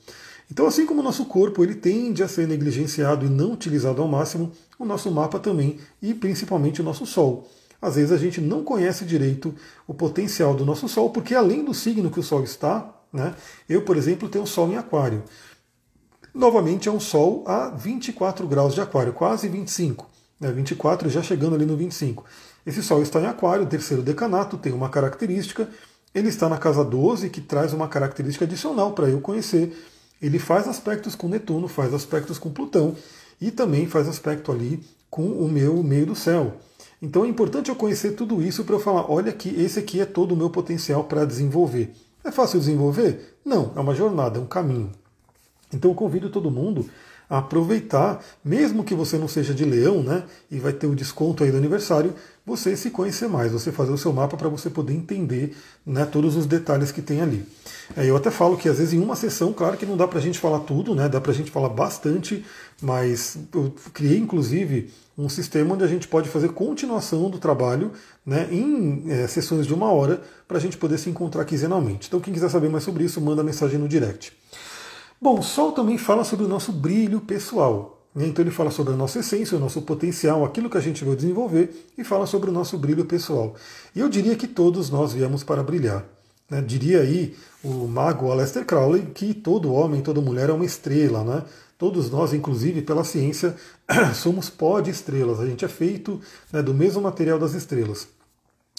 Então, 0.49 0.64
assim 0.69 0.87
como 0.87 1.00
o 1.00 1.05
nosso 1.05 1.25
corpo 1.25 1.64
ele 1.64 1.75
tende 1.75 2.23
a 2.23 2.29
ser 2.29 2.47
negligenciado 2.47 3.26
e 3.26 3.29
não 3.29 3.52
utilizado 3.52 4.00
ao 4.00 4.07
máximo, 4.07 4.52
o 4.79 4.85
nosso 4.85 5.11
mapa 5.11 5.41
também 5.41 5.79
e 6.00 6.14
principalmente 6.14 6.81
o 6.81 6.85
nosso 6.85 7.05
Sol 7.05 7.50
às 7.83 7.97
vezes 7.97 8.12
a 8.12 8.17
gente 8.17 8.41
não 8.41 8.62
conhece 8.62 9.05
direito 9.05 9.53
o 9.89 9.93
potencial 9.93 10.55
do 10.55 10.65
nosso 10.65 10.89
Sol, 10.89 11.11
porque 11.11 11.35
além 11.35 11.65
do 11.65 11.75
signo 11.75 12.12
que 12.12 12.21
o 12.21 12.23
Sol 12.23 12.45
está, 12.45 12.89
né, 13.12 13.35
eu, 13.69 13.83
por 13.83 13.97
exemplo, 13.97 14.29
tenho 14.29 14.47
Sol 14.47 14.69
em 14.69 14.77
Aquário. 14.77 15.25
Novamente 16.33 16.89
é 16.89 16.93
um 16.93 17.01
Sol 17.01 17.43
a 17.45 17.71
24 17.71 18.47
graus 18.47 18.73
de 18.73 18.81
Aquário, 18.81 19.12
quase 19.12 19.49
25. 19.49 20.09
Né, 20.39 20.53
24 20.53 21.11
já 21.11 21.23
chegando 21.23 21.57
ali 21.57 21.67
no 21.67 21.77
25. 21.77 22.25
Esse 22.65 22.85
Sol 22.85 23.03
está 23.03 23.21
em 23.21 23.27
Aquário, 23.27 23.67
terceiro 23.67 24.03
decanato, 24.03 24.57
tem 24.57 24.73
uma 24.73 24.89
característica. 24.89 25.69
Ele 26.15 26.29
está 26.29 26.49
na 26.49 26.59
casa 26.59 26.85
12, 26.85 27.31
que 27.31 27.41
traz 27.41 27.73
uma 27.73 27.89
característica 27.89 28.45
adicional 28.45 28.93
para 28.93 29.09
eu 29.09 29.21
conhecer. 29.21 29.77
Ele 30.21 30.39
faz 30.39 30.69
aspectos 30.69 31.17
com 31.17 31.27
Netuno, 31.27 31.67
faz 31.67 31.93
aspectos 31.93 32.39
com 32.39 32.53
Plutão 32.53 32.95
e 33.41 33.51
também 33.51 33.89
faz 33.89 34.07
aspecto 34.07 34.53
ali 34.53 34.81
com 35.11 35.27
o 35.27 35.49
meu 35.49 35.83
meio 35.83 36.07
do 36.07 36.15
céu. 36.15 36.55
Então 37.03 37.25
é 37.25 37.29
importante 37.29 37.69
eu 37.69 37.75
conhecer 37.75 38.13
tudo 38.13 38.41
isso 38.41 38.63
para 38.63 38.77
eu 38.77 38.81
falar, 38.81 39.11
olha 39.11 39.33
que 39.33 39.49
esse 39.61 39.81
aqui 39.81 40.01
é 40.01 40.07
todo 40.07 40.33
o 40.33 40.37
meu 40.37 40.49
potencial 40.49 41.03
para 41.03 41.25
desenvolver. 41.25 41.93
É 42.23 42.31
fácil 42.31 42.61
desenvolver? 42.61 43.37
Não, 43.45 43.73
é 43.75 43.81
uma 43.81 43.93
jornada, 43.93 44.39
é 44.39 44.41
um 44.41 44.47
caminho. 44.47 44.93
Então 45.75 45.91
eu 45.91 45.95
convido 45.97 46.31
todo 46.31 46.49
mundo 46.49 46.89
a 47.29 47.39
aproveitar, 47.39 48.23
mesmo 48.45 48.85
que 48.85 48.95
você 48.95 49.17
não 49.17 49.27
seja 49.27 49.55
de 49.55 49.65
leão, 49.65 50.03
né? 50.03 50.25
E 50.51 50.59
vai 50.59 50.73
ter 50.73 50.87
o 50.87 50.95
desconto 50.95 51.43
aí 51.43 51.51
do 51.51 51.57
aniversário, 51.57 52.15
você 52.45 52.77
se 52.77 52.91
conhecer 52.91 53.27
mais, 53.27 53.53
você 53.53 53.73
fazer 53.73 53.91
o 53.91 53.97
seu 53.97 54.13
mapa 54.13 54.37
para 54.37 54.51
você 54.51 54.69
poder 54.69 54.93
entender 54.93 55.57
né, 55.87 56.05
todos 56.05 56.37
os 56.37 56.45
detalhes 56.45 56.93
que 56.93 57.01
tem 57.01 57.23
ali. 57.23 57.43
É, 57.97 58.05
eu 58.05 58.17
até 58.17 58.31
falo 58.31 58.57
que 58.59 58.69
às 58.69 58.79
vezes 58.79 58.93
em 58.93 59.01
uma 59.01 59.17
sessão, 59.17 59.53
claro 59.53 59.79
que 59.79 59.87
não 59.87 59.97
dá 59.97 60.07
para 60.07 60.19
a 60.19 60.23
gente 60.23 60.39
falar 60.39 60.61
tudo, 60.61 60.95
né? 60.95 61.09
Dá 61.09 61.23
para 61.23 61.33
a 61.33 61.35
gente 61.35 61.51
falar 61.51 61.71
bastante, 61.71 62.45
mas 62.83 63.39
eu 63.55 63.73
criei 63.93 64.19
inclusive 64.19 64.91
um 65.17 65.29
sistema 65.29 65.75
onde 65.75 65.85
a 65.85 65.87
gente 65.87 66.09
pode 66.09 66.29
fazer 66.29 66.49
continuação 66.51 67.31
do 67.31 67.39
trabalho 67.39 67.93
né, 68.25 68.49
em 68.51 69.05
é, 69.09 69.27
sessões 69.27 69.67
de 69.67 69.75
uma 69.75 69.93
hora 69.93 70.23
para 70.49 70.57
a 70.57 70.61
gente 70.61 70.77
poder 70.77 70.99
se 70.99 71.09
encontrar 71.09 71.45
quinzenalmente. 71.45 72.09
Então, 72.09 72.21
quem 72.21 72.33
quiser 72.33 72.49
saber 72.49 72.69
mais 72.69 72.85
sobre 72.85 73.05
isso, 73.05 73.21
manda 73.21 73.43
mensagem 73.45 73.79
no 73.79 73.87
direct. 73.87 74.33
Bom, 75.21 75.41
Sol 75.43 75.73
também 75.73 75.99
fala 75.99 76.25
sobre 76.25 76.45
o 76.45 76.49
nosso 76.49 76.73
brilho 76.73 77.21
pessoal. 77.21 78.03
Né? 78.15 78.27
Então, 78.27 78.43
ele 78.43 78.51
fala 78.51 78.71
sobre 78.71 78.95
a 78.95 78.97
nossa 78.97 79.21
essência, 79.21 79.57
o 79.57 79.61
nosso 79.61 79.83
potencial, 79.83 80.45
aquilo 80.45 80.68
que 80.68 80.79
a 80.79 80.81
gente 80.81 81.05
veio 81.05 81.14
desenvolver, 81.14 81.88
e 81.97 82.03
fala 82.03 82.27
sobre 82.27 82.51
o 82.51 82.53
nosso 82.53 82.77
brilho 82.79 83.05
pessoal. 83.05 83.55
E 83.95 84.01
eu 84.01 84.09
diria 84.09 84.35
que 84.35 84.49
todos 84.49 84.90
nós 84.90 85.12
viemos 85.12 85.45
para 85.45 85.62
brilhar. 85.62 86.05
Né? 86.51 86.61
Diria 86.61 87.01
aí 87.01 87.35
o 87.62 87.87
mago 87.87 88.31
Aleister 88.31 88.64
Crowley 88.64 89.07
que 89.14 89.33
todo 89.33 89.73
homem, 89.73 90.03
toda 90.03 90.21
mulher 90.21 90.51
é 90.51 90.53
uma 90.53 90.64
estrela, 90.64 91.23
né? 91.23 91.42
Todos 91.83 92.12
nós, 92.12 92.33
inclusive 92.33 92.81
pela 92.81 93.03
ciência, 93.03 93.57
somos 94.14 94.49
pó 94.49 94.79
de 94.79 94.88
estrelas. 94.88 95.40
A 95.40 95.47
gente 95.47 95.64
é 95.64 95.68
feito 95.68 96.21
né, 96.53 96.62
do 96.62 96.73
mesmo 96.73 97.03
material 97.03 97.40
das 97.40 97.55
estrelas. 97.55 98.07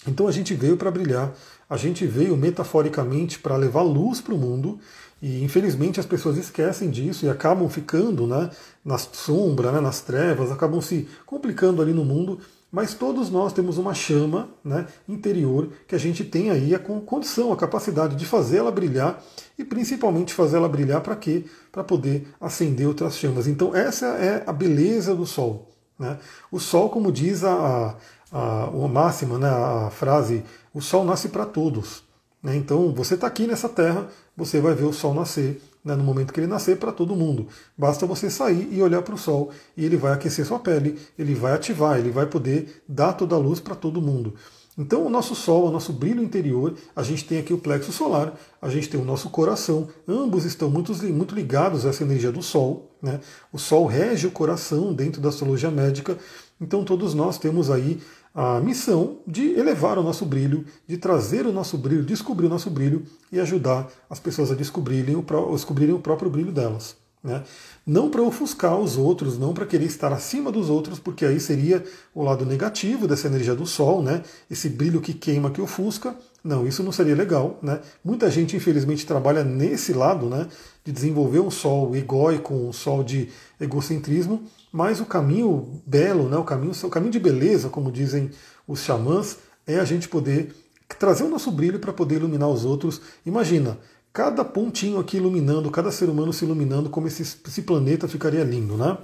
Então 0.08 0.26
a 0.26 0.32
gente 0.32 0.54
veio 0.54 0.78
para 0.78 0.89
brilhar, 0.89 1.34
a 1.70 1.76
gente 1.76 2.08
veio 2.08 2.38
metaforicamente 2.38 3.39
para 3.39 3.58
levar 3.58 3.82
luz 3.82 4.22
para 4.22 4.34
o 4.34 4.38
mundo. 4.38 4.80
E 5.22 5.44
infelizmente 5.44 6.00
as 6.00 6.06
pessoas 6.06 6.38
esquecem 6.38 6.89
disso 6.89 7.26
e 7.26 7.30
acabam 7.30 7.68
ficando 7.68 8.26
né, 8.26 8.50
na 8.86 8.98
sombra, 8.98 9.74
né, 9.74 9.82
nas 9.82 10.00
trevas, 10.00 10.50
acabam 10.50 10.80
se 10.80 11.06
complicando 11.26 11.82
ali 11.82 11.92
no 11.92 12.06
mundo 12.06 12.39
mas 12.74 12.96
todos 12.96 13.30
nós 13.30 13.54
temos 13.54 13.78
uma 13.78 13.94
chama 13.94 14.50
né, 14.66 14.88
interior 15.08 15.70
que 15.88 15.94
a 15.94 15.98
gente 16.00 16.24
tem 16.24 16.50
aí 16.50 16.74
a 16.74 16.80
condição, 16.80 17.54
a 17.54 17.56
capacidade 17.56 18.16
de 18.16 18.26
fazê-la 18.26 18.72
brilhar 18.72 19.24
e 19.60 19.64
principalmente 19.64 20.34
fazê-la 20.34 20.68
brilhar 20.68 21.00
para 21.02 21.16
quê? 21.16 21.46
Para 21.72 21.84
poder 21.84 22.28
acender 22.42 22.88
outras 22.88 23.16
chamas. 23.16 23.46
Então 23.46 23.76
essa 23.76 24.08
é 24.08 24.44
a 24.48 24.52
beleza 24.52 25.14
do 25.14 25.24
Sol. 25.24 25.70
Né? 26.00 26.18
O 26.52 26.60
Sol, 26.60 26.90
como 26.90 27.12
diz 27.12 27.44
a, 27.44 27.96
a, 28.32 28.64
a 28.64 28.88
máxima, 28.88 29.38
né, 29.38 29.50
a 29.50 29.92
frase, 29.92 30.44
o 30.74 30.82
Sol 30.82 31.06
nasce 31.06 31.30
para 31.30 31.46
todos. 31.46 32.04
Né? 32.42 32.56
Então 32.56 32.92
você 32.92 33.14
está 33.14 33.28
aqui 33.28 33.46
nessa 33.46 33.70
Terra, 33.70 34.08
você 34.36 34.60
vai 34.60 34.74
ver 34.74 34.86
o 34.86 34.94
Sol 34.94 35.14
nascer 35.14 35.62
né, 35.84 35.96
no 35.96 36.04
momento 36.04 36.32
que 36.32 36.39
ele 36.39 36.48
nascer 36.48 36.78
para 36.78 36.91
todo 36.91 37.15
mundo. 37.15 37.48
Basta 37.78 38.06
você 38.06 38.30
sair 38.30 38.69
e 38.72 38.82
olhar 38.82 39.02
para 39.02 39.15
o 39.15 39.17
sol 39.17 39.52
e 39.76 39.86
ele 39.86 39.98
vai 39.98 40.13
aquecer 40.13 40.46
sua 40.46 40.60
pele, 40.60 40.98
ele 41.17 41.36
vai 41.36 41.54
ativar, 41.54 42.00
ele 42.00 42.12
vai 42.12 42.26
poder 42.26 42.84
dar 42.88 43.13
toda 43.13 43.36
a 43.36 43.39
luz 43.39 43.60
para 43.60 43.76
todo 43.76 44.02
mundo. 44.02 44.34
Então, 44.78 45.06
o 45.06 45.10
nosso 45.10 45.36
Sol, 45.36 45.67
o 45.67 45.72
nosso 45.72 45.93
brilho 45.93 46.24
interior, 46.24 46.74
a 46.96 47.04
gente 47.04 47.26
tem 47.26 47.38
aqui 47.38 47.54
o 47.54 47.60
plexo 47.60 47.91
solar, 47.91 48.34
a 48.60 48.69
gente 48.69 48.89
tem 48.89 49.00
o 49.00 49.06
nosso 49.06 49.30
coração, 49.30 49.88
ambos 50.08 50.46
estão 50.46 50.67
muito, 50.67 50.91
muito 51.13 51.36
ligados 51.36 51.86
a 51.86 51.89
essa 51.89 52.04
energia 52.04 52.32
do 52.32 52.41
Sol. 52.41 52.89
Né? 53.00 53.19
O 53.52 53.60
Sol 53.60 53.86
rege 53.86 54.26
o 54.26 54.32
coração 54.32 54.91
dentro 54.91 55.22
da 55.22 55.30
astrologia 55.30 55.69
médica, 55.69 56.17
então 56.60 56.84
todos 56.84 57.13
nós 57.13 57.38
temos 57.38 57.69
aí 57.69 58.02
a 58.34 58.60
missão 58.60 59.19
de 59.28 59.52
elevar 59.52 59.98
o 60.00 60.04
nosso 60.04 60.26
brilho, 60.26 60.65
de 60.88 60.98
trazer 60.98 61.46
o 61.46 61.54
nosso 61.54 61.78
brilho, 61.78 62.04
descobrir 62.04 62.48
o 62.48 62.50
nosso 62.50 62.69
brilho 62.69 63.06
e 63.32 63.39
ajudar 63.39 63.88
as 64.10 64.19
pessoas 64.19 64.52
a 64.52 64.56
descobrirem 64.56 65.15
o, 65.15 65.24
descobrirem 65.52 65.93
o 65.93 66.00
próprio 66.00 66.32
brilho 66.32 66.52
delas. 66.52 66.96
Né? 67.24 67.43
Não 67.86 68.10
para 68.10 68.22
ofuscar 68.22 68.78
os 68.78 68.98
outros, 68.98 69.38
não 69.38 69.54
para 69.54 69.65
querer 69.65 69.86
estar 69.86 70.12
acima 70.12 70.52
dos 70.52 70.69
outros, 70.69 71.00
porque 71.00 71.26
aí 71.26 71.39
seria 71.39 71.84
o 72.13 72.24
lado 72.24 72.46
negativo 72.46 73.08
dessa 73.08 73.28
energia 73.28 73.56
do 73.56 73.65
Sol, 73.65 74.02
né? 74.02 74.24
esse 74.50 74.67
brilho 74.67 75.00
que 75.00 75.13
queima, 75.13 75.52
que 75.52 75.62
ofusca. 75.62 76.15
Não, 76.44 76.68
isso 76.68 76.84
não 76.84 76.92
seria 76.92 77.16
legal. 77.16 77.58
Né? 77.62 77.80
Muita 78.04 78.30
gente, 78.30 78.56
infelizmente, 78.56 79.06
trabalha 79.06 79.44
nesse 79.44 79.94
lado 79.94 80.28
né? 80.28 80.48
de 80.84 80.92
desenvolver 80.92 81.40
um 81.40 81.50
Sol 81.50 81.96
egóico, 81.96 82.54
um 82.54 82.74
Sol 82.74 83.04
de 83.04 83.30
egocentrismo, 83.60 84.44
mas 84.72 85.00
o 85.00 85.06
caminho 85.06 85.82
belo, 85.86 86.28
né, 86.28 86.36
o, 86.36 86.44
caminho, 86.44 86.74
o 86.84 86.90
caminho 86.90 87.12
de 87.12 87.20
beleza, 87.20 87.70
como 87.70 87.92
dizem 87.92 88.32
os 88.68 88.80
xamãs, 88.80 89.38
é 89.66 89.80
a 89.80 89.86
gente 89.86 90.10
poder 90.10 90.54
trazer 91.00 91.24
o 91.24 91.30
nosso 91.30 91.52
brilho 91.52 91.80
para 91.80 91.94
poder 91.94 92.16
iluminar 92.16 92.50
os 92.50 92.66
outros. 92.66 93.00
Imagina, 93.26 93.78
cada 94.12 94.44
pontinho 94.44 95.00
aqui 95.00 95.18
iluminando, 95.18 95.72
cada 95.72 95.92
ser 95.92 96.10
humano 96.10 96.34
se 96.34 96.44
iluminando, 96.44 96.90
como 96.90 97.08
esse, 97.08 97.22
esse 97.22 97.62
planeta 97.62 98.08
ficaria 98.08 98.44
lindo, 98.44 98.76
né? 98.76 98.98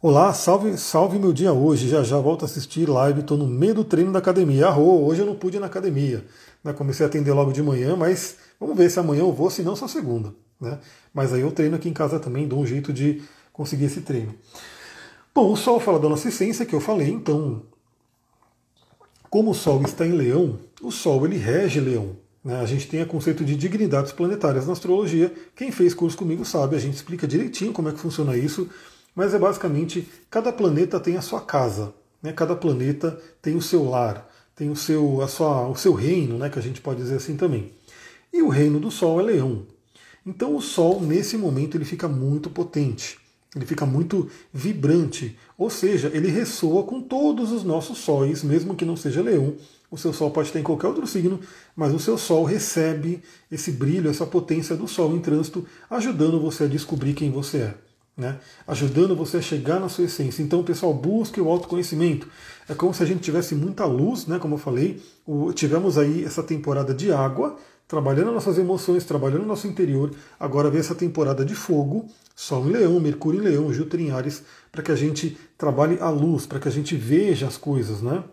Olá, 0.00 0.32
salve, 0.32 0.78
salve 0.78 1.18
meu 1.18 1.32
dia 1.32 1.52
hoje. 1.52 1.88
Já 1.88 2.04
já 2.04 2.20
volto 2.20 2.44
a 2.44 2.46
assistir 2.46 2.88
live, 2.88 3.18
estou 3.18 3.36
no 3.36 3.48
meio 3.48 3.74
do 3.74 3.82
treino 3.82 4.12
da 4.12 4.20
academia. 4.20 4.68
Arro, 4.68 5.04
hoje 5.04 5.22
eu 5.22 5.26
não 5.26 5.34
pude 5.34 5.56
ir 5.56 5.60
na 5.60 5.66
academia. 5.66 6.24
Né? 6.62 6.72
Comecei 6.72 7.04
a 7.04 7.08
atender 7.08 7.32
logo 7.32 7.50
de 7.50 7.60
manhã, 7.60 7.96
mas 7.96 8.36
vamos 8.60 8.76
ver 8.76 8.88
se 8.92 9.00
amanhã 9.00 9.22
eu 9.22 9.32
vou, 9.32 9.50
se 9.50 9.60
não, 9.60 9.74
só 9.74 9.88
segunda. 9.88 10.32
Né? 10.60 10.78
Mas 11.12 11.32
aí 11.32 11.40
eu 11.40 11.50
treino 11.50 11.74
aqui 11.74 11.88
em 11.88 11.92
casa 11.92 12.20
também, 12.20 12.46
dou 12.46 12.60
um 12.60 12.66
jeito 12.66 12.92
de 12.92 13.24
conseguir 13.52 13.86
esse 13.86 14.02
treino. 14.02 14.32
Bom, 15.34 15.50
o 15.50 15.56
Sol 15.56 15.80
fala 15.80 15.98
da 15.98 16.08
nossa 16.08 16.28
essência, 16.28 16.64
que 16.64 16.76
eu 16.76 16.80
falei, 16.80 17.10
então, 17.10 17.62
como 19.28 19.50
o 19.50 19.54
Sol 19.54 19.82
está 19.82 20.06
em 20.06 20.12
Leão, 20.12 20.60
o 20.80 20.92
Sol 20.92 21.26
ele 21.26 21.38
rege 21.38 21.80
Leão. 21.80 22.10
Né? 22.44 22.60
A 22.60 22.66
gente 22.66 22.86
tem 22.86 23.02
o 23.02 23.06
conceito 23.06 23.44
de 23.44 23.56
dignidades 23.56 24.12
planetárias 24.12 24.64
na 24.64 24.74
astrologia. 24.74 25.34
Quem 25.56 25.72
fez 25.72 25.92
curso 25.92 26.16
comigo 26.16 26.44
sabe, 26.44 26.76
a 26.76 26.78
gente 26.78 26.94
explica 26.94 27.26
direitinho 27.26 27.72
como 27.72 27.88
é 27.88 27.92
que 27.92 27.98
funciona 27.98 28.36
isso, 28.36 28.70
mas 29.18 29.34
é 29.34 29.38
basicamente 29.38 30.06
cada 30.30 30.52
planeta 30.52 31.00
tem 31.00 31.16
a 31.16 31.20
sua 31.20 31.40
casa, 31.40 31.92
né? 32.22 32.32
cada 32.32 32.54
planeta 32.54 33.20
tem 33.42 33.56
o 33.56 33.60
seu 33.60 33.82
lar, 33.82 34.30
tem 34.54 34.70
o 34.70 34.76
seu, 34.76 35.20
a 35.20 35.26
sua, 35.26 35.66
o 35.66 35.74
seu 35.74 35.92
reino, 35.92 36.38
né? 36.38 36.48
que 36.48 36.56
a 36.56 36.62
gente 36.62 36.80
pode 36.80 37.00
dizer 37.00 37.16
assim 37.16 37.36
também. 37.36 37.72
E 38.32 38.40
o 38.42 38.48
reino 38.48 38.78
do 38.78 38.92
Sol 38.92 39.18
é 39.18 39.24
Leão. 39.24 39.66
Então 40.24 40.54
o 40.54 40.62
Sol, 40.62 41.00
nesse 41.00 41.36
momento, 41.36 41.76
ele 41.76 41.84
fica 41.84 42.06
muito 42.06 42.48
potente, 42.48 43.18
ele 43.56 43.66
fica 43.66 43.84
muito 43.84 44.30
vibrante, 44.54 45.36
ou 45.58 45.68
seja, 45.68 46.12
ele 46.14 46.28
ressoa 46.28 46.84
com 46.84 47.02
todos 47.02 47.50
os 47.50 47.64
nossos 47.64 47.98
sóis, 47.98 48.44
mesmo 48.44 48.76
que 48.76 48.84
não 48.84 48.94
seja 48.94 49.20
leão. 49.20 49.56
O 49.90 49.98
seu 49.98 50.12
Sol 50.12 50.30
pode 50.30 50.50
estar 50.50 50.60
em 50.60 50.62
qualquer 50.62 50.86
outro 50.86 51.08
signo, 51.08 51.40
mas 51.74 51.92
o 51.92 51.98
seu 51.98 52.16
Sol 52.16 52.44
recebe 52.44 53.20
esse 53.50 53.72
brilho, 53.72 54.08
essa 54.08 54.24
potência 54.24 54.76
do 54.76 54.86
Sol 54.86 55.16
em 55.16 55.18
trânsito, 55.18 55.66
ajudando 55.90 56.40
você 56.40 56.64
a 56.64 56.68
descobrir 56.68 57.14
quem 57.14 57.32
você 57.32 57.56
é 57.56 57.87
né? 58.18 58.38
ajudando 58.66 59.14
você 59.14 59.36
a 59.36 59.40
chegar 59.40 59.78
na 59.78 59.88
sua 59.88 60.04
essência. 60.04 60.42
Então, 60.42 60.64
pessoal, 60.64 60.92
busque 60.92 61.40
o 61.40 61.48
autoconhecimento. 61.48 62.28
É 62.68 62.74
como 62.74 62.92
se 62.92 63.00
a 63.02 63.06
gente 63.06 63.20
tivesse 63.20 63.54
muita 63.54 63.84
luz, 63.84 64.26
né? 64.26 64.40
como 64.40 64.56
eu 64.56 64.58
falei, 64.58 65.00
o, 65.24 65.52
tivemos 65.52 65.96
aí 65.96 66.24
essa 66.24 66.42
temporada 66.42 66.92
de 66.92 67.12
água, 67.12 67.56
trabalhando 67.86 68.32
nossas 68.32 68.58
emoções, 68.58 69.04
trabalhando 69.04 69.46
nosso 69.46 69.68
interior. 69.68 70.10
Agora 70.38 70.68
vem 70.68 70.80
essa 70.80 70.96
temporada 70.96 71.44
de 71.44 71.54
fogo, 71.54 72.06
Sol 72.34 72.68
em 72.68 72.72
Leão, 72.72 72.98
Mercúrio 72.98 73.40
em 73.40 73.44
Leão, 73.44 73.72
Júpiter 73.72 74.00
em 74.00 74.10
Ares, 74.10 74.42
para 74.72 74.82
que 74.82 74.90
a 74.90 74.96
gente 74.96 75.38
trabalhe 75.56 75.98
a 76.00 76.10
luz, 76.10 76.44
para 76.44 76.58
que 76.58 76.68
a 76.68 76.72
gente 76.72 76.96
veja 76.96 77.46
as 77.46 77.56
coisas, 77.56 78.02
né? 78.02 78.24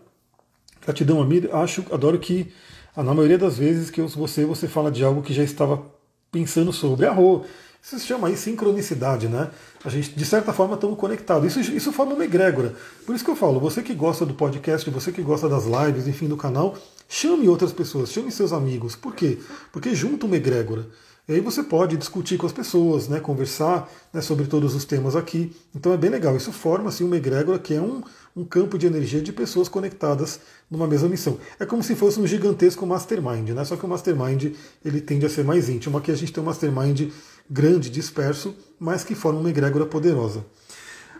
Gratidão, 0.82 1.20
Amir. 1.20 1.48
Acho, 1.52 1.84
adoro 1.90 2.18
que 2.18 2.52
na 2.96 3.14
maioria 3.14 3.38
das 3.38 3.58
vezes 3.58 3.90
que 3.90 4.00
eu, 4.00 4.08
você 4.08 4.44
você 4.44 4.68
fala 4.68 4.90
de 4.90 5.02
algo 5.02 5.22
que 5.22 5.32
já 5.32 5.42
estava 5.42 5.82
pensando 6.30 6.72
sobre. 6.72 7.06
Arro, 7.06 7.44
isso 7.86 8.00
se 8.00 8.06
chama 8.06 8.26
aí 8.26 8.36
sincronicidade, 8.36 9.28
né? 9.28 9.48
A 9.84 9.88
gente, 9.88 10.10
de 10.10 10.24
certa 10.26 10.52
forma, 10.52 10.74
estamos 10.74 10.98
conectados. 10.98 11.56
Isso, 11.56 11.72
isso 11.72 11.92
forma 11.92 12.14
uma 12.14 12.24
egrégora. 12.24 12.74
Por 13.06 13.14
isso 13.14 13.24
que 13.24 13.30
eu 13.30 13.36
falo, 13.36 13.60
você 13.60 13.80
que 13.80 13.94
gosta 13.94 14.26
do 14.26 14.34
podcast, 14.34 14.90
você 14.90 15.12
que 15.12 15.22
gosta 15.22 15.48
das 15.48 15.66
lives, 15.66 16.08
enfim, 16.08 16.26
do 16.26 16.36
canal, 16.36 16.76
chame 17.08 17.48
outras 17.48 17.72
pessoas, 17.72 18.10
chame 18.10 18.32
seus 18.32 18.52
amigos. 18.52 18.96
Por 18.96 19.14
quê? 19.14 19.38
Porque 19.70 19.94
junta 19.94 20.26
uma 20.26 20.34
egrégora. 20.34 20.88
E 21.28 21.34
aí 21.34 21.40
você 21.40 21.62
pode 21.62 21.96
discutir 21.96 22.36
com 22.36 22.46
as 22.46 22.52
pessoas, 22.52 23.08
né, 23.08 23.20
conversar 23.20 23.88
né, 24.12 24.20
sobre 24.20 24.46
todos 24.46 24.74
os 24.74 24.84
temas 24.84 25.14
aqui. 25.14 25.54
Então 25.72 25.92
é 25.92 25.96
bem 25.96 26.10
legal. 26.10 26.36
Isso 26.36 26.52
forma 26.52 26.88
assim, 26.88 27.04
uma 27.04 27.16
egrégora 27.16 27.58
que 27.58 27.74
é 27.74 27.80
um, 27.80 28.02
um 28.36 28.44
campo 28.44 28.76
de 28.76 28.86
energia 28.86 29.20
de 29.20 29.32
pessoas 29.32 29.68
conectadas 29.68 30.40
numa 30.70 30.86
mesma 30.86 31.08
missão. 31.08 31.38
É 31.58 31.66
como 31.66 31.82
se 31.82 31.96
fosse 31.96 32.20
um 32.20 32.26
gigantesco 32.26 32.86
mastermind, 32.86 33.50
né? 33.50 33.64
Só 33.64 33.76
que 33.76 33.84
o 33.84 33.88
mastermind 33.88 34.54
ele 34.84 35.00
tende 35.00 35.26
a 35.26 35.28
ser 35.28 35.44
mais 35.44 35.68
íntimo. 35.68 35.98
Aqui 35.98 36.12
a 36.12 36.16
gente 36.16 36.32
tem 36.32 36.42
um 36.42 36.46
mastermind 36.46 37.10
grande, 37.50 37.90
disperso, 37.90 38.54
mas 38.78 39.04
que 39.04 39.14
forma 39.14 39.40
uma 39.40 39.50
egrégora 39.50 39.86
poderosa. 39.86 40.44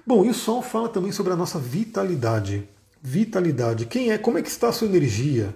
Bom, 0.06 0.24
e 0.24 0.30
o 0.30 0.34
Sol 0.34 0.62
fala 0.62 0.88
também 0.88 1.12
sobre 1.12 1.32
a 1.32 1.36
nossa 1.36 1.58
vitalidade. 1.58 2.68
Vitalidade. 3.02 3.86
Quem 3.86 4.12
é? 4.12 4.18
Como 4.18 4.38
é 4.38 4.42
que 4.42 4.48
está 4.48 4.68
a 4.68 4.72
sua 4.72 4.86
energia? 4.86 5.54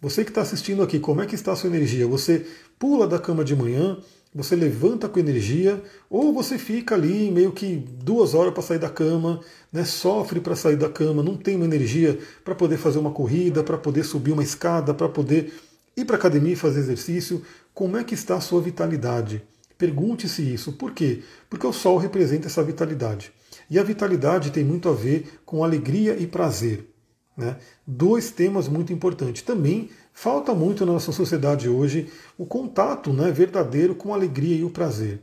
Você 0.00 0.24
que 0.24 0.30
está 0.30 0.40
assistindo 0.40 0.82
aqui, 0.82 0.98
como 0.98 1.20
é 1.20 1.26
que 1.26 1.34
está 1.34 1.52
a 1.52 1.56
sua 1.56 1.68
energia? 1.68 2.06
Você 2.06 2.46
pula 2.78 3.06
da 3.06 3.18
cama 3.18 3.44
de 3.44 3.54
manhã, 3.54 3.98
você 4.34 4.56
levanta 4.56 5.08
com 5.08 5.18
energia, 5.18 5.82
ou 6.08 6.32
você 6.32 6.56
fica 6.56 6.94
ali 6.94 7.30
meio 7.30 7.52
que 7.52 7.76
duas 7.76 8.32
horas 8.32 8.54
para 8.54 8.62
sair 8.62 8.78
da 8.78 8.88
cama, 8.88 9.40
né, 9.70 9.84
sofre 9.84 10.40
para 10.40 10.56
sair 10.56 10.76
da 10.76 10.88
cama, 10.88 11.22
não 11.22 11.36
tem 11.36 11.56
uma 11.56 11.66
energia 11.66 12.18
para 12.44 12.54
poder 12.54 12.78
fazer 12.78 12.98
uma 12.98 13.10
corrida, 13.10 13.62
para 13.62 13.76
poder 13.76 14.04
subir 14.04 14.32
uma 14.32 14.42
escada, 14.42 14.94
para 14.94 15.08
poder 15.08 15.52
ir 15.96 16.04
para 16.04 16.16
a 16.16 16.18
academia 16.18 16.54
e 16.54 16.56
fazer 16.56 16.80
exercício. 16.80 17.42
Como 17.74 17.96
é 17.96 18.04
que 18.04 18.14
está 18.14 18.36
a 18.36 18.40
sua 18.40 18.62
vitalidade? 18.62 19.42
Pergunte-se 19.80 20.42
isso. 20.42 20.74
Por 20.74 20.92
quê? 20.92 21.22
Porque 21.48 21.66
o 21.66 21.72
Sol 21.72 21.96
representa 21.96 22.48
essa 22.48 22.62
vitalidade. 22.62 23.32
E 23.70 23.78
a 23.78 23.82
vitalidade 23.82 24.50
tem 24.50 24.62
muito 24.62 24.90
a 24.90 24.92
ver 24.92 25.40
com 25.46 25.64
alegria 25.64 26.14
e 26.18 26.26
prazer. 26.26 26.86
Né? 27.34 27.56
Dois 27.86 28.30
temas 28.30 28.68
muito 28.68 28.92
importantes. 28.92 29.40
Também 29.40 29.88
falta 30.12 30.52
muito 30.52 30.84
na 30.84 30.92
nossa 30.92 31.12
sociedade 31.12 31.66
hoje 31.66 32.12
o 32.36 32.44
contato 32.44 33.10
né, 33.10 33.32
verdadeiro 33.32 33.94
com 33.94 34.12
a 34.12 34.16
alegria 34.16 34.56
e 34.56 34.64
o 34.64 34.70
prazer. 34.70 35.22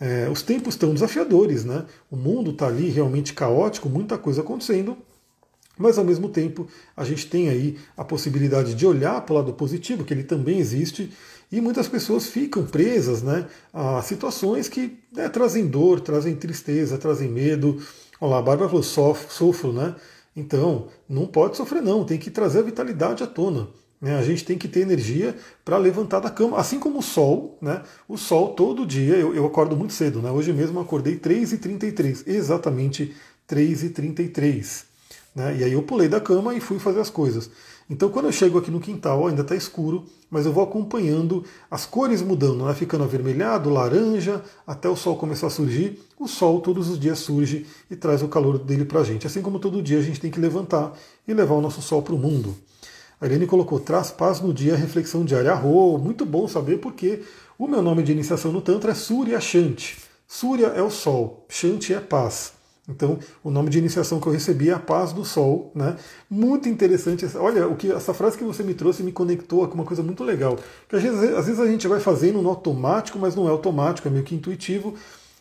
É, 0.00 0.28
os 0.28 0.42
tempos 0.42 0.74
estão 0.74 0.92
desafiadores, 0.92 1.64
né? 1.64 1.86
o 2.10 2.16
mundo 2.16 2.50
está 2.50 2.66
ali 2.66 2.88
realmente 2.88 3.32
caótico, 3.32 3.88
muita 3.88 4.18
coisa 4.18 4.40
acontecendo, 4.40 4.98
mas 5.78 5.96
ao 5.96 6.04
mesmo 6.04 6.28
tempo 6.28 6.66
a 6.96 7.04
gente 7.04 7.28
tem 7.28 7.48
aí 7.48 7.78
a 7.96 8.04
possibilidade 8.04 8.74
de 8.74 8.84
olhar 8.84 9.20
para 9.20 9.32
o 9.32 9.36
lado 9.36 9.52
positivo, 9.52 10.02
que 10.02 10.12
ele 10.12 10.24
também 10.24 10.58
existe, 10.58 11.12
e 11.52 11.60
muitas 11.60 11.86
pessoas 11.86 12.26
ficam 12.26 12.64
presas 12.64 13.22
né, 13.22 13.46
a 13.74 14.00
situações 14.00 14.70
que 14.70 14.98
né, 15.12 15.28
trazem 15.28 15.66
dor, 15.66 16.00
trazem 16.00 16.34
tristeza, 16.34 16.96
trazem 16.96 17.28
medo. 17.28 17.80
Olha 18.18 18.30
lá, 18.30 18.38
a 18.38 18.42
Bárbara 18.42 18.70
falou, 18.70 18.82
sofro, 18.82 19.70
né? 19.70 19.94
Então, 20.34 20.88
não 21.06 21.26
pode 21.26 21.58
sofrer 21.58 21.82
não, 21.82 22.04
tem 22.04 22.18
que 22.18 22.30
trazer 22.30 22.60
a 22.60 22.62
vitalidade 22.62 23.22
à 23.22 23.26
tona. 23.26 23.68
Né? 24.00 24.18
A 24.18 24.22
gente 24.22 24.46
tem 24.46 24.56
que 24.56 24.66
ter 24.66 24.80
energia 24.80 25.36
para 25.62 25.76
levantar 25.76 26.20
da 26.20 26.30
cama, 26.30 26.56
assim 26.56 26.80
como 26.80 27.00
o 27.00 27.02
sol, 27.02 27.58
né? 27.60 27.82
O 28.08 28.16
sol 28.16 28.54
todo 28.54 28.86
dia, 28.86 29.16
eu, 29.16 29.34
eu 29.34 29.44
acordo 29.44 29.76
muito 29.76 29.92
cedo, 29.92 30.22
né? 30.22 30.30
Hoje 30.30 30.54
mesmo 30.54 30.80
acordei 30.80 31.18
3h33, 31.18 32.22
exatamente 32.26 33.14
3h33. 33.46 34.84
Né? 35.34 35.58
E 35.58 35.64
aí 35.64 35.72
eu 35.72 35.82
pulei 35.82 36.08
da 36.08 36.20
cama 36.20 36.54
e 36.54 36.60
fui 36.60 36.78
fazer 36.78 37.00
as 37.00 37.10
coisas. 37.10 37.50
Então 37.88 38.08
quando 38.08 38.26
eu 38.26 38.32
chego 38.32 38.58
aqui 38.58 38.70
no 38.70 38.80
quintal, 38.80 39.26
ainda 39.26 39.42
está 39.42 39.54
escuro, 39.54 40.04
mas 40.30 40.46
eu 40.46 40.52
vou 40.52 40.64
acompanhando 40.64 41.44
as 41.70 41.84
cores 41.84 42.22
mudando, 42.22 42.64
né? 42.64 42.74
ficando 42.74 43.04
avermelhado, 43.04 43.68
laranja, 43.68 44.42
até 44.66 44.88
o 44.88 44.96
sol 44.96 45.16
começar 45.16 45.48
a 45.48 45.50
surgir. 45.50 46.00
O 46.18 46.26
sol 46.26 46.60
todos 46.60 46.88
os 46.88 46.98
dias 46.98 47.18
surge 47.18 47.66
e 47.90 47.96
traz 47.96 48.22
o 48.22 48.28
calor 48.28 48.58
dele 48.58 48.84
para 48.84 49.00
a 49.00 49.04
gente. 49.04 49.26
Assim 49.26 49.42
como 49.42 49.58
todo 49.58 49.82
dia 49.82 49.98
a 49.98 50.02
gente 50.02 50.20
tem 50.20 50.30
que 50.30 50.40
levantar 50.40 50.92
e 51.28 51.34
levar 51.34 51.54
o 51.54 51.60
nosso 51.60 51.82
sol 51.82 52.02
para 52.02 52.14
o 52.14 52.18
mundo. 52.18 52.54
A 53.20 53.26
Irene 53.26 53.46
colocou, 53.46 53.78
traz 53.78 54.10
paz 54.10 54.40
no 54.40 54.52
dia, 54.52 54.74
reflexão 54.74 55.24
diária. 55.24 55.52
Arro, 55.52 55.96
muito 55.98 56.26
bom 56.26 56.48
saber 56.48 56.78
porque 56.78 57.22
o 57.58 57.68
meu 57.68 57.80
nome 57.80 58.02
de 58.02 58.10
iniciação 58.10 58.50
no 58.50 58.60
Tantra 58.60 58.92
é 58.92 58.94
Surya 58.94 59.40
Shanti. 59.40 59.98
Surya 60.26 60.68
é 60.68 60.82
o 60.82 60.90
sol, 60.90 61.46
Shanti 61.48 61.92
é 61.92 62.00
paz. 62.00 62.54
Então, 62.88 63.18
o 63.44 63.50
nome 63.50 63.70
de 63.70 63.78
iniciação 63.78 64.20
que 64.20 64.26
eu 64.26 64.32
recebi 64.32 64.68
é 64.68 64.72
a 64.72 64.78
paz 64.78 65.12
do 65.12 65.24
sol, 65.24 65.70
né? 65.72 65.96
Muito 66.28 66.68
interessante. 66.68 67.24
Olha, 67.36 67.68
o 67.68 67.76
que 67.76 67.92
essa 67.92 68.12
frase 68.12 68.36
que 68.36 68.42
você 68.42 68.64
me 68.64 68.74
trouxe 68.74 69.04
me 69.04 69.12
conectou 69.12 69.66
com 69.68 69.74
uma 69.74 69.84
coisa 69.84 70.02
muito 70.02 70.24
legal. 70.24 70.58
Que 70.88 70.96
às 70.96 71.02
vezes, 71.02 71.34
às 71.34 71.46
vezes 71.46 71.60
a 71.60 71.66
gente 71.66 71.86
vai 71.86 72.00
fazendo 72.00 72.42
no 72.42 72.48
automático, 72.48 73.18
mas 73.20 73.36
não 73.36 73.46
é 73.46 73.50
automático, 73.50 74.08
é 74.08 74.10
meio 74.10 74.24
que 74.24 74.34
intuitivo. 74.34 74.94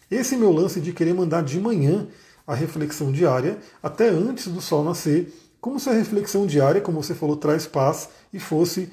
Esse 0.09 0.37
meu 0.37 0.51
lance 0.51 0.79
de 0.79 0.93
querer 0.93 1.15
mandar 1.15 1.41
de 1.41 1.59
manhã 1.59 2.07
a 2.45 2.53
reflexão 2.53 3.11
diária, 3.11 3.57
até 3.81 4.09
antes 4.09 4.47
do 4.47 4.61
sol 4.61 4.83
nascer, 4.83 5.33
como 5.61 5.79
se 5.79 5.87
a 5.89 5.93
reflexão 5.93 6.47
diária, 6.47 6.81
como 6.81 7.03
você 7.03 7.13
falou, 7.13 7.37
traz 7.37 7.67
paz 7.67 8.09
e 8.33 8.39
fosse, 8.39 8.89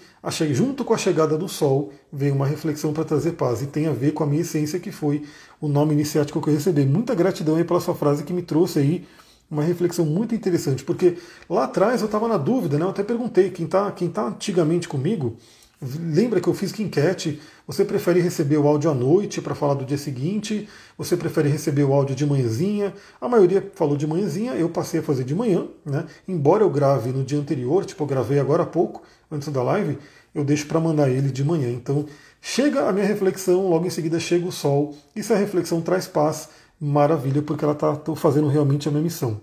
junto 0.50 0.84
com 0.84 0.92
a 0.92 0.98
chegada 0.98 1.38
do 1.38 1.48
sol, 1.48 1.90
vem 2.12 2.30
uma 2.30 2.46
reflexão 2.46 2.92
para 2.92 3.04
trazer 3.04 3.32
paz. 3.32 3.62
E 3.62 3.66
tem 3.66 3.86
a 3.86 3.92
ver 3.92 4.12
com 4.12 4.22
a 4.22 4.26
minha 4.26 4.42
essência, 4.42 4.78
que 4.78 4.92
foi 4.92 5.24
o 5.62 5.66
nome 5.66 5.94
iniciático 5.94 6.42
que 6.42 6.50
eu 6.50 6.54
recebi. 6.54 6.84
Muita 6.84 7.14
gratidão 7.14 7.56
aí 7.56 7.64
pela 7.64 7.80
sua 7.80 7.94
frase 7.94 8.22
que 8.22 8.34
me 8.34 8.42
trouxe 8.42 8.80
aí 8.80 9.06
uma 9.50 9.62
reflexão 9.62 10.04
muito 10.04 10.34
interessante, 10.34 10.84
porque 10.84 11.16
lá 11.48 11.64
atrás 11.64 12.02
eu 12.02 12.06
estava 12.06 12.28
na 12.28 12.36
dúvida, 12.36 12.76
né? 12.76 12.84
Eu 12.84 12.90
até 12.90 13.02
perguntei, 13.02 13.48
quem 13.48 13.64
está 13.64 13.90
quem 13.90 14.10
tá 14.10 14.26
antigamente 14.26 14.86
comigo, 14.86 15.38
Lembra 15.80 16.40
que 16.40 16.48
eu 16.48 16.54
fiz 16.54 16.72
que 16.72 16.82
enquete? 16.82 17.40
Você 17.64 17.84
prefere 17.84 18.20
receber 18.20 18.56
o 18.56 18.66
áudio 18.66 18.90
à 18.90 18.94
noite 18.94 19.40
para 19.40 19.54
falar 19.54 19.74
do 19.74 19.84
dia 19.84 19.96
seguinte? 19.96 20.68
Você 20.96 21.16
prefere 21.16 21.48
receber 21.48 21.84
o 21.84 21.92
áudio 21.92 22.16
de 22.16 22.26
manhãzinha? 22.26 22.92
A 23.20 23.28
maioria 23.28 23.70
falou 23.76 23.96
de 23.96 24.04
manhãzinha, 24.04 24.54
eu 24.54 24.68
passei 24.68 24.98
a 24.98 25.02
fazer 25.04 25.22
de 25.22 25.36
manhã, 25.36 25.68
né? 25.86 26.04
Embora 26.26 26.64
eu 26.64 26.70
grave 26.70 27.12
no 27.12 27.22
dia 27.22 27.38
anterior, 27.38 27.84
tipo, 27.84 28.02
eu 28.02 28.08
gravei 28.08 28.40
agora 28.40 28.64
há 28.64 28.66
pouco, 28.66 29.02
antes 29.30 29.48
da 29.50 29.62
live, 29.62 29.98
eu 30.34 30.44
deixo 30.44 30.66
para 30.66 30.80
mandar 30.80 31.10
ele 31.10 31.30
de 31.30 31.44
manhã. 31.44 31.70
Então, 31.70 32.06
chega 32.42 32.88
a 32.88 32.92
minha 32.92 33.06
reflexão, 33.06 33.68
logo 33.68 33.86
em 33.86 33.90
seguida 33.90 34.18
chega 34.18 34.48
o 34.48 34.52
sol, 34.52 34.96
e 35.14 35.22
se 35.22 35.32
a 35.32 35.36
reflexão 35.36 35.80
traz 35.80 36.08
paz, 36.08 36.48
maravilha, 36.80 37.40
porque 37.40 37.64
ela 37.64 37.74
está 37.74 37.94
fazendo 38.16 38.48
realmente 38.48 38.88
a 38.88 38.90
minha 38.90 39.02
missão. 39.02 39.40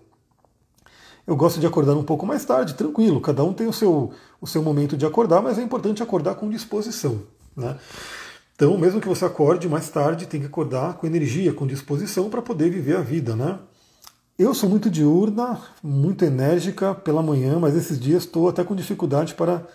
Eu 1.28 1.36
gosto 1.36 1.60
de 1.60 1.66
acordar 1.66 1.96
um 1.96 2.04
pouco 2.04 2.26
mais 2.26 2.46
tarde, 2.46 2.76
tranquilo. 2.76 3.20
Cada 3.20 3.44
um 3.44 3.52
tem 3.52 3.68
o 3.68 3.74
seu, 3.74 4.12
o 4.40 4.46
seu 4.46 4.62
momento 4.62 4.96
de 4.96 5.06
acordar, 5.06 5.42
mas 5.42 5.58
é 5.58 5.62
importante 5.62 6.04
acordar 6.04 6.36
com 6.36 6.50
disposição. 6.50 7.24
Né? 7.56 7.76
Então, 8.56 8.78
mesmo 8.78 9.02
que 9.02 9.08
você 9.08 9.26
acorde 9.26 9.68
mais 9.68 9.90
tarde, 9.90 10.28
tem 10.28 10.40
que 10.40 10.46
acordar 10.46 10.94
com 10.94 11.08
energia, 11.08 11.52
com 11.52 11.66
disposição 11.66 12.30
para 12.30 12.42
poder 12.42 12.70
viver 12.70 12.96
a 12.96 13.02
vida. 13.02 13.36
Né? 13.36 13.58
Eu 14.38 14.54
sou 14.54 14.70
muito 14.70 14.90
diurna, 14.90 15.60
muito 15.82 16.24
enérgica 16.24 16.94
pela 16.94 17.24
manhã, 17.24 17.58
mas 17.60 17.76
esses 17.76 18.00
dias 18.00 18.24
estou 18.24 18.48
até 18.48 18.64
com 18.64 18.76
dificuldade 18.76 19.34
para 19.34 19.66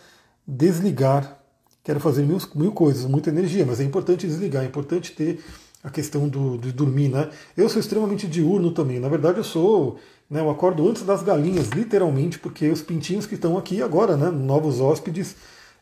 desligar. 0.47 1.39
Quero 1.83 1.99
fazer 1.99 2.23
mil, 2.23 2.39
mil 2.55 2.71
coisas, 2.71 3.07
muita 3.07 3.31
energia, 3.31 3.67
mas 3.67 3.81
é 3.81 3.85
importante 3.85 4.27
desligar, 4.27 4.63
é 4.63 4.67
importante 4.67 5.13
ter 5.13 5.43
a 5.83 5.91
questão 5.91 6.29
do, 6.29 6.59
de 6.59 6.73
dormir, 6.73 7.09
né? 7.09 7.31
Eu 7.57 7.69
sou 7.69 7.81
extremamente 7.81 8.27
diurno 8.27 8.71
também. 8.71 9.01
Na 9.01 9.09
verdade, 9.09 9.39
eu 9.39 9.45
sou 9.45 9.99
né, 10.31 10.41
eu 10.41 10.49
acordo 10.49 10.89
antes 10.89 11.03
das 11.03 11.23
galinhas, 11.23 11.69
literalmente, 11.71 12.39
porque 12.39 12.69
os 12.69 12.81
pintinhos 12.81 13.27
que 13.27 13.35
estão 13.35 13.59
aqui 13.59 13.83
agora, 13.83 14.17
né, 14.17 14.31
novos 14.31 14.81
hóspedes, 14.81 15.35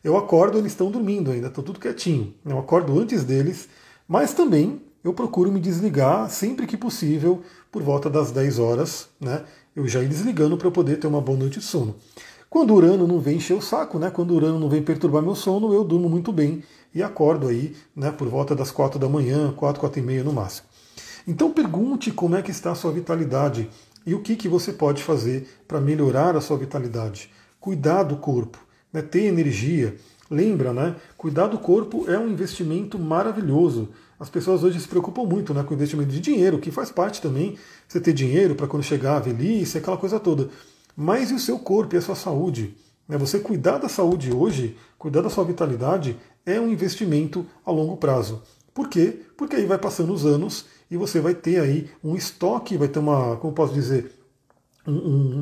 eu 0.03 0.17
acordo, 0.17 0.57
eles 0.57 0.71
estão 0.71 0.89
dormindo 0.89 1.29
ainda, 1.29 1.47
estão 1.47 1.63
tudo 1.63 1.79
quietinho. 1.79 2.33
Eu 2.45 2.57
acordo 2.57 2.97
antes 2.99 3.23
deles, 3.23 3.69
mas 4.07 4.33
também 4.33 4.81
eu 5.03 5.13
procuro 5.13 5.51
me 5.51 5.59
desligar 5.59 6.29
sempre 6.29 6.65
que 6.65 6.75
possível, 6.75 7.41
por 7.71 7.83
volta 7.83 8.09
das 8.09 8.31
10 8.31 8.59
horas, 8.59 9.07
né? 9.19 9.43
Eu 9.75 9.87
já 9.87 10.01
ir 10.01 10.07
desligando 10.07 10.57
para 10.57 10.71
poder 10.71 10.97
ter 10.97 11.07
uma 11.07 11.21
boa 11.21 11.37
noite 11.37 11.59
de 11.59 11.65
sono. 11.65 11.95
Quando 12.49 12.71
o 12.71 12.75
Urano 12.75 13.07
não 13.07 13.19
vem 13.19 13.37
encher 13.37 13.55
o 13.55 13.61
saco, 13.61 13.99
né? 13.99 14.09
Quando 14.09 14.31
o 14.31 14.35
Urano 14.35 14.59
não 14.59 14.69
vem 14.69 14.81
perturbar 14.81 15.21
meu 15.21 15.35
sono, 15.35 15.73
eu 15.73 15.83
durmo 15.83 16.09
muito 16.09 16.31
bem 16.31 16.63
e 16.93 17.03
acordo 17.03 17.47
aí, 17.47 17.75
né? 17.95 18.11
Por 18.11 18.27
volta 18.27 18.55
das 18.55 18.71
quatro 18.71 18.99
da 18.99 19.07
manhã, 19.07 19.53
quatro, 19.55 19.79
quatro 19.79 19.99
e 19.99 20.01
meia 20.01 20.23
no 20.23 20.33
máximo. 20.33 20.67
Então 21.27 21.51
pergunte 21.51 22.11
como 22.11 22.35
é 22.35 22.41
que 22.41 22.51
está 22.51 22.71
a 22.71 22.75
sua 22.75 22.91
vitalidade 22.91 23.69
e 24.05 24.13
o 24.13 24.21
que, 24.21 24.35
que 24.35 24.47
você 24.47 24.73
pode 24.73 25.03
fazer 25.03 25.47
para 25.67 25.81
melhorar 25.81 26.35
a 26.35 26.41
sua 26.41 26.57
vitalidade. 26.57 27.29
Cuidar 27.59 28.03
do 28.03 28.17
corpo, 28.17 28.57
né? 28.91 29.01
ter 29.01 29.25
energia. 29.25 29.95
Lembra, 30.29 30.71
né? 30.71 30.95
Cuidar 31.17 31.47
do 31.47 31.57
corpo 31.57 32.09
é 32.09 32.17
um 32.17 32.29
investimento 32.29 32.99
maravilhoso. 32.99 33.89
As 34.19 34.29
pessoas 34.29 34.63
hoje 34.63 34.79
se 34.79 34.87
preocupam 34.87 35.23
muito 35.23 35.53
né, 35.53 35.63
com 35.63 35.71
o 35.71 35.73
investimento 35.73 36.11
de 36.11 36.19
dinheiro, 36.19 36.59
que 36.59 36.71
faz 36.71 36.91
parte 36.91 37.21
também, 37.21 37.57
você 37.87 37.99
ter 37.99 38.13
dinheiro 38.13 38.53
para 38.53 38.67
quando 38.67 38.83
chegar 38.83 39.15
a 39.15 39.19
velhice, 39.19 39.77
aquela 39.77 39.97
coisa 39.97 40.19
toda. 40.19 40.49
Mas 40.95 41.31
e 41.31 41.33
o 41.33 41.39
seu 41.39 41.57
corpo 41.57 41.95
e 41.95 41.97
a 41.97 42.01
sua 42.01 42.15
saúde? 42.15 42.75
Né, 43.07 43.17
você 43.17 43.39
cuidar 43.39 43.77
da 43.77 43.89
saúde 43.89 44.31
hoje, 44.31 44.77
cuidar 44.97 45.21
da 45.21 45.29
sua 45.29 45.45
vitalidade, 45.45 46.17
é 46.45 46.59
um 46.59 46.69
investimento 46.69 47.45
a 47.65 47.71
longo 47.71 47.97
prazo. 47.97 48.43
Por 48.73 48.87
quê? 48.87 49.21
Porque 49.35 49.55
aí 49.55 49.65
vai 49.65 49.77
passando 49.77 50.13
os 50.13 50.25
anos 50.25 50.65
e 50.89 50.97
você 50.97 51.19
vai 51.19 51.33
ter 51.33 51.59
aí 51.59 51.89
um 52.03 52.15
estoque, 52.15 52.77
vai 52.77 52.87
ter 52.87 52.99
uma, 52.99 53.37
como 53.37 53.53
posso 53.53 53.73
dizer, 53.73 54.11
um, 54.87 54.91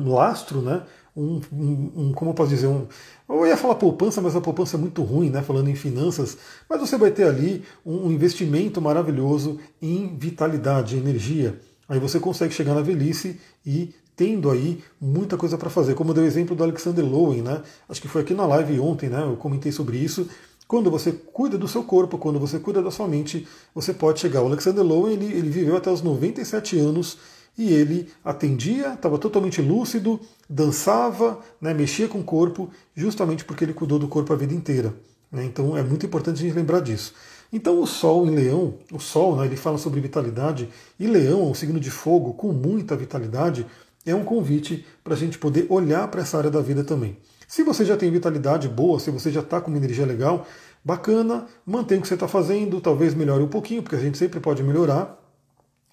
um 0.04 0.12
lastro, 0.12 0.60
né? 0.60 0.82
Um, 1.16 1.40
um, 1.52 1.92
um, 1.96 2.12
como 2.12 2.30
eu 2.30 2.34
posso 2.34 2.50
dizer, 2.50 2.68
um, 2.68 2.86
eu 3.28 3.46
ia 3.46 3.56
falar 3.56 3.74
poupança, 3.74 4.20
mas 4.20 4.36
a 4.36 4.40
poupança 4.40 4.76
é 4.76 4.80
muito 4.80 5.02
ruim, 5.02 5.30
né? 5.30 5.42
Falando 5.42 5.68
em 5.68 5.74
finanças, 5.74 6.38
mas 6.68 6.80
você 6.80 6.96
vai 6.96 7.10
ter 7.10 7.24
ali 7.24 7.64
um 7.84 8.10
investimento 8.10 8.80
maravilhoso 8.80 9.58
em 9.82 10.16
vitalidade, 10.16 10.96
energia. 10.96 11.58
Aí 11.88 11.98
você 11.98 12.20
consegue 12.20 12.54
chegar 12.54 12.74
na 12.74 12.82
velhice 12.82 13.40
e 13.64 13.94
tendo 14.14 14.50
aí 14.50 14.82
muita 15.00 15.36
coisa 15.36 15.56
para 15.56 15.70
fazer. 15.70 15.94
Como 15.94 16.12
deu 16.12 16.24
o 16.24 16.26
exemplo 16.26 16.54
do 16.54 16.62
Alexander 16.62 17.04
Lowen, 17.04 17.42
né? 17.42 17.62
Acho 17.88 18.02
que 18.02 18.08
foi 18.08 18.22
aqui 18.22 18.34
na 18.34 18.46
live 18.46 18.78
ontem, 18.80 19.08
né? 19.08 19.22
Eu 19.22 19.36
comentei 19.36 19.72
sobre 19.72 19.96
isso. 19.96 20.28
Quando 20.68 20.90
você 20.90 21.10
cuida 21.12 21.56
do 21.56 21.66
seu 21.66 21.82
corpo, 21.82 22.18
quando 22.18 22.38
você 22.38 22.58
cuida 22.58 22.82
da 22.82 22.90
sua 22.90 23.08
mente, 23.08 23.48
você 23.74 23.94
pode 23.94 24.20
chegar. 24.20 24.42
O 24.42 24.46
Alexander 24.46 24.84
Lowen 24.84 25.14
ele, 25.14 25.24
ele 25.24 25.48
viveu 25.48 25.78
até 25.78 25.90
os 25.90 26.02
97 26.02 26.78
anos 26.78 27.16
e 27.56 27.72
ele 27.72 28.10
atendia, 28.22 28.92
estava 28.92 29.16
totalmente 29.16 29.62
lúcido, 29.62 30.20
dançava, 30.48 31.40
né, 31.58 31.72
mexia 31.72 32.06
com 32.06 32.20
o 32.20 32.24
corpo, 32.24 32.68
justamente 32.94 33.46
porque 33.46 33.64
ele 33.64 33.72
cuidou 33.72 33.98
do 33.98 34.08
corpo 34.08 34.30
a 34.30 34.36
vida 34.36 34.52
inteira. 34.52 34.94
Né? 35.32 35.42
Então 35.46 35.74
é 35.74 35.82
muito 35.82 36.04
importante 36.04 36.36
a 36.36 36.46
gente 36.46 36.54
lembrar 36.54 36.80
disso. 36.80 37.14
Então 37.50 37.80
o 37.80 37.86
Sol 37.86 38.26
em 38.26 38.34
Leão, 38.34 38.74
o 38.92 39.00
Sol, 39.00 39.36
né, 39.36 39.46
ele 39.46 39.56
fala 39.56 39.78
sobre 39.78 40.00
vitalidade, 40.00 40.68
e 41.00 41.06
Leão, 41.06 41.50
um 41.50 41.54
signo 41.54 41.80
de 41.80 41.90
fogo 41.90 42.34
com 42.34 42.52
muita 42.52 42.94
vitalidade, 42.94 43.64
é 44.04 44.14
um 44.14 44.22
convite 44.22 44.84
para 45.02 45.14
a 45.14 45.16
gente 45.16 45.38
poder 45.38 45.66
olhar 45.70 46.06
para 46.08 46.20
essa 46.20 46.36
área 46.36 46.50
da 46.50 46.60
vida 46.60 46.84
também. 46.84 47.16
Se 47.48 47.62
você 47.62 47.82
já 47.82 47.96
tem 47.96 48.10
vitalidade 48.10 48.68
boa, 48.68 49.00
se 49.00 49.10
você 49.10 49.32
já 49.32 49.40
está 49.40 49.58
com 49.58 49.70
uma 49.70 49.78
energia 49.78 50.04
legal, 50.04 50.46
bacana, 50.84 51.46
mantenha 51.64 51.98
o 51.98 52.02
que 52.02 52.08
você 52.08 52.14
está 52.14 52.28
fazendo, 52.28 52.78
talvez 52.78 53.14
melhore 53.14 53.42
um 53.42 53.48
pouquinho, 53.48 53.82
porque 53.82 53.96
a 53.96 53.98
gente 54.00 54.18
sempre 54.18 54.38
pode 54.38 54.62
melhorar, 54.62 55.18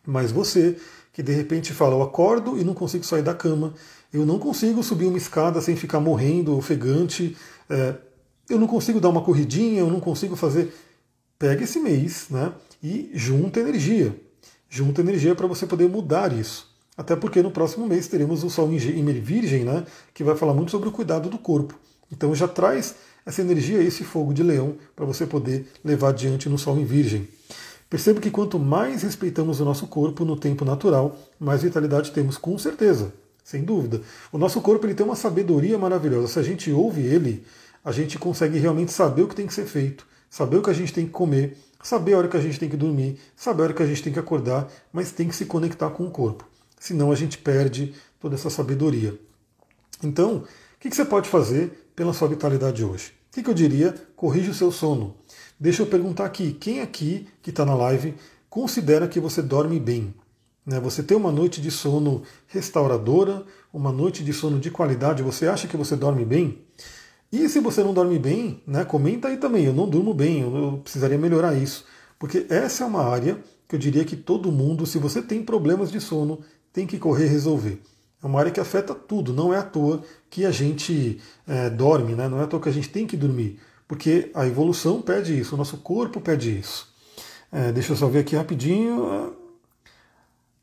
mas 0.06 0.34
você 0.34 0.76
que 1.14 1.24
de 1.24 1.32
repente 1.32 1.72
fala, 1.72 1.96
eu 1.96 2.04
acordo 2.04 2.60
e 2.60 2.64
não 2.66 2.74
consigo 2.74 3.06
sair 3.06 3.22
da 3.22 3.34
cama, 3.34 3.74
eu 4.12 4.26
não 4.26 4.38
consigo 4.38 4.84
subir 4.84 5.06
uma 5.06 5.18
escada 5.18 5.62
sem 5.62 5.78
ficar 5.78 6.02
morrendo, 6.02 6.58
ofegante, 6.58 7.38
é, 7.70 7.96
eu 8.50 8.60
não 8.60 8.68
consigo 8.68 9.00
dar 9.00 9.08
uma 9.08 9.22
corridinha, 9.22 9.80
eu 9.80 9.90
não 9.90 10.02
consigo 10.02 10.36
fazer. 10.36 10.76
Pega 11.40 11.64
esse 11.64 11.80
mês 11.80 12.28
né, 12.30 12.52
e 12.84 13.12
junta 13.14 13.62
energia. 13.62 14.14
Junta 14.70 15.00
energia 15.00 15.34
para 15.34 15.48
você 15.48 15.66
poder 15.66 15.88
mudar 15.88 16.34
isso. 16.34 16.75
Até 16.98 17.16
porque 17.16 17.42
no 17.42 17.52
próximo 17.52 17.86
mês 17.86 18.08
teremos 18.08 18.44
o 18.44 18.50
Sol 18.50 18.72
em 18.72 18.78
Virgem, 18.78 19.66
né, 19.66 19.86
que 20.14 20.24
vai 20.24 20.36
falar 20.36 20.54
muito 20.54 20.72
sobre 20.72 20.88
o 20.88 20.92
cuidado 20.92 21.30
do 21.30 21.38
corpo. 21.38 21.76
Então 22.12 22.34
já 22.34 22.48
traz 22.48 22.96
essa 23.26 23.42
energia, 23.42 23.82
esse 23.82 24.04
fogo 24.04 24.34
de 24.34 24.44
leão, 24.44 24.76
para 24.96 25.06
você 25.06 25.26
poder 25.26 25.68
levar 25.84 26.10
adiante 26.10 26.48
no 26.48 26.58
Sol 26.58 26.78
em 26.78 26.86
Virgem. 26.86 27.28
Perceba 27.90 28.22
que 28.22 28.32
quanto 28.32 28.58
mais 28.58 29.04
respeitamos 29.04 29.60
o 29.60 29.66
nosso 29.66 29.88
corpo 29.88 30.24
no 30.24 30.38
tempo 30.38 30.64
natural, 30.64 31.18
mais 31.40 31.64
vitalidade 31.64 32.12
temos, 32.12 32.38
com 32.38 32.58
certeza, 32.58 33.14
sem 33.44 33.64
dúvida. 33.64 34.02
O 34.32 34.38
nosso 34.38 34.62
corpo 34.62 34.86
ele 34.86 34.96
tem 34.96 35.06
uma 35.06 35.16
sabedoria 35.16 35.78
maravilhosa. 35.78 36.28
Se 36.28 36.40
a 36.40 36.44
gente 36.44 36.72
ouve 36.72 37.02
ele, 37.02 37.44
a 37.84 37.92
gente 37.92 38.18
consegue 38.18 38.58
realmente 38.58 38.92
saber 38.92 39.24
o 39.24 39.28
que 39.28 39.36
tem 39.36 39.48
que 39.48 39.54
ser 39.54 39.66
feito, 39.66 40.08
saber 40.30 40.58
o 40.58 40.62
que 40.62 40.70
a 40.70 40.74
gente 40.74 40.94
tem 40.94 41.06
que 41.06 41.12
comer, 41.12 41.58
saber 41.84 42.14
a 42.14 42.20
hora 42.20 42.28
que 42.28 42.38
a 42.38 42.42
gente 42.42 42.60
tem 42.60 42.70
que 42.70 42.78
dormir, 42.78 43.20
saber 43.36 43.62
a 43.62 43.66
hora 43.66 43.74
que 43.74 43.84
a 43.84 43.88
gente 43.88 44.02
tem 44.02 44.14
que 44.14 44.20
acordar, 44.20 44.68
mas 44.94 45.12
tem 45.12 45.28
que 45.28 45.36
se 45.36 45.46
conectar 45.46 45.90
com 45.90 46.06
o 46.06 46.12
corpo 46.12 46.55
senão 46.86 47.12
a 47.12 47.16
gente 47.16 47.40
perde 47.40 47.96
toda 48.20 48.36
essa 48.36 48.50
sabedoria. 48.50 49.20
Então, 50.04 50.44
o 50.76 50.80
que 50.80 50.96
você 50.96 51.04
pode 51.04 51.28
fazer 51.28 51.90
pela 51.96 52.14
sua 52.14 52.28
vitalidade 52.28 52.84
hoje? 52.84 53.12
O 53.36 53.42
que 53.42 53.50
eu 53.50 53.56
diria? 53.56 53.96
Corrija 54.16 54.52
o 54.52 54.54
seu 54.54 54.72
sono. 54.72 55.16
Deixa 55.60 55.82
eu 55.82 55.88
perguntar 55.88 56.26
aqui, 56.26 56.54
quem 56.54 56.82
aqui 56.82 57.28
que 57.42 57.50
está 57.50 57.66
na 57.66 57.74
live 57.74 58.14
considera 58.48 59.08
que 59.08 59.20
você 59.20 59.42
dorme 59.42 59.80
bem? 59.80 60.14
Né? 60.64 60.80
Você 60.80 61.02
tem 61.02 61.18
uma 61.18 61.32
noite 61.32 61.60
de 61.60 61.72
sono 61.72 62.22
restauradora, 62.48 63.44
uma 63.74 63.92
noite 63.92 64.24
de 64.24 64.32
sono 64.32 64.60
de 64.60 64.70
qualidade, 64.70 65.24
você 65.24 65.48
acha 65.48 65.68
que 65.68 65.76
você 65.76 65.96
dorme 65.96 66.24
bem? 66.24 66.62
E 67.32 67.50
se 67.50 67.60
você 67.60 67.84
não 67.84 67.96
dorme 67.96 68.20
bem, 68.20 68.62
né, 68.68 68.86
comenta 68.86 69.28
aí 69.28 69.38
também, 69.38 69.66
eu 69.66 69.74
não 69.74 69.90
durmo 69.90 70.14
bem, 70.14 70.42
eu 70.42 70.80
precisaria 70.84 71.18
melhorar 71.18 71.56
isso. 71.56 71.84
Porque 72.20 72.46
essa 72.48 72.84
é 72.84 72.88
uma 72.88 73.04
área 73.04 73.40
que 73.68 73.76
eu 73.76 73.80
diria 73.80 74.06
que 74.06 74.16
todo 74.16 74.52
mundo, 74.52 74.86
se 74.86 75.00
você 75.00 75.22
tem 75.22 75.44
problemas 75.44 75.92
de 75.92 76.00
sono, 76.00 76.42
tem 76.76 76.86
que 76.86 77.00
correr 77.00 77.28
resolver. 77.28 77.82
É 78.22 78.28
uma 78.28 78.38
área 78.38 78.52
que 78.52 78.60
afeta 78.60 78.94
tudo, 78.94 79.32
não 79.32 79.54
é 79.54 79.58
à 79.58 79.64
toa 79.64 80.04
que 80.30 80.46
a 80.46 80.52
gente 80.52 81.22
é, 81.48 81.70
dorme, 81.70 82.16
né? 82.16 82.28
não 82.28 82.42
é 82.42 82.44
à 82.44 82.48
toa 82.48 82.60
que 82.60 82.68
a 82.68 82.72
gente 82.72 82.90
tem 82.90 83.08
que 83.08 83.16
dormir, 83.16 83.58
porque 83.88 84.30
a 84.34 84.46
evolução 84.46 85.02
pede 85.02 85.40
isso, 85.40 85.56
o 85.56 85.58
nosso 85.58 85.78
corpo 85.78 86.20
pede 86.20 86.60
isso. 86.60 86.94
É, 87.50 87.72
deixa 87.72 87.94
eu 87.94 87.96
só 87.96 88.08
ver 88.08 88.20
aqui 88.20 88.36
rapidinho. 88.36 89.34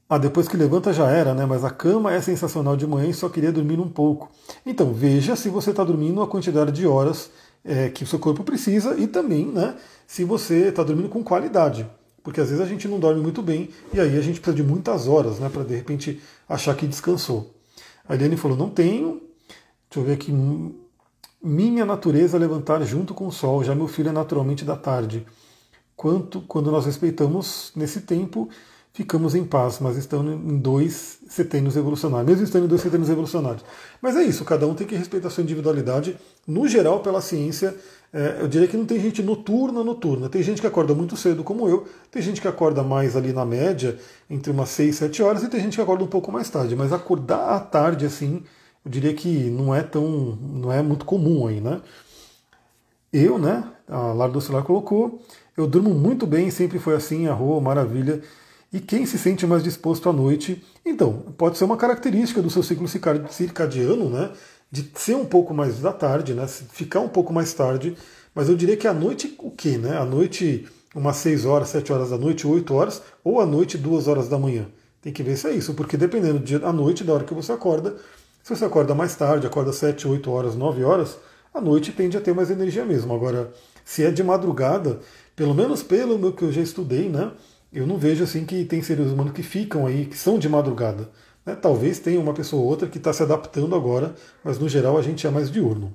Ah, 0.07 0.19
depois 0.19 0.47
que 0.47 0.57
levanta 0.59 0.93
já 0.93 1.09
era, 1.09 1.33
né? 1.33 1.47
Mas 1.47 1.65
a 1.65 1.71
cama 1.71 2.13
é 2.13 2.21
sensacional 2.21 2.77
de 2.77 2.87
manhã 2.87 3.09
e 3.09 3.15
só 3.15 3.31
queria 3.31 3.51
dormir 3.51 3.81
um 3.81 3.89
pouco. 3.89 4.31
Então, 4.67 4.93
veja 4.93 5.35
se 5.35 5.49
você 5.49 5.71
está 5.71 5.83
dormindo 5.83 6.21
a 6.21 6.27
quantidade 6.27 6.73
de 6.73 6.87
horas 6.87 7.31
é, 7.65 7.89
que 7.89 8.05
o 8.05 8.07
seu 8.07 8.19
corpo 8.19 8.45
precisa 8.45 8.95
e 8.99 9.07
também, 9.07 9.47
né? 9.47 9.75
Se 10.07 10.25
você 10.25 10.69
está 10.69 10.83
dormindo 10.83 11.09
com 11.09 11.25
qualidade. 11.25 11.89
Porque 12.23 12.41
às 12.41 12.49
vezes 12.49 12.63
a 12.63 12.67
gente 12.67 12.87
não 12.87 13.01
dorme 13.01 13.21
muito 13.21 13.43
bem 13.43 13.71
e 13.93 14.01
aí 14.01 14.17
a 14.17 14.21
gente 14.21 14.41
precisa 14.41 14.57
de 14.57 14.63
muitas 14.63 15.09
horas 15.09 15.39
né, 15.39 15.49
para 15.49 15.65
de 15.65 15.75
repente 15.75 16.21
achar 16.49 16.75
que 16.77 16.87
descansou. 16.87 17.53
A 18.09 18.15
Eliane 18.15 18.37
falou: 18.37 18.57
não 18.57 18.71
tenho. 18.71 19.21
Deixa 19.91 20.01
eu 20.01 20.05
ver 20.05 20.13
aqui. 20.13 20.33
Minha 21.43 21.85
natureza 21.85 22.37
é 22.37 22.41
levantar 22.41 22.83
junto 22.85 23.13
com 23.15 23.27
o 23.27 23.33
sol, 23.33 23.65
já 23.65 23.75
meu 23.75 23.89
filho 23.89 24.11
é 24.11 24.13
naturalmente 24.13 24.65
da 24.65 24.77
tarde. 24.77 25.27
Quanto 25.97 26.41
quando 26.43 26.71
nós 26.71 26.87
respeitamos 26.87 27.73
nesse 27.75 28.03
tempo, 28.03 28.49
ficamos 28.93 29.35
em 29.35 29.45
paz, 29.45 29.79
mas 29.81 29.97
estamos 29.97 30.33
em 30.33 30.59
dois 30.59 31.19
setênios 31.29 31.77
evolucionários, 31.77 32.29
mesmo 32.29 32.45
estando 32.45 32.65
em 32.65 32.69
dois 32.69 32.81
setênios 32.81 33.11
evolucionários. 33.11 33.65
Mas 34.01 34.17
é 34.17 34.23
isso, 34.23 34.45
cada 34.45 34.67
um 34.67 34.75
tem 34.75 34.87
que 34.87 34.95
respeitar 34.95 35.29
a 35.29 35.31
sua 35.31 35.43
individualidade. 35.43 36.17
No 36.47 36.69
geral, 36.69 37.01
pela 37.01 37.21
ciência, 37.21 37.77
é, 38.13 38.39
eu 38.41 38.49
diria 38.49 38.69
que 38.69 38.77
não 38.77 38.85
tem 38.85 39.01
gente 39.01 39.23
noturna, 39.23 39.83
noturna. 39.83 40.29
Tem 40.29 40.43
gente 40.43 40.61
que 40.61 40.67
acorda 40.67 40.95
muito 40.95 41.17
cedo, 41.17 41.43
como 41.43 41.67
eu, 41.67 41.87
tem 42.11 42.21
gente 42.21 42.41
que 42.43 42.49
acorda 42.49 42.83
mais 42.83 43.17
ali 43.17 43.33
na 43.33 43.45
média, 43.47 43.99
entre 44.29 44.51
umas 44.51 44.69
6, 44.69 44.97
7 44.97 45.23
horas, 45.23 45.43
e 45.43 45.49
tem 45.49 45.61
gente 45.61 45.77
que 45.77 45.81
acorda 45.81 46.05
um 46.05 46.09
pouco 46.09 46.31
mais 46.31 46.51
tarde. 46.51 46.77
Mas 46.77 46.93
acordar 46.93 47.55
à 47.57 47.61
tarde, 47.61 48.05
assim, 48.05 48.43
eu 48.85 48.91
diria 48.91 49.15
que 49.15 49.51
não 49.51 49.75
é 49.75 49.83
tão. 49.83 50.37
não 50.41 50.71
é 50.71 50.83
muito 50.83 51.07
comum 51.07 51.47
aí, 51.47 51.61
né? 51.61 51.81
Eu, 53.13 53.39
né? 53.39 53.65
A 53.89 54.13
Lara 54.13 54.33
do 54.33 54.41
Celular 54.41 54.65
colocou, 54.65 55.23
eu 55.57 55.67
durmo 55.67 55.91
muito 55.95 56.27
bem, 56.27 56.51
sempre 56.51 56.79
foi 56.79 56.95
assim, 56.95 57.29
a 57.29 57.33
rua, 57.35 57.61
maravilha. 57.61 58.23
E 58.73 58.81
quem 58.81 59.05
se 59.05 59.19
sente 59.19 59.47
mais 59.47 59.63
disposto 59.63 60.09
à 60.09 60.13
noite? 60.13 60.65
Então, 60.85 61.35
pode 61.37 61.59
ser 61.59 61.65
uma 61.65 61.77
característica 61.77 62.41
do 62.41 62.49
seu 62.51 62.63
ciclo 62.63 62.89
circadiano, 62.89 64.09
né? 64.09 64.31
De 64.73 64.91
ser 64.95 65.15
um 65.15 65.27
pouco 65.27 65.53
mais 65.53 65.81
da 65.81 65.93
tarde, 65.93 66.33
né? 66.33 66.49
Ficar 66.49 67.01
um 67.01 67.09
pouco 67.09 67.31
mais 67.31 67.53
tarde, 67.53 67.95
mas 68.35 68.49
eu 68.49 68.57
diria 68.57 68.77
que 68.77 68.89
à 68.89 68.95
noite 68.95 69.37
o 69.39 69.51
quê, 69.51 69.77
né? 69.77 69.99
À 69.99 70.05
noite, 70.07 70.67
umas 70.95 71.17
6 71.19 71.45
horas, 71.45 71.69
7 71.69 71.93
horas 71.93 72.09
da 72.09 72.17
noite, 72.17 72.47
8 72.47 72.75
horas, 72.75 73.03
ou 73.23 73.39
à 73.39 73.45
noite, 73.45 73.77
2 73.77 74.09
horas 74.09 74.29
da 74.29 74.39
manhã. 74.39 74.67
Tem 75.03 75.13
que 75.13 75.23
ver 75.23 75.37
se 75.37 75.47
é 75.47 75.53
isso, 75.53 75.75
porque 75.75 75.99
dependendo 75.99 76.39
da 76.59 76.73
noite, 76.73 77.05
da 77.05 77.13
hora 77.13 77.25
que 77.25 77.35
você 77.35 77.53
acorda, 77.53 77.97
se 78.43 78.57
você 78.57 78.65
acorda 78.65 78.95
mais 78.95 79.15
tarde, 79.15 79.47
acorda 79.47 79.75
7, 79.75 80.09
8 80.09 80.31
horas, 80.31 80.57
9 80.57 80.83
horas, 80.83 81.19
a 81.53 81.61
noite 81.61 81.93
tende 81.93 82.17
a 82.17 82.21
ter 82.21 82.35
mais 82.35 82.51
energia 82.51 82.85
mesmo. 82.87 83.13
Agora, 83.13 83.53
se 83.85 84.03
é 84.03 84.11
de 84.11 84.25
madrugada, 84.25 85.01
pelo 85.37 85.55
menos 85.55 85.83
pelo 85.83 86.19
meu 86.19 86.33
que 86.33 86.45
eu 86.45 86.53
já 86.53 86.63
estudei, 86.63 87.11
né? 87.11 87.31
Eu 87.71 87.87
não 87.87 87.99
vejo 87.99 88.25
assim 88.25 88.47
que 88.47 88.65
tem 88.65 88.83
seres 88.83 89.11
humanos 89.11 89.33
que 89.33 89.43
ficam 89.43 89.87
aí, 89.87 90.07
que 90.07 90.17
são 90.17 90.39
de 90.39 90.49
madrugada. 90.49 91.11
Né? 91.45 91.55
Talvez 91.55 91.99
tenha 91.99 92.21
uma 92.21 92.33
pessoa 92.33 92.63
ou 92.63 92.69
outra 92.69 92.89
que 92.89 92.99
está 92.99 93.13
se 93.13 93.23
adaptando 93.23 93.75
agora, 93.75 94.15
mas 94.45 94.59
no 94.59 94.69
geral 94.69 94.97
a 94.97 95.03
gente 95.03 95.27
é 95.27 95.31
mais 95.31 95.51
diurno. 95.51 95.95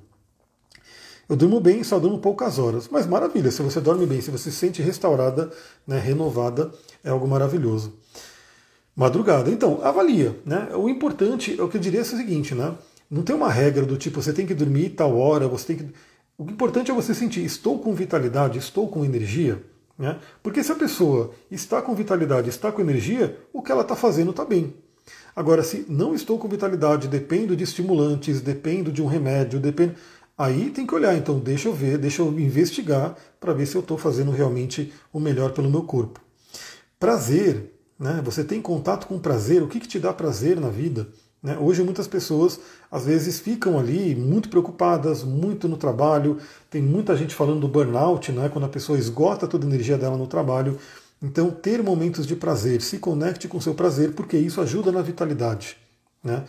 Eu 1.28 1.36
durmo 1.36 1.60
bem, 1.60 1.84
só 1.84 1.98
durmo 1.98 2.18
poucas 2.18 2.58
horas. 2.58 2.88
Mas 2.88 3.06
maravilha, 3.06 3.50
se 3.50 3.60
você 3.60 3.80
dorme 3.80 4.06
bem, 4.06 4.20
se 4.20 4.30
você 4.30 4.50
se 4.50 4.56
sente 4.56 4.80
restaurada, 4.80 5.50
né, 5.86 5.98
renovada, 5.98 6.72
é 7.04 7.10
algo 7.10 7.28
maravilhoso. 7.28 7.92
Madrugada. 8.96 9.50
Então, 9.50 9.80
avalia. 9.82 10.36
Né? 10.44 10.70
O 10.74 10.88
importante, 10.88 11.60
o 11.60 11.68
que 11.68 11.76
eu 11.76 11.80
diria 11.80 12.00
é 12.00 12.02
o 12.02 12.06
seguinte, 12.06 12.54
né? 12.54 12.74
Não 13.10 13.22
tem 13.22 13.34
uma 13.34 13.50
regra 13.50 13.86
do 13.86 13.96
tipo, 13.96 14.20
você 14.20 14.32
tem 14.32 14.46
que 14.46 14.54
dormir 14.54 14.90
tal 14.90 15.16
hora, 15.16 15.46
você 15.48 15.66
tem 15.66 15.76
que. 15.76 15.94
O 16.36 16.44
importante 16.44 16.90
é 16.90 16.94
você 16.94 17.14
sentir, 17.14 17.44
estou 17.44 17.78
com 17.78 17.94
vitalidade, 17.94 18.58
estou 18.58 18.88
com 18.88 19.04
energia. 19.04 19.62
Né? 19.98 20.18
Porque 20.42 20.62
se 20.62 20.70
a 20.70 20.76
pessoa 20.76 21.32
está 21.50 21.82
com 21.82 21.94
vitalidade, 21.94 22.48
está 22.48 22.70
com 22.70 22.80
energia, 22.80 23.36
o 23.52 23.62
que 23.62 23.72
ela 23.72 23.82
está 23.82 23.96
fazendo 23.96 24.30
está 24.30 24.44
bem. 24.44 24.74
Agora, 25.38 25.62
se 25.62 25.86
não 25.88 26.16
estou 26.16 26.36
com 26.36 26.48
vitalidade, 26.48 27.06
dependo 27.06 27.54
de 27.54 27.62
estimulantes, 27.62 28.40
dependo 28.40 28.90
de 28.90 29.00
um 29.00 29.06
remédio, 29.06 29.60
dependo. 29.60 29.94
Aí 30.36 30.68
tem 30.70 30.84
que 30.84 30.92
olhar, 30.92 31.16
então 31.16 31.38
deixa 31.38 31.68
eu 31.68 31.72
ver, 31.72 31.96
deixa 31.96 32.22
eu 32.22 32.40
investigar 32.40 33.16
para 33.38 33.52
ver 33.52 33.64
se 33.64 33.76
eu 33.76 33.80
estou 33.80 33.96
fazendo 33.96 34.32
realmente 34.32 34.92
o 35.12 35.20
melhor 35.20 35.52
pelo 35.52 35.70
meu 35.70 35.82
corpo. 35.82 36.20
Prazer, 36.98 37.72
né? 37.96 38.20
Você 38.24 38.42
tem 38.42 38.60
contato 38.60 39.06
com 39.06 39.16
prazer, 39.16 39.62
o 39.62 39.68
que, 39.68 39.78
que 39.78 39.86
te 39.86 40.00
dá 40.00 40.12
prazer 40.12 40.60
na 40.60 40.70
vida? 40.70 41.06
Né? 41.40 41.56
Hoje 41.56 41.84
muitas 41.84 42.08
pessoas 42.08 42.58
às 42.90 43.06
vezes 43.06 43.38
ficam 43.38 43.78
ali 43.78 44.16
muito 44.16 44.48
preocupadas, 44.48 45.22
muito 45.22 45.68
no 45.68 45.76
trabalho. 45.76 46.38
Tem 46.68 46.82
muita 46.82 47.16
gente 47.16 47.32
falando 47.32 47.60
do 47.60 47.68
burnout, 47.68 48.32
né? 48.32 48.48
quando 48.48 48.64
a 48.64 48.68
pessoa 48.68 48.98
esgota 48.98 49.46
toda 49.46 49.64
a 49.64 49.68
energia 49.68 49.96
dela 49.96 50.16
no 50.16 50.26
trabalho. 50.26 50.76
Então, 51.20 51.50
ter 51.50 51.82
momentos 51.82 52.26
de 52.26 52.36
prazer, 52.36 52.80
se 52.80 52.98
conecte 52.98 53.48
com 53.48 53.60
seu 53.60 53.74
prazer, 53.74 54.14
porque 54.14 54.36
isso 54.36 54.60
ajuda 54.60 54.92
na 54.92 55.02
vitalidade. 55.02 55.76
Né? 56.22 56.44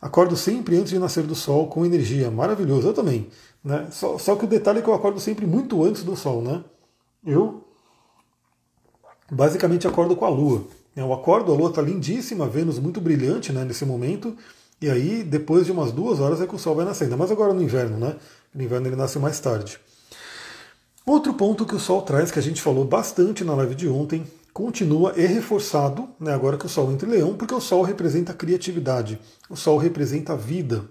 Acordo 0.00 0.36
sempre 0.36 0.76
antes 0.76 0.90
de 0.90 0.98
nascer 0.98 1.24
do 1.24 1.34
sol 1.34 1.68
com 1.68 1.84
energia, 1.84 2.30
maravilhoso. 2.30 2.88
Eu 2.88 2.94
também. 2.94 3.28
Né? 3.64 3.88
Só, 3.90 4.18
só 4.18 4.36
que 4.36 4.44
o 4.44 4.48
detalhe 4.48 4.78
é 4.78 4.82
que 4.82 4.88
eu 4.88 4.94
acordo 4.94 5.18
sempre 5.18 5.46
muito 5.46 5.84
antes 5.84 6.04
do 6.04 6.16
sol. 6.16 6.40
Né? 6.40 6.62
Eu 7.24 7.64
basicamente 9.30 9.88
acordo 9.88 10.14
com 10.14 10.24
a 10.24 10.28
lua. 10.28 10.66
Eu 10.94 11.12
acordo, 11.12 11.52
a 11.52 11.56
lua 11.56 11.70
está 11.70 11.80
lindíssima, 11.80 12.46
Vênus 12.46 12.78
muito 12.78 13.00
brilhante 13.00 13.52
né, 13.52 13.64
nesse 13.64 13.86
momento, 13.86 14.36
e 14.78 14.90
aí 14.90 15.22
depois 15.22 15.64
de 15.64 15.72
umas 15.72 15.90
duas 15.90 16.20
horas 16.20 16.40
é 16.42 16.46
que 16.46 16.54
o 16.54 16.58
Sol 16.58 16.74
vai 16.74 16.84
nascendo. 16.84 17.16
Mas 17.16 17.30
agora 17.30 17.54
no 17.54 17.62
inverno, 17.62 17.98
né? 17.98 18.16
No 18.54 18.62
inverno 18.62 18.88
ele 18.88 18.96
nasce 18.96 19.18
mais 19.18 19.40
tarde. 19.40 19.80
Outro 21.04 21.34
ponto 21.34 21.66
que 21.66 21.74
o 21.74 21.80
Sol 21.80 22.02
traz, 22.02 22.30
que 22.30 22.38
a 22.38 22.42
gente 22.42 22.62
falou 22.62 22.84
bastante 22.84 23.42
na 23.42 23.54
live 23.54 23.74
de 23.74 23.88
ontem, 23.88 24.24
continua 24.52 25.12
e 25.16 25.26
reforçado, 25.26 26.08
né, 26.20 26.32
agora 26.32 26.56
que 26.56 26.66
o 26.66 26.68
Sol 26.68 26.92
entra 26.92 27.08
em 27.08 27.12
Leão, 27.12 27.34
porque 27.34 27.54
o 27.54 27.60
Sol 27.60 27.82
representa 27.82 28.32
a 28.32 28.34
criatividade, 28.34 29.18
o 29.50 29.56
Sol 29.56 29.78
representa 29.78 30.34
a 30.34 30.36
vida. 30.36 30.84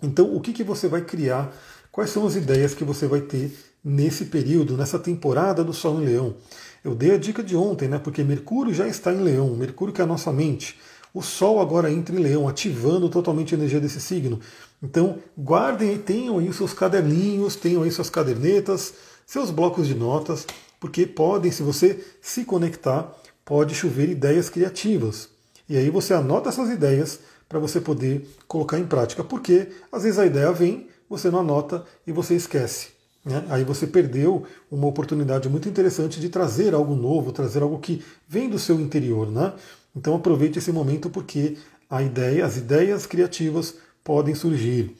Então, 0.00 0.34
o 0.34 0.40
que, 0.40 0.52
que 0.52 0.62
você 0.62 0.86
vai 0.86 1.02
criar? 1.02 1.52
Quais 1.90 2.10
são 2.10 2.26
as 2.26 2.36
ideias 2.36 2.74
que 2.74 2.84
você 2.84 3.06
vai 3.06 3.20
ter 3.20 3.52
nesse 3.84 4.26
período, 4.26 4.76
nessa 4.76 4.98
temporada 4.98 5.64
do 5.64 5.72
Sol 5.72 6.00
em 6.00 6.04
Leão? 6.04 6.36
Eu 6.84 6.94
dei 6.94 7.12
a 7.12 7.18
dica 7.18 7.42
de 7.42 7.56
ontem, 7.56 7.88
né? 7.88 7.98
Porque 7.98 8.24
Mercúrio 8.24 8.74
já 8.74 8.86
está 8.86 9.12
em 9.12 9.20
Leão, 9.20 9.54
Mercúrio 9.56 9.94
que 9.94 10.00
é 10.00 10.04
a 10.04 10.06
nossa 10.06 10.32
mente. 10.32 10.78
O 11.14 11.22
Sol 11.22 11.60
agora 11.60 11.90
entra 11.90 12.14
em 12.14 12.18
Leão, 12.18 12.48
ativando 12.48 13.08
totalmente 13.08 13.54
a 13.54 13.58
energia 13.58 13.78
desse 13.78 14.00
signo. 14.00 14.40
Então, 14.82 15.18
guardem 15.38 15.94
e 15.94 15.98
tenham 15.98 16.38
aí 16.38 16.48
os 16.48 16.56
seus 16.56 16.72
caderninhos, 16.72 17.54
tenham 17.54 17.82
aí 17.82 17.90
suas 17.90 18.10
cadernetas, 18.10 18.94
seus 19.26 19.50
blocos 19.50 19.86
de 19.86 19.94
notas, 19.94 20.46
porque 20.80 21.06
podem, 21.06 21.50
se 21.50 21.62
você 21.62 22.04
se 22.20 22.44
conectar, 22.44 23.12
pode 23.44 23.74
chover 23.74 24.08
ideias 24.08 24.48
criativas. 24.48 25.28
E 25.68 25.76
aí 25.76 25.90
você 25.90 26.14
anota 26.14 26.48
essas 26.48 26.70
ideias 26.70 27.20
para 27.48 27.58
você 27.58 27.80
poder 27.80 28.28
colocar 28.48 28.78
em 28.78 28.86
prática, 28.86 29.22
porque 29.22 29.68
às 29.90 30.02
vezes 30.02 30.18
a 30.18 30.26
ideia 30.26 30.52
vem, 30.52 30.88
você 31.08 31.30
não 31.30 31.40
anota 31.40 31.84
e 32.06 32.12
você 32.12 32.34
esquece. 32.34 32.88
Né? 33.24 33.44
Aí 33.48 33.62
você 33.62 33.86
perdeu 33.86 34.44
uma 34.70 34.86
oportunidade 34.86 35.48
muito 35.48 35.68
interessante 35.68 36.18
de 36.18 36.28
trazer 36.28 36.74
algo 36.74 36.94
novo, 36.94 37.30
trazer 37.30 37.62
algo 37.62 37.78
que 37.78 38.02
vem 38.28 38.48
do 38.48 38.58
seu 38.58 38.80
interior. 38.80 39.30
Né? 39.30 39.52
Então 39.94 40.16
aproveite 40.16 40.58
esse 40.58 40.72
momento 40.72 41.10
porque 41.10 41.56
a 41.88 42.02
ideia, 42.02 42.44
as 42.44 42.56
ideias 42.56 43.06
criativas 43.06 43.74
podem 44.02 44.34
surgir. 44.34 44.96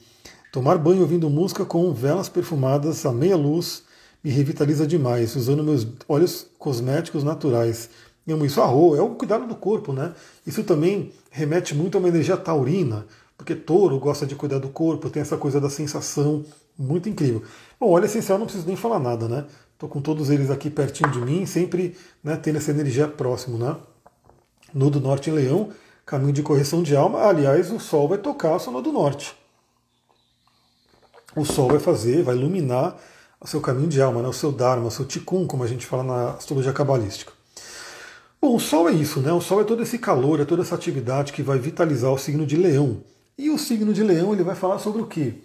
Tomar 0.51 0.77
banho 0.77 1.01
ouvindo 1.01 1.29
música 1.29 1.65
com 1.65 1.91
velas 1.91 2.29
perfumadas 2.29 3.05
à 3.05 3.11
meia 3.11 3.35
luz 3.35 3.83
me 4.23 4.31
revitaliza 4.31 4.87
demais, 4.87 5.35
usando 5.35 5.63
meus 5.63 5.85
óleos 6.07 6.47
cosméticos 6.57 7.23
naturais. 7.23 7.89
Amo 8.27 8.45
isso, 8.45 8.61
arro, 8.61 8.95
é 8.95 9.01
o 9.01 9.09
cuidado 9.09 9.45
do 9.45 9.55
corpo, 9.55 9.91
né? 9.91 10.13
Isso 10.47 10.63
também 10.63 11.11
remete 11.29 11.75
muito 11.75 11.97
a 11.97 11.99
uma 11.99 12.07
energia 12.07 12.37
taurina, 12.37 13.05
porque 13.37 13.53
touro 13.53 13.99
gosta 13.99 14.25
de 14.25 14.33
cuidar 14.33 14.59
do 14.59 14.69
corpo, 14.69 15.09
tem 15.09 15.21
essa 15.21 15.35
coisa 15.35 15.59
da 15.59 15.69
sensação 15.69 16.45
muito 16.79 17.09
incrível. 17.09 17.43
Bom, 17.77 17.89
óleo 17.89 18.05
essencial 18.05 18.37
não 18.37 18.45
preciso 18.45 18.65
nem 18.65 18.77
falar 18.77 18.99
nada, 18.99 19.27
né? 19.27 19.45
Estou 19.73 19.89
com 19.89 20.01
todos 20.01 20.29
eles 20.29 20.49
aqui 20.49 20.69
pertinho 20.69 21.11
de 21.11 21.19
mim, 21.19 21.45
sempre 21.45 21.97
né, 22.23 22.37
tendo 22.37 22.57
essa 22.57 22.71
energia 22.71 23.07
próximo, 23.07 23.57
né? 23.57 23.75
No 24.73 24.89
Norte 24.89 25.29
em 25.29 25.33
Leão, 25.33 25.71
caminho 26.05 26.31
de 26.31 26.41
correção 26.41 26.81
de 26.81 26.95
alma. 26.95 27.19
Aliás, 27.27 27.69
o 27.71 27.79
Sol 27.79 28.07
vai 28.07 28.17
tocar 28.17 28.55
o 28.55 28.71
no 28.71 28.81
do 28.81 28.93
Norte. 28.93 29.35
O 31.35 31.43
Sol 31.43 31.67
vai 31.67 31.79
fazer, 31.79 32.23
vai 32.23 32.35
iluminar 32.35 32.97
o 33.43 33.47
seu 33.47 33.59
caminho 33.59 33.89
de 33.89 34.01
alma, 34.01 34.21
né, 34.21 34.27
o 34.27 34.33
seu 34.33 34.51
Dharma, 34.51 34.87
o 34.87 34.91
seu 34.91 35.05
Tikkun, 35.05 35.45
como 35.45 35.63
a 35.63 35.67
gente 35.67 35.85
fala 35.85 36.03
na 36.03 36.29
astrologia 36.31 36.71
cabalística. 36.71 37.31
Bom, 38.41 38.55
o 38.55 38.59
Sol 38.59 38.89
é 38.89 38.93
isso, 38.93 39.19
né? 39.19 39.31
O 39.31 39.41
Sol 39.41 39.61
é 39.61 39.63
todo 39.63 39.83
esse 39.83 39.97
calor, 39.97 40.39
é 40.39 40.45
toda 40.45 40.63
essa 40.63 40.75
atividade 40.75 41.31
que 41.31 41.43
vai 41.43 41.59
vitalizar 41.59 42.11
o 42.11 42.17
signo 42.17 42.45
de 42.45 42.57
Leão. 42.57 43.01
E 43.37 43.49
o 43.49 43.57
signo 43.57 43.93
de 43.93 44.03
Leão 44.03 44.33
ele 44.33 44.43
vai 44.43 44.55
falar 44.55 44.79
sobre 44.79 45.01
o 45.01 45.05
quê? 45.05 45.35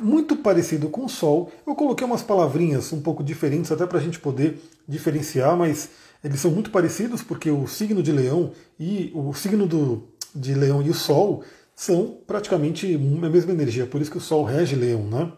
muito 0.00 0.36
parecido 0.36 0.88
com 0.88 1.04
o 1.04 1.08
Sol. 1.08 1.50
Eu 1.66 1.74
coloquei 1.74 2.06
umas 2.06 2.22
palavrinhas 2.22 2.92
um 2.92 3.00
pouco 3.00 3.22
diferentes 3.22 3.72
até 3.72 3.86
para 3.86 3.98
a 3.98 4.00
gente 4.00 4.18
poder 4.18 4.60
diferenciar, 4.86 5.56
mas 5.56 5.90
eles 6.22 6.40
são 6.40 6.50
muito 6.50 6.70
parecidos 6.70 7.22
porque 7.22 7.50
o 7.50 7.66
signo 7.66 8.02
de 8.02 8.12
Leão 8.12 8.52
e 8.78 9.10
o 9.14 9.32
signo 9.34 9.66
do, 9.66 10.04
de 10.34 10.54
Leão 10.54 10.82
e 10.82 10.90
o 10.90 10.94
Sol 10.94 11.42
são 11.74 12.18
praticamente 12.26 12.94
a 12.94 13.28
mesma 13.28 13.52
energia, 13.52 13.86
por 13.86 14.00
isso 14.00 14.10
que 14.10 14.18
o 14.18 14.20
Sol 14.20 14.44
rege 14.44 14.74
Leão, 14.74 15.02
né? 15.04 15.32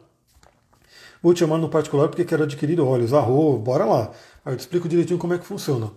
Vou 1.22 1.34
te 1.34 1.40
chamar 1.40 1.58
no 1.58 1.68
particular 1.68 2.08
porque 2.08 2.24
quero 2.24 2.44
adquirir 2.44 2.80
olhos. 2.80 3.12
Arro, 3.12 3.58
bora 3.58 3.84
lá. 3.84 4.10
Aí 4.44 4.52
eu 4.52 4.56
te 4.56 4.60
explico 4.60 4.88
direitinho 4.88 5.18
como 5.18 5.34
é 5.34 5.38
que 5.38 5.46
funciona. 5.46 5.90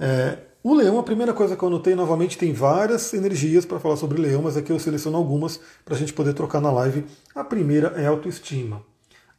É, 0.00 0.38
o 0.62 0.74
leão, 0.74 0.98
a 0.98 1.02
primeira 1.02 1.32
coisa 1.32 1.56
que 1.56 1.62
eu 1.62 1.68
anotei, 1.68 1.94
novamente, 1.94 2.36
tem 2.36 2.52
várias 2.52 3.14
energias 3.14 3.64
para 3.64 3.78
falar 3.78 3.96
sobre 3.96 4.20
leão, 4.20 4.42
mas 4.42 4.56
aqui 4.56 4.70
eu 4.72 4.78
seleciono 4.78 5.16
algumas 5.16 5.60
para 5.84 5.94
a 5.94 5.98
gente 5.98 6.12
poder 6.12 6.34
trocar 6.34 6.60
na 6.60 6.70
live. 6.70 7.04
A 7.34 7.44
primeira 7.44 7.88
é 7.96 8.06
autoestima. 8.06 8.82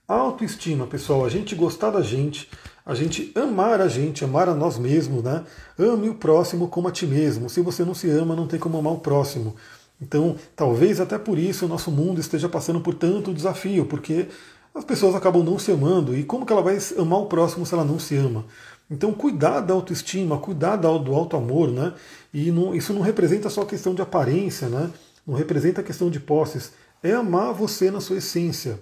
Autoestima, 0.07 0.87
pessoal, 0.87 1.25
a 1.25 1.29
gente 1.29 1.53
gostar 1.53 1.91
da 1.91 2.01
gente, 2.01 2.49
a 2.83 2.95
gente 2.95 3.31
amar 3.35 3.79
a 3.79 3.87
gente, 3.87 4.23
amar 4.23 4.49
a 4.49 4.55
nós 4.55 4.79
mesmos, 4.79 5.21
né? 5.21 5.43
Ame 5.77 6.09
o 6.09 6.15
próximo 6.15 6.67
como 6.67 6.87
a 6.87 6.91
ti 6.91 7.05
mesmo. 7.05 7.49
Se 7.49 7.61
você 7.61 7.85
não 7.85 7.93
se 7.93 8.09
ama, 8.09 8.35
não 8.35 8.47
tem 8.47 8.59
como 8.59 8.77
amar 8.77 8.93
o 8.93 8.99
próximo. 8.99 9.55
Então, 10.01 10.35
talvez 10.55 10.99
até 10.99 11.17
por 11.19 11.37
isso 11.37 11.65
o 11.65 11.69
nosso 11.69 11.91
mundo 11.91 12.19
esteja 12.19 12.49
passando 12.49 12.79
por 12.79 12.95
tanto 12.95 13.33
desafio, 13.33 13.85
porque 13.85 14.29
as 14.73 14.83
pessoas 14.83 15.15
acabam 15.15 15.43
não 15.43 15.59
se 15.59 15.71
amando. 15.71 16.15
E 16.15 16.23
como 16.23 16.45
que 16.45 16.53
ela 16.53 16.61
vai 16.61 16.77
amar 16.97 17.19
o 17.19 17.25
próximo 17.25 17.65
se 17.65 17.73
ela 17.73 17.85
não 17.85 17.99
se 17.99 18.15
ama? 18.15 18.45
Então, 18.89 19.13
cuidar 19.13 19.61
da 19.61 19.73
autoestima, 19.73 20.39
cuidar 20.39 20.75
do 20.77 21.13
alto 21.13 21.37
amor, 21.37 21.71
né? 21.71 21.93
E 22.33 22.51
não, 22.51 22.73
isso 22.73 22.91
não 22.93 23.01
representa 23.01 23.49
só 23.49 23.61
a 23.61 23.65
questão 23.65 23.93
de 23.93 24.01
aparência, 24.01 24.67
né? 24.67 24.89
Não 25.25 25.35
representa 25.35 25.81
a 25.81 25.83
questão 25.83 26.09
de 26.09 26.19
posses. 26.19 26.71
É 27.03 27.13
amar 27.13 27.53
você 27.53 27.91
na 27.91 28.01
sua 28.01 28.17
essência. 28.17 28.79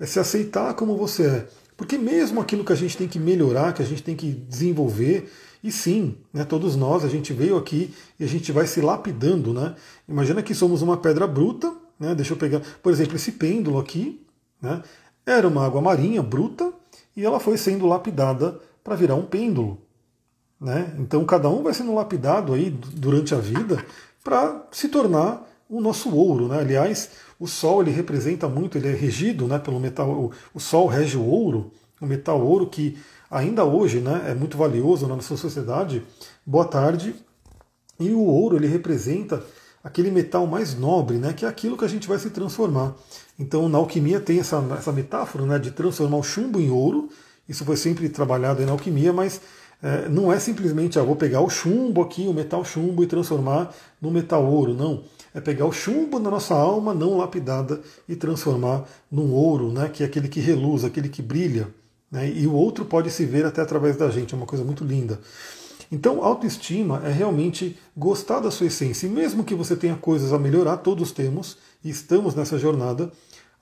É 0.00 0.06
se 0.06 0.18
aceitar 0.18 0.72
como 0.74 0.96
você 0.96 1.26
é. 1.26 1.46
Porque 1.76 1.98
mesmo 1.98 2.40
aquilo 2.40 2.64
que 2.64 2.72
a 2.72 2.76
gente 2.76 2.96
tem 2.96 3.06
que 3.06 3.18
melhorar, 3.18 3.72
que 3.74 3.82
a 3.82 3.84
gente 3.84 4.02
tem 4.02 4.16
que 4.16 4.30
desenvolver, 4.32 5.30
e 5.62 5.72
sim, 5.72 6.16
né, 6.32 6.44
todos 6.44 6.76
nós, 6.76 7.04
a 7.04 7.08
gente 7.08 7.32
veio 7.32 7.56
aqui 7.56 7.92
e 8.18 8.24
a 8.24 8.28
gente 8.28 8.52
vai 8.52 8.66
se 8.66 8.80
lapidando, 8.80 9.52
né? 9.52 9.74
Imagina 10.08 10.42
que 10.42 10.54
somos 10.54 10.82
uma 10.82 10.96
pedra 10.96 11.26
bruta, 11.26 11.74
né? 11.98 12.14
Deixa 12.14 12.32
eu 12.32 12.36
pegar, 12.36 12.60
por 12.82 12.92
exemplo, 12.92 13.16
esse 13.16 13.32
pêndulo 13.32 13.78
aqui, 13.78 14.20
né? 14.60 14.82
Era 15.26 15.48
uma 15.48 15.64
água 15.64 15.80
marinha 15.80 16.22
bruta 16.22 16.72
e 17.16 17.24
ela 17.24 17.40
foi 17.40 17.56
sendo 17.56 17.86
lapidada 17.86 18.58
para 18.82 18.94
virar 18.94 19.14
um 19.14 19.24
pêndulo. 19.24 19.78
Né? 20.60 20.94
Então 20.98 21.24
cada 21.24 21.48
um 21.48 21.62
vai 21.62 21.74
sendo 21.74 21.94
lapidado 21.94 22.52
aí 22.54 22.70
durante 22.70 23.34
a 23.34 23.38
vida 23.38 23.84
para 24.22 24.66
se 24.70 24.88
tornar 24.88 25.46
o 25.68 25.80
nosso 25.80 26.14
ouro. 26.14 26.48
Né? 26.48 26.58
Aliás, 26.58 27.10
o 27.38 27.46
Sol 27.46 27.82
ele 27.82 27.90
representa 27.90 28.48
muito, 28.48 28.78
ele 28.78 28.88
é 28.88 28.94
regido 28.94 29.46
né, 29.46 29.58
pelo 29.58 29.80
metal. 29.80 30.08
O, 30.10 30.32
o 30.54 30.60
Sol 30.60 30.86
rege 30.86 31.16
o 31.16 31.24
ouro, 31.24 31.72
o 32.00 32.06
metal 32.06 32.40
ouro 32.40 32.66
que 32.66 32.98
ainda 33.30 33.64
hoje 33.64 34.00
né, 34.00 34.26
é 34.28 34.34
muito 34.34 34.56
valioso 34.56 35.06
na 35.06 35.16
nossa 35.16 35.36
sociedade. 35.36 36.02
Boa 36.44 36.64
tarde. 36.64 37.14
E 37.98 38.10
o 38.10 38.20
ouro 38.20 38.56
ele 38.56 38.66
representa 38.66 39.42
aquele 39.84 40.10
metal 40.10 40.46
mais 40.46 40.74
nobre, 40.74 41.18
né, 41.18 41.32
que 41.32 41.44
é 41.44 41.48
aquilo 41.48 41.76
que 41.76 41.84
a 41.84 41.88
gente 41.88 42.08
vai 42.08 42.18
se 42.18 42.30
transformar. 42.30 42.94
Então 43.38 43.68
na 43.68 43.78
alquimia 43.78 44.18
tem 44.18 44.40
essa, 44.40 44.64
essa 44.76 44.90
metáfora 44.90 45.46
né, 45.46 45.58
de 45.58 45.70
transformar 45.70 46.16
o 46.16 46.22
chumbo 46.22 46.58
em 46.58 46.70
ouro 46.70 47.10
isso 47.48 47.64
foi 47.64 47.76
sempre 47.76 48.08
trabalhado 48.08 48.64
na 48.64 48.72
alquimia, 48.72 49.12
mas 49.12 49.40
é, 49.82 50.08
não 50.08 50.32
é 50.32 50.38
simplesmente, 50.38 50.98
ah, 50.98 51.02
vou 51.02 51.16
pegar 51.16 51.40
o 51.40 51.50
chumbo 51.50 52.00
aqui, 52.00 52.26
o 52.26 52.32
metal 52.32 52.64
chumbo, 52.64 53.02
e 53.02 53.06
transformar 53.06 53.74
no 54.00 54.10
metal 54.10 54.44
ouro. 54.44 54.72
Não. 54.72 55.02
É 55.34 55.40
pegar 55.40 55.66
o 55.66 55.72
chumbo 55.72 56.18
da 56.18 56.30
nossa 56.30 56.54
alma 56.54 56.94
não 56.94 57.18
lapidada 57.18 57.80
e 58.08 58.16
transformar 58.16 58.84
num 59.10 59.32
ouro, 59.32 59.72
né, 59.72 59.90
que 59.92 60.02
é 60.02 60.06
aquele 60.06 60.28
que 60.28 60.40
reluz, 60.40 60.84
aquele 60.84 61.08
que 61.08 61.20
brilha. 61.20 61.68
Né, 62.10 62.30
e 62.30 62.46
o 62.46 62.52
outro 62.52 62.84
pode 62.84 63.10
se 63.10 63.26
ver 63.26 63.44
até 63.44 63.60
através 63.60 63.96
da 63.96 64.08
gente, 64.08 64.32
é 64.32 64.36
uma 64.36 64.46
coisa 64.46 64.64
muito 64.64 64.84
linda. 64.84 65.20
Então, 65.90 66.24
autoestima 66.24 67.02
é 67.04 67.10
realmente 67.10 67.78
gostar 67.96 68.40
da 68.40 68.50
sua 68.50 68.66
essência. 68.66 69.06
E 69.06 69.10
mesmo 69.10 69.44
que 69.44 69.54
você 69.54 69.76
tenha 69.76 69.96
coisas 69.96 70.32
a 70.32 70.38
melhorar, 70.38 70.78
todos 70.78 71.12
temos, 71.12 71.58
e 71.82 71.90
estamos 71.90 72.34
nessa 72.34 72.58
jornada, 72.58 73.12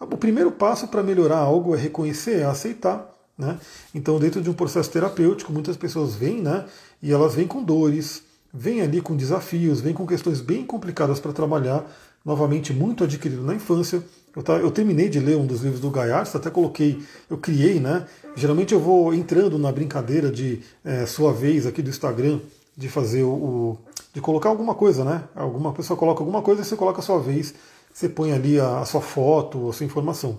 o 0.01 0.17
primeiro 0.17 0.51
passo 0.51 0.89
para 0.89 1.03
melhorar 1.03 1.39
algo 1.39 1.75
é 1.75 1.79
reconhecer, 1.79 2.41
é 2.41 2.45
aceitar. 2.45 3.09
Né? 3.37 3.59
Então, 3.95 4.19
dentro 4.19 4.41
de 4.41 4.51
um 4.51 4.55
processo 4.55 4.91
terapêutico, 4.91 5.53
muitas 5.53 5.77
pessoas 5.77 6.15
vêm 6.15 6.41
né, 6.41 6.65
e 7.03 7.13
elas 7.13 7.35
vêm 7.35 7.47
com 7.47 7.63
dores, 7.63 8.23
vêm 8.53 8.81
ali 8.81 9.01
com 9.01 9.17
desafios, 9.17 9.81
vêm 9.81 9.95
com 9.95 10.07
questões 10.07 10.41
bem 10.41 10.65
complicadas 10.65 11.19
para 11.19 11.33
trabalhar, 11.33 11.85
novamente 12.25 12.73
muito 12.73 13.05
adquirido 13.05 13.43
na 13.43 13.55
infância. 13.55 14.03
Eu, 14.35 14.43
tá, 14.43 14.55
eu, 14.55 14.71
terminei 14.71 15.09
de 15.09 15.21
ler 15.21 15.37
um 15.37 15.47
dos 15.47 15.61
livros 15.61 15.81
do 15.81 15.91
Gaiardo, 15.91 16.31
até 16.35 16.51
coloquei, 16.51 17.03
eu 17.29 17.37
criei, 17.37 17.79
né? 17.79 18.07
Geralmente 18.35 18.73
eu 18.73 18.81
vou 18.81 19.13
entrando 19.13 19.59
na 19.59 19.71
brincadeira 19.71 20.31
de 20.31 20.61
é, 20.83 21.05
sua 21.05 21.33
vez 21.33 21.67
aqui 21.67 21.83
do 21.83 21.91
Instagram, 21.91 22.41
de 22.75 22.89
fazer 22.89 23.23
o, 23.23 23.29
o, 23.29 23.79
de 24.15 24.23
colocar 24.23 24.49
alguma 24.49 24.75
coisa, 24.75 25.05
né? 25.05 25.25
Alguma 25.35 25.73
pessoa 25.73 25.99
coloca 25.99 26.21
alguma 26.21 26.41
coisa 26.41 26.63
e 26.63 26.65
você 26.65 26.75
coloca 26.77 27.01
a 27.01 27.03
sua 27.03 27.19
vez, 27.21 27.55
você 27.93 28.09
põe 28.09 28.33
ali 28.33 28.59
a, 28.59 28.79
a 28.79 28.85
sua 28.87 29.03
foto, 29.03 29.69
a 29.69 29.73
sua 29.75 29.85
informação. 29.85 30.39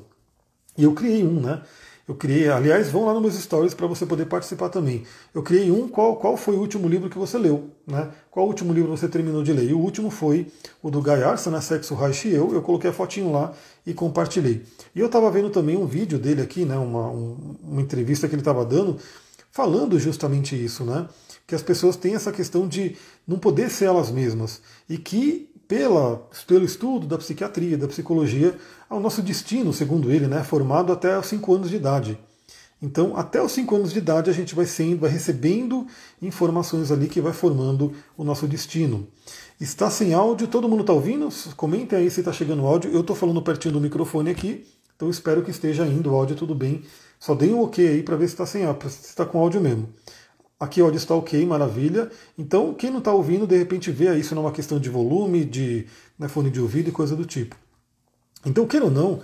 E 0.76 0.84
eu 0.84 0.94
criei 0.94 1.24
um, 1.24 1.39
né? 1.39 1.62
Eu 2.06 2.16
criei, 2.16 2.49
aliás, 2.49 2.89
vão 2.89 3.06
lá 3.06 3.14
nos 3.14 3.22
meus 3.22 3.36
stories 3.36 3.74
para 3.74 3.88
você 3.88 4.06
poder 4.06 4.26
participar 4.26 4.68
também. 4.68 5.06
Eu 5.34 5.41
criei 5.41 5.72
um, 5.72 5.88
qual, 5.88 6.18
qual 6.18 6.36
foi 6.36 6.54
o 6.54 6.60
último 6.60 6.86
livro 6.86 7.10
que 7.10 7.18
você 7.18 7.38
leu? 7.38 7.70
Né? 7.88 8.12
Qual 8.30 8.45
o 8.45 8.49
último 8.49 8.74
livro 8.74 8.89
você 8.89 9.08
terminou 9.08 9.41
de 9.41 9.54
ler? 9.54 9.70
E 9.70 9.74
o 9.74 9.80
último 9.80 10.10
foi 10.10 10.51
o 10.82 10.91
do 10.91 11.01
Guy 11.01 11.24
Arson, 11.24 11.51
né? 11.51 11.62
Sexo, 11.62 11.95
Reich 11.95 12.28
e 12.28 12.34
Eu. 12.34 12.54
Eu 12.54 12.62
coloquei 12.62 12.89
a 12.89 12.93
fotinho 12.93 13.32
lá 13.32 13.54
e 13.88 13.93
compartilhei. 13.93 14.64
E 14.93 14.99
eu 14.99 15.06
estava 15.06 15.32
vendo 15.32 15.49
também 15.49 15.78
um 15.78 15.86
vídeo 15.86 16.20
dele 16.20 16.41
aqui, 16.41 16.66
né? 16.66 16.78
uma, 16.78 17.10
um, 17.10 17.56
uma 17.64 17.82
entrevista 17.82 18.28
que 18.28 18.36
ele 18.36 18.41
estava 18.41 18.66
dando, 18.66 18.97
falando 19.49 19.97
justamente 19.97 20.62
isso, 20.62 20.84
né? 20.84 21.08
Que 21.47 21.56
as 21.56 21.62
pessoas 21.62 21.95
têm 21.95 22.16
essa 22.16 22.34
questão 22.34 22.68
de 22.68 22.97
não 23.26 23.39
poder 23.39 23.70
ser 23.70 23.86
elas 23.86 24.12
mesmas. 24.12 24.62
E 24.89 24.97
que 24.97 25.53
pela, 25.74 26.21
pelo 26.45 26.63
estudo 26.63 27.07
da 27.07 27.17
psiquiatria, 27.17 27.76
da 27.76 27.88
psicologia, 27.88 28.55
ao 28.88 28.99
nosso 28.99 29.24
destino, 29.24 29.74
segundo 29.74 30.11
ele, 30.11 30.28
né, 30.28 30.43
formado 30.43 30.93
até 30.93 31.17
os 31.17 31.26
5 31.26 31.51
anos 31.51 31.69
de 31.71 31.78
idade. 31.78 32.15
Então, 32.80 33.17
até 33.17 33.41
os 33.41 33.51
5 33.53 33.76
anos 33.76 33.91
de 33.91 33.97
idade, 33.97 34.30
a 34.30 34.34
gente 34.34 34.53
vai 34.53 34.67
sendo, 34.67 34.99
vai 34.99 35.09
recebendo 35.09 35.88
informações 36.21 36.91
ali 36.91 37.07
que 37.07 37.19
vai 37.19 37.34
formando 37.34 37.91
o 38.15 38.24
nosso 38.24 38.45
destino. 38.45 39.07
Está 39.59 39.89
sem 39.89 40.13
áudio, 40.13 40.47
todo 40.47 40.69
mundo 40.69 40.82
está 40.82 40.93
ouvindo? 40.93 41.28
Comentem 41.57 41.97
aí 41.97 42.11
se 42.11 42.19
está 42.19 42.32
chegando 42.32 42.67
áudio. 42.67 42.91
Eu 42.91 43.01
estou 43.01 43.15
falando 43.15 43.41
pertinho 43.41 43.74
do 43.74 43.82
microfone 43.82 44.30
aqui, 44.30 44.67
então 44.95 45.09
espero 45.09 45.41
que 45.41 45.49
esteja 45.49 45.88
indo 45.88 46.11
o 46.11 46.15
áudio 46.15 46.36
tudo 46.36 46.53
bem. 46.53 46.84
Só 47.19 47.34
deem 47.34 47.55
um 47.55 47.63
ok 47.63 47.88
aí 47.88 48.03
para 48.03 48.15
ver 48.15 48.28
se 48.28 48.36
está 48.36 48.45
sem 48.45 48.63
áudio, 48.63 48.91
se 48.91 49.07
está 49.07 49.26
com 49.26 49.39
áudio 49.39 49.59
mesmo. 49.59 49.89
Aqui 50.64 50.82
o 50.82 50.89
está 50.95 51.14
ok, 51.14 51.45
maravilha. 51.45 52.09
Então, 52.38 52.74
quem 52.74 52.89
não 52.89 52.99
está 52.99 53.11
ouvindo, 53.11 53.45
de 53.45 53.57
repente 53.57 53.91
vê 53.91 54.18
isso 54.18 54.34
numa 54.34 54.49
questão 54.49 54.80
de 54.80 54.89
volume, 54.89 55.43
de 55.43 55.88
né, 56.18 56.30
fone 56.30 56.49
de 56.49 56.61
ouvido 56.61 56.88
e 56.88 56.91
coisa 56.93 57.18
do 57.18 57.26
tipo. 57.26 57.53
Então, 58.45 58.66
queira 58.66 58.86
ou 58.86 58.91
não, 58.91 59.20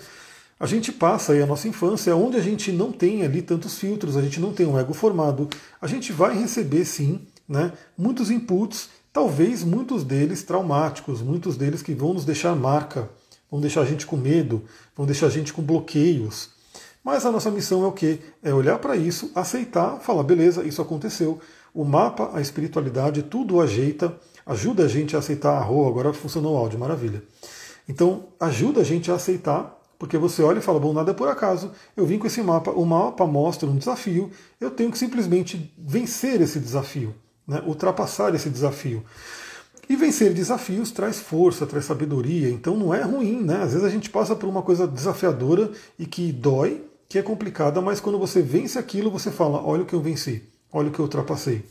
a 0.60 0.66
gente 0.66 0.92
passa 0.92 1.32
aí 1.32 1.42
a 1.42 1.46
nossa 1.46 1.66
infância 1.66 2.14
onde 2.14 2.36
a 2.36 2.42
gente 2.42 2.74
não 2.74 2.92
tem 2.92 3.24
ali 3.24 3.42
tantos 3.42 3.80
filtros, 3.80 4.18
a 4.18 4.22
gente 4.22 4.38
não 4.38 4.52
tem 4.52 4.66
um 4.66 4.78
ego 4.78 4.94
formado, 4.94 5.48
a 5.82 5.88
gente 5.88 6.12
vai 6.12 6.38
receber 6.38 6.84
sim 6.84 7.22
né, 7.48 7.72
muitos 7.98 8.30
inputs, 8.30 8.90
talvez 9.14 9.64
muitos 9.64 10.04
deles 10.04 10.44
traumáticos, 10.44 11.22
muitos 11.22 11.56
deles 11.56 11.82
que 11.82 11.94
vão 11.94 12.14
nos 12.14 12.26
deixar 12.26 12.54
marca, 12.54 13.10
vão 13.50 13.62
deixar 13.62 13.84
a 13.84 13.86
gente 13.86 14.06
com 14.06 14.18
medo, 14.18 14.62
vão 14.94 15.06
deixar 15.06 15.28
a 15.28 15.32
gente 15.32 15.54
com 15.54 15.62
bloqueios. 15.62 16.50
Mas 17.10 17.26
a 17.26 17.32
nossa 17.32 17.49
missão 17.49 17.84
é 17.84 17.88
o 17.88 17.91
quê? 17.91 18.20
É 18.43 18.53
olhar 18.53 18.78
para 18.78 18.95
isso, 18.95 19.32
aceitar, 19.34 19.99
falar, 19.99 20.22
beleza, 20.22 20.64
isso 20.64 20.80
aconteceu. 20.80 21.39
O 21.74 21.84
mapa, 21.84 22.30
a 22.36 22.39
espiritualidade, 22.39 23.24
tudo 23.24 23.60
ajeita, 23.60 24.16
ajuda 24.45 24.86
a 24.86 24.88
gente 24.88 25.16
a 25.16 25.20
aceitar. 25.20 25.57
a 25.57 25.60
rua. 25.60 25.89
agora 25.89 26.14
funcionou 26.14 26.53
o 26.53 26.57
áudio, 26.57 26.78
maravilha. 26.78 27.24
Então, 27.88 28.28
ajuda 28.39 28.82
a 28.82 28.84
gente 28.84 29.10
a 29.10 29.16
aceitar, 29.16 29.76
porque 29.97 30.20
você 30.20 30.43
olha 30.43 30.60
e 30.60 30.62
fala, 30.62 30.80
bom, 30.80 30.93
nada 30.93 31.10
é 31.10 31.14
por 31.16 31.28
acaso, 31.28 31.72
eu 31.97 32.05
vim 32.05 32.20
com 32.20 32.28
esse 32.28 32.43
mapa, 32.43 32.70
o 32.70 32.86
mapa 32.86 33.26
mostra 33.26 33.68
um 33.68 33.76
desafio, 33.76 34.30
eu 34.62 34.70
tenho 34.70 34.91
que 34.91 34.97
simplesmente 34.99 35.74
vencer 35.76 36.39
esse 36.41 36.60
desafio, 36.60 37.16
né? 37.47 37.60
ultrapassar 37.66 38.36
esse 38.36 38.51
desafio. 38.51 39.03
E 39.89 39.95
vencer 39.95 40.32
desafios 40.32 40.91
traz 40.91 41.20
força, 41.20 41.66
traz 41.66 41.86
sabedoria, 41.86 42.51
então 42.51 42.78
não 42.78 42.93
é 42.93 43.01
ruim, 43.01 43.41
né? 43.41 43.64
Às 43.64 43.72
vezes 43.72 43.84
a 43.84 43.89
gente 43.89 44.12
passa 44.12 44.36
por 44.36 44.47
uma 44.47 44.62
coisa 44.62 44.88
desafiadora 44.88 45.72
e 45.97 46.05
que 46.05 46.32
dói, 46.32 46.88
que 47.10 47.18
é 47.18 47.24
complicada, 47.24 47.82
mas 47.82 47.99
quando 47.99 48.20
você 48.20 48.39
vence 48.39 48.78
aquilo, 48.78 49.10
você 49.10 49.32
fala: 49.32 49.66
olha 49.66 49.82
o 49.82 49.86
que 49.86 49.95
eu 49.95 49.99
venci, 49.99 50.43
olha 50.72 50.89
o 50.89 50.91
que 50.91 50.99
eu 50.99 51.05
ultrapassei. 51.05 51.66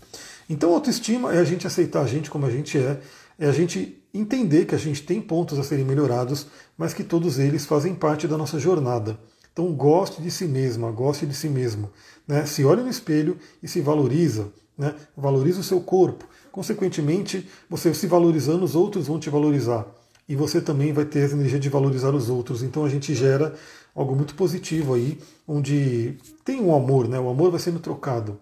Então, 0.50 0.74
autoestima 0.74 1.32
é 1.32 1.38
a 1.38 1.44
gente 1.44 1.66
aceitar 1.66 2.02
a 2.02 2.06
gente 2.06 2.28
como 2.28 2.44
a 2.44 2.50
gente 2.50 2.76
é, 2.76 3.00
é 3.38 3.46
a 3.46 3.52
gente 3.52 4.02
entender 4.12 4.64
que 4.64 4.74
a 4.74 4.78
gente 4.78 5.04
tem 5.04 5.20
pontos 5.20 5.58
a 5.58 5.62
serem 5.62 5.84
melhorados, 5.84 6.46
mas 6.76 6.92
que 6.92 7.04
todos 7.04 7.38
eles 7.38 7.64
fazem 7.66 7.94
parte 7.94 8.26
da 8.26 8.36
nossa 8.36 8.58
jornada. 8.58 9.16
Então, 9.52 9.72
goste 9.72 10.20
de 10.20 10.30
si 10.30 10.46
mesma, 10.46 10.90
goste 10.90 11.26
de 11.26 11.34
si 11.34 11.48
mesmo. 11.48 11.90
Né? 12.26 12.44
Se 12.46 12.64
olhe 12.64 12.82
no 12.82 12.88
espelho 12.88 13.36
e 13.62 13.68
se 13.68 13.80
valoriza. 13.80 14.48
Né? 14.76 14.94
Valoriza 15.16 15.60
o 15.60 15.64
seu 15.64 15.80
corpo. 15.80 16.24
Consequentemente, 16.50 17.48
você 17.68 17.92
se 17.92 18.06
valorizando, 18.06 18.64
os 18.64 18.74
outros 18.74 19.06
vão 19.06 19.18
te 19.18 19.28
valorizar. 19.28 19.86
E 20.28 20.36
você 20.36 20.60
também 20.60 20.92
vai 20.92 21.04
ter 21.04 21.20
essa 21.20 21.34
energia 21.34 21.58
de 21.58 21.68
valorizar 21.68 22.14
os 22.14 22.28
outros. 22.28 22.62
Então 22.62 22.84
a 22.84 22.88
gente 22.88 23.14
gera 23.14 23.54
algo 24.00 24.14
muito 24.14 24.34
positivo 24.34 24.94
aí, 24.94 25.18
onde 25.46 26.16
tem 26.44 26.60
um 26.60 26.74
amor, 26.74 27.08
né? 27.08 27.18
O 27.18 27.28
amor 27.28 27.50
vai 27.50 27.58
sendo 27.58 27.80
trocado. 27.80 28.38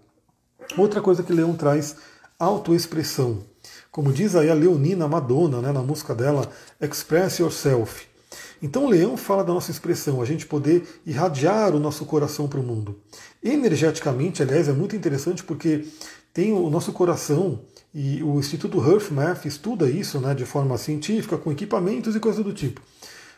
Outra 0.77 1.01
coisa 1.01 1.23
que 1.23 1.33
Leão 1.33 1.55
traz, 1.55 1.97
autoexpressão. 2.39 3.39
Como 3.91 4.13
diz 4.13 4.37
aí 4.37 4.51
a 4.51 4.55
Leonina 4.55 5.09
Madonna, 5.09 5.63
né, 5.63 5.73
na 5.73 5.81
música 5.81 6.15
dela, 6.15 6.51
Express 6.81 7.39
Yourself. 7.39 8.07
Então 8.63 8.85
o 8.85 8.91
leão 8.91 9.17
fala 9.17 9.45
da 9.45 9.53
nossa 9.53 9.71
expressão, 9.71 10.21
a 10.21 10.25
gente 10.25 10.47
poder 10.47 10.87
irradiar 11.07 11.75
o 11.75 11.81
nosso 11.81 12.05
coração 12.05 12.49
para 12.49 12.61
o 12.61 12.63
mundo. 12.63 12.99
Energeticamente, 13.43 14.43
aliás, 14.43 14.69
é 14.69 14.73
muito 14.73 14.97
interessante 14.97 15.43
porque 15.43 15.85
tem 16.33 16.53
o 16.53 16.69
nosso 16.69 16.93
coração 16.93 17.61
e 17.95 18.23
o 18.23 18.39
Instituto 18.39 18.79
HearthMath 18.79 19.47
estuda 19.47 19.89
isso 19.89 20.21
né, 20.21 20.35
de 20.35 20.45
forma 20.45 20.77
científica, 20.77 21.39
com 21.39 21.53
equipamentos 21.53 22.15
e 22.15 22.21
coisas 22.21 22.45
do 22.45 22.53
tipo. 22.53 22.81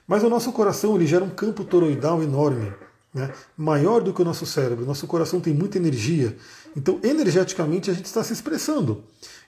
Mas 0.09 0.25
o 0.25 0.31
nosso 0.31 0.51
coração 0.53 0.97
ele 0.97 1.07
gera 1.07 1.23
um 1.23 1.29
campo 1.29 1.63
toroidal 1.63 2.23
enorme, 2.23 2.73
né? 3.13 3.31
maior 3.55 4.03
do 4.03 4.15
que 4.15 4.23
o 4.23 4.25
nosso 4.25 4.47
cérebro. 4.47 4.87
Nosso 4.87 5.07
coração 5.07 5.39
tem 5.39 5.53
muita 5.53 5.77
energia. 5.77 6.35
Então, 6.75 6.99
energeticamente, 7.03 7.91
a 7.91 7.95
gente 7.95 8.07
está 8.07 8.25
se 8.25 8.33
expressando. 8.33 9.05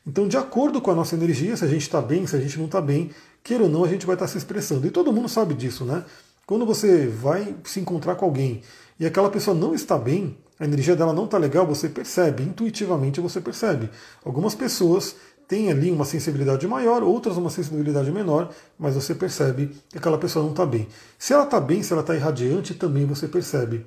Então, 0.07 0.29
de 0.29 0.37
acordo 0.37 0.79
com 0.83 0.91
a 0.91 0.95
nossa 0.95 1.15
energia, 1.15 1.57
se 1.57 1.65
a 1.65 1.69
gente 1.69 1.83
está 1.83 2.03
bem, 2.03 2.27
se 2.27 2.37
a 2.37 2.39
gente 2.39 2.59
não 2.59 2.67
está 2.67 2.81
bem, 2.81 3.11
queira 3.43 3.65
ou 3.65 3.71
não, 3.71 3.85
a 3.85 3.89
gente 3.89 4.05
vai 4.05 4.15
estar 4.15 4.29
se 4.29 4.37
expressando. 4.37 4.87
E 4.87 4.91
todo 4.91 5.13
mundo 5.13 5.31
sabe 5.31 5.55
disso, 5.55 5.85
né? 5.85 6.05
Quando 6.47 6.67
você 6.67 7.07
vai 7.07 7.55
se 7.65 7.81
encontrar 7.81 8.17
com 8.17 8.27
alguém 8.27 8.61
e 8.99 9.07
aquela 9.07 9.31
pessoa 9.31 9.57
não 9.57 9.75
está 9.75 9.97
bem, 9.97 10.37
a 10.59 10.65
energia 10.65 10.95
dela 10.95 11.15
não 11.15 11.25
está 11.25 11.39
legal, 11.39 11.67
você 11.67 11.89
percebe, 11.89 12.43
intuitivamente 12.43 13.19
você 13.19 13.41
percebe. 13.41 13.89
Algumas 14.23 14.55
pessoas 14.55 15.17
tem 15.51 15.69
ali 15.69 15.91
uma 15.91 16.05
sensibilidade 16.05 16.65
maior, 16.69 17.03
outras 17.03 17.37
uma 17.37 17.51
sensibilidade 17.51 18.09
menor, 18.13 18.53
mas 18.79 18.95
você 18.95 19.17
percebe 19.17 19.77
que 19.89 19.99
aquela 19.99 20.17
pessoa 20.17 20.45
não 20.45 20.53
está 20.53 20.65
bem. 20.65 20.87
Se 21.19 21.33
ela 21.33 21.43
está 21.43 21.61
bem, 21.61 21.83
se 21.83 21.93
ela 21.93 22.03
está 22.03 22.15
irradiante, 22.15 22.73
também 22.73 23.05
você 23.05 23.27
percebe. 23.27 23.85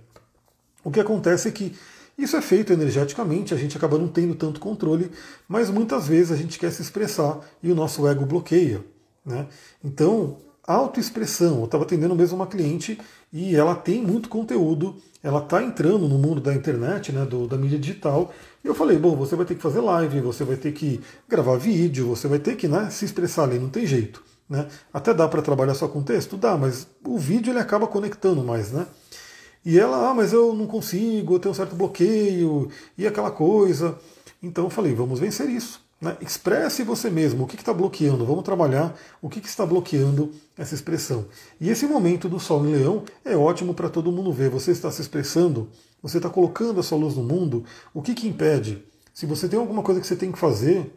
O 0.83 0.91
que 0.91 0.99
acontece 0.99 1.47
é 1.47 1.51
que 1.51 1.73
isso 2.17 2.35
é 2.35 2.41
feito 2.41 2.73
energeticamente, 2.73 3.53
a 3.53 3.57
gente 3.57 3.77
acaba 3.77 3.97
não 3.97 4.09
tendo 4.09 4.35
tanto 4.35 4.59
controle, 4.59 5.09
mas 5.47 5.69
muitas 5.69 6.05
vezes 6.05 6.33
a 6.33 6.35
gente 6.35 6.59
quer 6.59 6.69
se 6.69 6.81
expressar 6.81 7.39
e 7.63 7.71
o 7.71 7.75
nosso 7.75 8.05
ego 8.09 8.25
bloqueia. 8.25 8.83
Né? 9.25 9.47
Então, 9.81 10.35
autoexpressão. 10.65 11.59
Eu 11.59 11.65
estava 11.65 11.83
atendendo 11.83 12.15
mesmo 12.15 12.35
uma 12.35 12.47
cliente 12.47 12.99
e 13.31 13.55
ela 13.55 13.75
tem 13.75 14.01
muito 14.01 14.29
conteúdo, 14.29 14.95
ela 15.21 15.39
está 15.39 15.63
entrando 15.63 16.07
no 16.07 16.17
mundo 16.17 16.39
da 16.39 16.53
internet, 16.53 17.11
né, 17.11 17.25
do, 17.25 17.47
da 17.47 17.57
mídia 17.57 17.79
digital, 17.79 18.31
e 18.63 18.67
eu 18.67 18.75
falei, 18.75 18.97
bom, 18.97 19.15
você 19.15 19.35
vai 19.35 19.45
ter 19.45 19.55
que 19.55 19.61
fazer 19.61 19.81
live, 19.81 20.21
você 20.21 20.43
vai 20.43 20.55
ter 20.55 20.71
que 20.71 21.01
gravar 21.27 21.57
vídeo, 21.57 22.07
você 22.07 22.27
vai 22.27 22.39
ter 22.39 22.55
que 22.55 22.67
né, 22.67 22.89
se 22.89 23.05
expressar 23.05 23.43
ali, 23.43 23.59
não 23.59 23.69
tem 23.69 23.85
jeito. 23.85 24.23
Né? 24.49 24.67
Até 24.93 25.13
dá 25.13 25.27
para 25.27 25.41
trabalhar 25.41 25.73
só 25.73 25.87
com 25.87 26.03
texto? 26.03 26.37
Dá, 26.37 26.57
mas 26.57 26.87
o 27.05 27.17
vídeo 27.17 27.51
ele 27.51 27.59
acaba 27.59 27.87
conectando 27.87 28.43
mais, 28.43 28.71
né? 28.71 28.85
E 29.65 29.79
ela, 29.79 30.09
ah, 30.09 30.13
mas 30.13 30.33
eu 30.33 30.53
não 30.53 30.67
consigo, 30.67 31.35
eu 31.35 31.39
tenho 31.39 31.51
um 31.51 31.55
certo 31.55 31.75
bloqueio, 31.75 32.69
e 32.97 33.07
aquela 33.07 33.31
coisa. 33.31 33.97
Então 34.41 34.65
eu 34.65 34.69
falei, 34.69 34.93
vamos 34.93 35.19
vencer 35.19 35.49
isso. 35.49 35.82
Né? 36.03 36.17
Expresse 36.19 36.83
você 36.83 37.09
mesmo 37.09 37.45
o 37.45 37.47
que 37.47 37.55
está 37.55 37.73
bloqueando, 37.73 38.25
vamos 38.25 38.43
trabalhar 38.43 38.93
o 39.21 39.29
que, 39.29 39.39
que, 39.39 39.47
está 39.47 39.65
bloqueando 39.65 40.33
essa 40.57 40.75
expressão. 40.75 41.25
E 41.61 41.69
esse 41.69 41.85
momento 41.85 42.27
do 42.27 42.41
Sol 42.41 42.65
em 42.67 42.73
Leão 42.73 43.03
é 43.23 43.37
ótimo 43.37 43.73
para 43.73 43.87
todo 43.87 44.11
mundo 44.11 44.33
ver. 44.33 44.49
Você 44.49 44.71
está 44.71 44.91
se 44.91 45.01
expressando, 45.01 45.69
você 46.01 46.17
está 46.17 46.29
colocando 46.29 46.81
a 46.81 46.83
sua 46.83 46.97
luz 46.97 47.15
no 47.15 47.23
mundo. 47.23 47.63
O 47.93 48.01
que, 48.01 48.13
que 48.13 48.27
impede? 48.27 48.83
Se 49.13 49.25
você 49.25 49.47
tem 49.47 49.57
alguma 49.57 49.81
coisa 49.81 50.01
que 50.01 50.05
você 50.05 50.17
tem 50.17 50.29
que 50.29 50.37
fazer, 50.37 50.93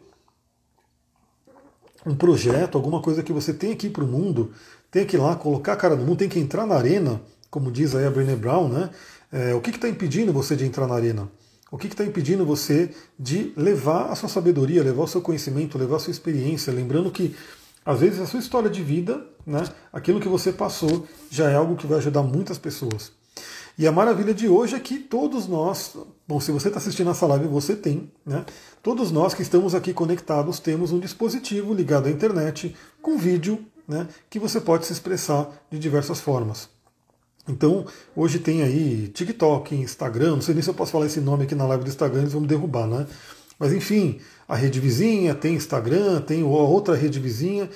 um 2.05 2.13
projeto, 2.13 2.77
alguma 2.77 3.01
coisa 3.01 3.23
que 3.23 3.31
você 3.31 3.53
tem 3.53 3.71
ir 3.71 3.89
para 3.91 4.03
o 4.03 4.07
mundo, 4.07 4.51
tem 4.91 5.05
que 5.05 5.15
ir 5.15 5.19
lá 5.19 5.37
colocar 5.37 5.73
a 5.73 5.77
cara 5.77 5.95
no 5.95 6.03
mundo, 6.03 6.17
tem 6.17 6.27
que 6.27 6.39
entrar 6.39 6.65
na 6.65 6.75
arena, 6.75 7.21
como 7.49 7.71
diz 7.71 7.95
aí 7.95 8.05
a 8.05 8.11
Brené 8.11 8.35
Brown, 8.35 8.67
né? 8.67 8.89
É, 9.31 9.53
o 9.53 9.61
que 9.61 9.69
está 9.69 9.87
impedindo 9.87 10.33
você 10.33 10.53
de 10.53 10.65
entrar 10.65 10.85
na 10.85 10.95
arena? 10.95 11.29
O 11.71 11.77
que 11.77 11.87
está 11.87 12.05
impedindo 12.05 12.45
você 12.45 12.91
de 13.19 13.51
levar 13.55 14.09
a 14.09 14.15
sua 14.15 14.29
sabedoria, 14.29 14.83
levar 14.83 15.03
o 15.03 15.07
seu 15.07 15.21
conhecimento, 15.21 15.77
levar 15.77 15.97
a 15.97 15.99
sua 15.99 16.11
experiência? 16.11 16.71
Lembrando 16.71 17.11
que 17.11 17.35
às 17.85 17.99
vezes 17.99 18.19
a 18.19 18.25
sua 18.25 18.39
história 18.39 18.69
de 18.69 18.81
vida, 18.83 19.25
né, 19.45 19.63
aquilo 19.91 20.19
que 20.19 20.27
você 20.27 20.51
passou, 20.51 21.05
já 21.29 21.49
é 21.49 21.55
algo 21.55 21.75
que 21.75 21.87
vai 21.87 21.97
ajudar 21.97 22.23
muitas 22.23 22.57
pessoas. 22.57 23.11
E 23.77 23.85
a 23.85 23.91
maravilha 23.91 24.33
de 24.33 24.49
hoje 24.49 24.75
é 24.75 24.79
que 24.79 24.97
todos 24.97 25.47
nós, 25.47 25.95
bom, 26.27 26.39
se 26.39 26.51
você 26.51 26.69
está 26.69 26.79
assistindo 26.79 27.11
essa 27.11 27.27
live, 27.27 27.47
você 27.47 27.75
tem, 27.75 28.11
né? 28.25 28.43
Todos 28.81 29.11
nós 29.11 29.33
que 29.33 29.43
estamos 29.43 29.75
aqui 29.75 29.93
conectados 29.93 30.59
temos 30.59 30.91
um 30.91 30.99
dispositivo 30.99 31.73
ligado 31.73 32.07
à 32.07 32.09
internet 32.09 32.75
com 33.01 33.17
vídeo, 33.17 33.63
né? 33.87 34.07
Que 34.29 34.39
você 34.39 34.59
pode 34.59 34.85
se 34.85 34.93
expressar 34.93 35.49
de 35.69 35.77
diversas 35.77 36.19
formas. 36.19 36.69
Então, 37.47 37.85
hoje 38.15 38.39
tem 38.39 38.61
aí 38.61 39.07
TikTok, 39.07 39.73
Instagram, 39.73 40.31
não 40.31 40.41
sei 40.41 40.53
nem 40.53 40.61
se 40.61 40.69
eu 40.69 40.73
posso 40.73 40.91
falar 40.91 41.05
esse 41.05 41.21
nome 41.21 41.43
aqui 41.43 41.55
na 41.55 41.65
live 41.65 41.83
do 41.83 41.89
Instagram, 41.89 42.21
eles 42.21 42.33
vão 42.33 42.41
me 42.41 42.47
derrubar, 42.47 42.87
né? 42.87 43.07
Mas 43.57 43.73
enfim, 43.73 44.19
a 44.47 44.55
rede 44.55 44.79
vizinha, 44.79 45.33
tem 45.33 45.55
Instagram, 45.55 46.21
tem 46.21 46.43
outra 46.43 46.95
rede 46.95 47.19
vizinha. 47.19 47.69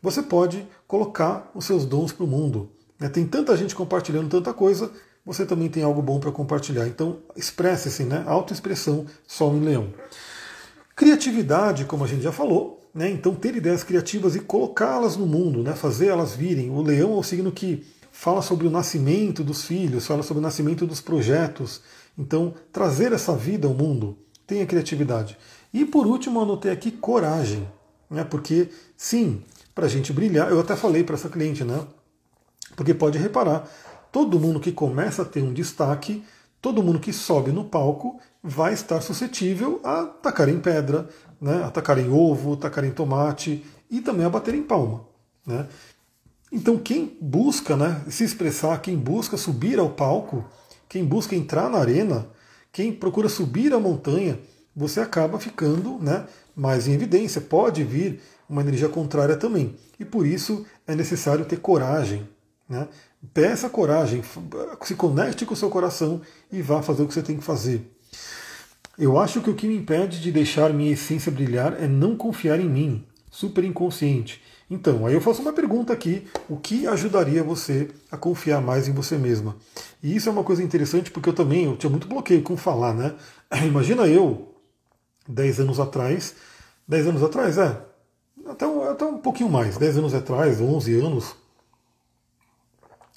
Você 0.00 0.22
pode 0.22 0.66
colocar 0.86 1.50
os 1.54 1.64
seus 1.64 1.84
dons 1.84 2.12
para 2.12 2.24
o 2.24 2.28
mundo. 2.28 2.70
Né? 2.98 3.08
Tem 3.08 3.26
tanta 3.26 3.56
gente 3.56 3.74
compartilhando 3.74 4.30
tanta 4.30 4.52
coisa, 4.54 4.90
você 5.24 5.44
também 5.44 5.68
tem 5.68 5.82
algo 5.82 6.00
bom 6.00 6.20
para 6.20 6.30
compartilhar. 6.30 6.86
Então, 6.86 7.18
expresse-se, 7.34 8.04
né? 8.04 8.22
Autoexpressão, 8.26 9.06
Sol 9.26 9.56
em 9.56 9.60
Leão. 9.60 9.92
Criatividade, 10.94 11.84
como 11.84 12.04
a 12.04 12.06
gente 12.06 12.22
já 12.22 12.32
falou, 12.32 12.80
né? 12.94 13.10
Então, 13.10 13.34
ter 13.34 13.56
ideias 13.56 13.82
criativas 13.82 14.36
e 14.36 14.40
colocá-las 14.40 15.16
no 15.16 15.26
mundo, 15.26 15.62
né? 15.62 15.74
Fazer 15.74 16.06
elas 16.06 16.34
virem. 16.34 16.70
O 16.70 16.80
Leão 16.80 17.12
é 17.12 17.16
o 17.16 17.22
signo 17.22 17.50
que 17.50 17.84
fala 18.18 18.40
sobre 18.40 18.66
o 18.66 18.70
nascimento 18.70 19.44
dos 19.44 19.64
filhos, 19.64 20.06
fala 20.06 20.22
sobre 20.22 20.40
o 20.40 20.42
nascimento 20.42 20.86
dos 20.86 21.02
projetos. 21.02 21.82
Então, 22.16 22.54
trazer 22.72 23.12
essa 23.12 23.36
vida 23.36 23.68
ao 23.68 23.74
mundo, 23.74 24.16
tenha 24.46 24.64
criatividade. 24.64 25.36
E 25.72 25.84
por 25.84 26.06
último, 26.06 26.40
anotei 26.40 26.72
aqui 26.72 26.90
coragem, 26.90 27.68
né? 28.10 28.24
Porque 28.24 28.70
sim, 28.96 29.42
para 29.74 29.84
a 29.84 29.88
gente 29.88 30.14
brilhar, 30.14 30.50
eu 30.50 30.58
até 30.58 30.74
falei 30.74 31.04
para 31.04 31.14
essa 31.14 31.28
cliente, 31.28 31.62
né? 31.62 31.86
Porque 32.74 32.94
pode 32.94 33.18
reparar, 33.18 33.68
todo 34.10 34.40
mundo 34.40 34.60
que 34.60 34.72
começa 34.72 35.20
a 35.20 35.26
ter 35.26 35.42
um 35.42 35.52
destaque, 35.52 36.24
todo 36.62 36.82
mundo 36.82 36.98
que 36.98 37.12
sobe 37.12 37.52
no 37.52 37.66
palco 37.66 38.18
vai 38.42 38.72
estar 38.72 39.02
suscetível 39.02 39.78
a 39.84 40.00
atacar 40.00 40.48
em 40.48 40.58
pedra, 40.58 41.06
né, 41.38 41.62
atacar 41.64 41.98
em 41.98 42.10
ovo, 42.10 42.54
atacar 42.54 42.82
em 42.82 42.92
tomate 42.92 43.62
e 43.90 44.00
também 44.00 44.24
a 44.24 44.30
bater 44.30 44.54
em 44.54 44.62
palma. 44.62 45.04
Né? 45.46 45.66
Então 46.56 46.78
quem 46.78 47.18
busca 47.20 47.76
né, 47.76 48.00
se 48.08 48.24
expressar, 48.24 48.80
quem 48.80 48.96
busca 48.96 49.36
subir 49.36 49.78
ao 49.78 49.90
palco, 49.90 50.42
quem 50.88 51.04
busca 51.04 51.36
entrar 51.36 51.68
na 51.68 51.76
arena, 51.76 52.26
quem 52.72 52.90
procura 52.90 53.28
subir 53.28 53.74
a 53.74 53.78
montanha, 53.78 54.40
você 54.74 55.00
acaba 55.00 55.38
ficando 55.38 55.98
né, 55.98 56.24
mais 56.56 56.88
em 56.88 56.94
evidência. 56.94 57.42
Pode 57.42 57.84
vir 57.84 58.22
uma 58.48 58.62
energia 58.62 58.88
contrária 58.88 59.36
também. 59.36 59.76
E 60.00 60.04
por 60.04 60.26
isso 60.26 60.64
é 60.86 60.94
necessário 60.94 61.44
ter 61.44 61.58
coragem. 61.58 62.26
Né? 62.66 62.88
Peça 63.34 63.68
coragem, 63.68 64.22
se 64.82 64.94
conecte 64.94 65.44
com 65.44 65.52
o 65.52 65.56
seu 65.56 65.68
coração 65.68 66.22
e 66.50 66.62
vá 66.62 66.80
fazer 66.80 67.02
o 67.02 67.06
que 67.06 67.12
você 67.12 67.22
tem 67.22 67.36
que 67.36 67.44
fazer. 67.44 67.94
Eu 68.98 69.18
acho 69.18 69.42
que 69.42 69.50
o 69.50 69.54
que 69.54 69.68
me 69.68 69.76
impede 69.76 70.22
de 70.22 70.32
deixar 70.32 70.72
minha 70.72 70.92
essência 70.92 71.30
brilhar 71.30 71.74
é 71.74 71.86
não 71.86 72.16
confiar 72.16 72.58
em 72.58 72.68
mim, 72.68 73.04
super 73.30 73.62
inconsciente. 73.62 74.40
Então, 74.68 75.06
aí 75.06 75.14
eu 75.14 75.20
faço 75.20 75.42
uma 75.42 75.52
pergunta 75.52 75.92
aqui: 75.92 76.26
o 76.48 76.56
que 76.56 76.86
ajudaria 76.86 77.42
você 77.42 77.90
a 78.10 78.16
confiar 78.16 78.60
mais 78.60 78.88
em 78.88 78.92
você 78.92 79.16
mesma? 79.16 79.56
E 80.02 80.14
isso 80.14 80.28
é 80.28 80.32
uma 80.32 80.44
coisa 80.44 80.62
interessante 80.62 81.10
porque 81.10 81.28
eu 81.28 81.34
também 81.34 81.64
eu 81.64 81.76
tinha 81.76 81.90
muito 81.90 82.08
bloqueio 82.08 82.42
com 82.42 82.56
falar, 82.56 82.94
né? 82.94 83.14
Imagina 83.66 84.06
eu, 84.06 84.54
10 85.28 85.60
anos 85.60 85.80
atrás, 85.80 86.34
10 86.88 87.06
anos 87.08 87.22
atrás, 87.22 87.58
é, 87.58 87.80
até, 88.46 88.66
até 88.90 89.04
um 89.04 89.18
pouquinho 89.18 89.48
mais, 89.48 89.76
10 89.76 89.98
anos 89.98 90.14
atrás, 90.14 90.60
11 90.60 91.00
anos, 91.00 91.36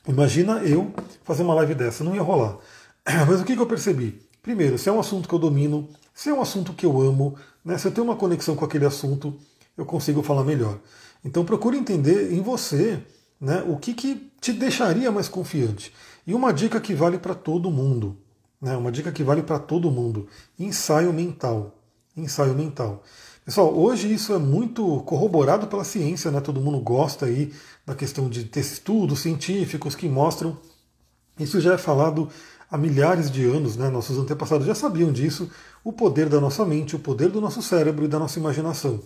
Imagina 0.09 0.63
eu 0.63 0.91
fazer 1.23 1.43
uma 1.43 1.53
live 1.53 1.75
dessa, 1.75 2.03
não 2.03 2.15
ia 2.15 2.21
rolar. 2.21 2.57
Mas 3.27 3.41
o 3.41 3.45
que, 3.45 3.55
que 3.55 3.61
eu 3.61 3.67
percebi? 3.67 4.19
Primeiro, 4.41 4.75
se 4.77 4.89
é 4.89 4.91
um 4.91 4.99
assunto 4.99 5.29
que 5.29 5.35
eu 5.35 5.39
domino, 5.39 5.87
se 6.13 6.29
é 6.29 6.33
um 6.33 6.41
assunto 6.41 6.73
que 6.73 6.83
eu 6.83 6.99
amo, 6.99 7.35
né, 7.63 7.77
se 7.77 7.87
eu 7.87 7.91
tenho 7.91 8.05
uma 8.05 8.15
conexão 8.15 8.55
com 8.55 8.65
aquele 8.65 8.85
assunto, 8.85 9.37
eu 9.77 9.85
consigo 9.85 10.23
falar 10.23 10.43
melhor. 10.43 10.79
Então 11.23 11.45
procure 11.45 11.77
entender 11.77 12.31
em 12.31 12.41
você 12.41 13.01
né, 13.39 13.63
o 13.67 13.77
que, 13.77 13.93
que 13.93 14.31
te 14.39 14.53
deixaria 14.53 15.11
mais 15.11 15.27
confiante. 15.27 15.93
E 16.25 16.33
uma 16.33 16.51
dica 16.51 16.79
que 16.79 16.93
vale 16.93 17.17
para 17.17 17.33
todo 17.33 17.71
mundo. 17.71 18.17
Né, 18.61 18.75
uma 18.75 18.91
dica 18.91 19.11
que 19.11 19.23
vale 19.23 19.41
para 19.41 19.59
todo 19.59 19.91
mundo. 19.91 20.27
Ensaio 20.57 21.13
mental. 21.13 21.75
Ensaio 22.15 22.53
mental. 22.53 23.03
Pessoal, 23.45 23.73
hoje 23.75 24.13
isso 24.13 24.33
é 24.33 24.37
muito 24.37 24.99
corroborado 25.07 25.65
pela 25.65 25.83
ciência, 25.83 26.29
né? 26.29 26.39
Todo 26.39 26.61
mundo 26.61 26.79
gosta 26.79 27.25
aí 27.25 27.51
da 27.83 27.95
questão 27.95 28.29
de 28.29 28.43
ter 28.43 28.59
estudos 28.59 29.21
científicos 29.21 29.95
que 29.95 30.07
mostram. 30.07 30.55
Isso 31.39 31.59
já 31.59 31.73
é 31.73 31.77
falado 31.77 32.29
há 32.69 32.77
milhares 32.77 33.31
de 33.31 33.45
anos, 33.45 33.75
né? 33.75 33.89
Nossos 33.89 34.19
antepassados 34.19 34.67
já 34.67 34.75
sabiam 34.75 35.11
disso, 35.11 35.49
o 35.83 35.91
poder 35.91 36.29
da 36.29 36.39
nossa 36.39 36.63
mente, 36.63 36.95
o 36.95 36.99
poder 36.99 37.29
do 37.29 37.41
nosso 37.41 37.61
cérebro 37.61 38.05
e 38.05 38.07
da 38.07 38.19
nossa 38.19 38.37
imaginação. 38.37 39.01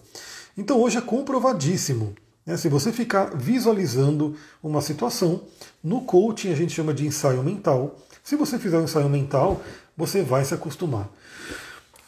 Então 0.58 0.80
hoje 0.82 0.98
é 0.98 1.02
comprovadíssimo. 1.02 2.14
Né? 2.46 2.58
Se 2.58 2.70
você 2.70 2.92
ficar 2.92 3.36
visualizando 3.36 4.36
uma 4.62 4.82
situação, 4.82 5.42
no 5.84 6.02
coaching 6.02 6.52
a 6.52 6.56
gente 6.56 6.74
chama 6.74 6.94
de 6.94 7.06
ensaio 7.06 7.44
mental. 7.44 7.98
Se 8.24 8.36
você 8.36 8.58
fizer 8.60 8.78
um 8.78 8.84
ensaio 8.84 9.10
mental, 9.10 9.62
você 9.98 10.22
vai 10.22 10.46
se 10.46 10.54
acostumar. 10.54 11.10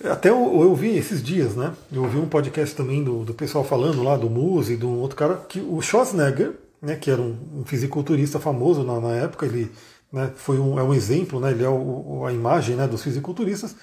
Até 0.04 0.30
eu, 0.30 0.62
eu 0.62 0.76
vi 0.76 0.98
esses 0.98 1.24
dias, 1.24 1.56
né? 1.56 1.74
Eu 1.92 2.04
ouvi 2.04 2.18
um 2.18 2.28
podcast 2.28 2.76
também 2.76 3.04
do, 3.04 3.24
do 3.24 3.34
pessoal 3.34 3.64
falando 3.64 4.04
lá, 4.04 4.18
do 4.18 4.30
Muse, 4.30 4.76
de 4.76 4.86
um 4.86 5.00
outro 5.00 5.16
cara, 5.16 5.36
que 5.48 5.60
o 5.60 5.82
Schwarzenegger, 5.82 6.54
né, 6.82 6.96
que 6.96 7.10
era 7.10 7.22
um, 7.22 7.36
um 7.60 7.66
fisiculturista 7.66 8.40
famoso 8.40 8.84
na, 8.84 9.00
na 9.00 9.14
época, 9.14 9.46
ele 9.46 9.72
né, 10.12 10.32
foi 10.36 10.60
um, 10.60 10.78
é 10.78 10.84
um 10.84 10.94
exemplo, 10.94 11.40
né, 11.40 11.52
ele 11.52 11.64
é 11.64 11.70
o, 11.70 12.26
a 12.26 12.34
imagem 12.34 12.76
né, 12.76 12.88
dos 12.88 13.04
fisiculturistas. 13.04 13.76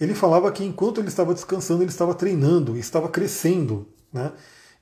Ele 0.00 0.14
falava 0.14 0.50
que 0.50 0.64
enquanto 0.64 0.98
ele 0.98 1.08
estava 1.08 1.32
descansando, 1.32 1.82
ele 1.82 1.90
estava 1.90 2.14
treinando, 2.14 2.76
estava 2.76 3.08
crescendo. 3.08 3.86
Né? 4.12 4.32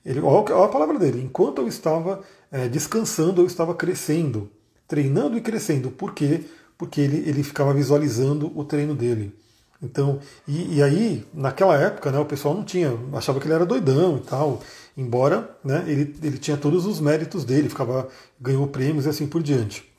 Ele, 0.05 0.19
olha 0.19 0.65
a 0.65 0.67
palavra 0.67 0.97
dele: 0.97 1.21
enquanto 1.21 1.61
eu 1.61 1.67
estava 1.67 2.21
é, 2.51 2.67
descansando, 2.67 3.41
eu 3.41 3.45
estava 3.45 3.73
crescendo, 3.73 4.49
treinando 4.87 5.37
e 5.37 5.41
crescendo. 5.41 5.91
Por 5.91 6.13
quê? 6.13 6.41
Porque 6.77 7.01
ele, 7.01 7.29
ele 7.29 7.43
ficava 7.43 7.73
visualizando 7.73 8.51
o 8.57 8.63
treino 8.63 8.95
dele. 8.95 9.35
Então, 9.81 10.19
e, 10.47 10.77
e, 10.77 10.83
aí, 10.83 11.25
naquela 11.33 11.77
época, 11.77 12.11
né, 12.11 12.19
o 12.19 12.25
pessoal 12.25 12.53
não 12.53 12.65
tinha, 12.65 12.97
achava 13.13 13.39
que 13.39 13.47
ele 13.47 13.53
era 13.53 13.65
doidão 13.65 14.17
e 14.17 14.19
tal, 14.21 14.61
embora 14.97 15.57
né, 15.63 15.85
ele, 15.87 16.13
ele 16.21 16.37
tinha 16.37 16.57
todos 16.57 16.85
os 16.85 16.99
méritos 16.99 17.45
dele, 17.45 17.69
ficava, 17.69 18.09
ganhou 18.41 18.67
prêmios 18.67 19.05
e 19.05 19.09
assim 19.09 19.25
por 19.25 19.41
diante. 19.41 19.89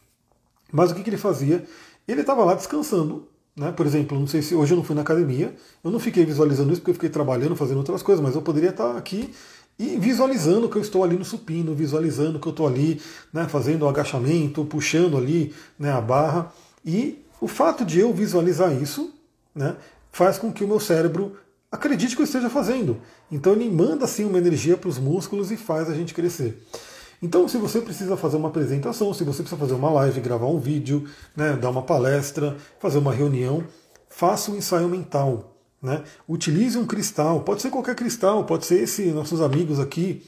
Mas 0.70 0.90
o 0.90 0.94
que, 0.94 1.02
que 1.02 1.08
ele 1.08 1.16
fazia? 1.16 1.64
Ele 2.06 2.20
estava 2.20 2.44
lá 2.44 2.54
descansando. 2.54 3.26
Né? 3.56 3.72
Por 3.72 3.86
exemplo, 3.86 4.18
não 4.18 4.26
sei 4.26 4.42
se 4.42 4.54
hoje 4.54 4.72
eu 4.72 4.76
não 4.76 4.84
fui 4.84 4.94
na 4.94 5.02
academia, 5.02 5.54
eu 5.82 5.90
não 5.90 5.98
fiquei 5.98 6.24
visualizando 6.24 6.72
isso 6.72 6.80
porque 6.80 6.90
eu 6.90 6.94
fiquei 6.94 7.10
trabalhando, 7.10 7.56
fazendo 7.56 7.78
outras 7.78 8.02
coisas, 8.02 8.22
mas 8.22 8.34
eu 8.34 8.42
poderia 8.42 8.70
estar 8.70 8.96
aqui 8.96 9.32
e 9.78 9.96
visualizando 9.96 10.68
que 10.68 10.76
eu 10.76 10.82
estou 10.82 11.02
ali 11.02 11.16
no 11.16 11.24
supino, 11.24 11.74
visualizando 11.74 12.38
que 12.38 12.46
eu 12.46 12.50
estou 12.50 12.66
ali 12.66 13.00
né, 13.32 13.48
fazendo 13.48 13.84
o 13.84 13.88
agachamento, 13.88 14.64
puxando 14.64 15.16
ali 15.16 15.54
né, 15.78 15.90
a 15.90 16.00
barra. 16.00 16.52
E 16.84 17.24
o 17.40 17.48
fato 17.48 17.84
de 17.84 17.98
eu 17.98 18.12
visualizar 18.12 18.70
isso 18.74 19.10
né, 19.54 19.76
faz 20.12 20.38
com 20.38 20.52
que 20.52 20.62
o 20.62 20.68
meu 20.68 20.78
cérebro 20.78 21.34
acredite 21.72 22.14
que 22.14 22.20
eu 22.20 22.26
esteja 22.26 22.50
fazendo. 22.50 22.98
Então 23.32 23.54
ele 23.54 23.70
manda 23.70 24.04
assim 24.04 24.24
uma 24.24 24.36
energia 24.36 24.76
para 24.76 24.88
os 24.88 24.98
músculos 24.98 25.50
e 25.50 25.56
faz 25.56 25.88
a 25.88 25.94
gente 25.94 26.12
crescer. 26.12 26.62
Então, 27.22 27.46
se 27.46 27.58
você 27.58 27.80
precisa 27.80 28.16
fazer 28.16 28.36
uma 28.36 28.48
apresentação, 28.48 29.12
se 29.12 29.24
você 29.24 29.42
precisa 29.42 29.60
fazer 29.60 29.74
uma 29.74 29.90
live, 29.90 30.20
gravar 30.20 30.46
um 30.46 30.58
vídeo, 30.58 31.06
né, 31.36 31.52
dar 31.54 31.70
uma 31.70 31.82
palestra, 31.82 32.56
fazer 32.78 32.98
uma 32.98 33.12
reunião, 33.12 33.62
faça 34.08 34.50
um 34.50 34.56
ensaio 34.56 34.88
mental. 34.88 35.54
Né? 35.82 36.02
Utilize 36.28 36.78
um 36.78 36.86
cristal, 36.86 37.40
pode 37.40 37.62
ser 37.62 37.70
qualquer 37.70 37.94
cristal, 37.94 38.44
pode 38.44 38.66
ser 38.66 38.82
esse, 38.82 39.06
nossos 39.12 39.40
amigos 39.40 39.78
aqui, 39.78 40.22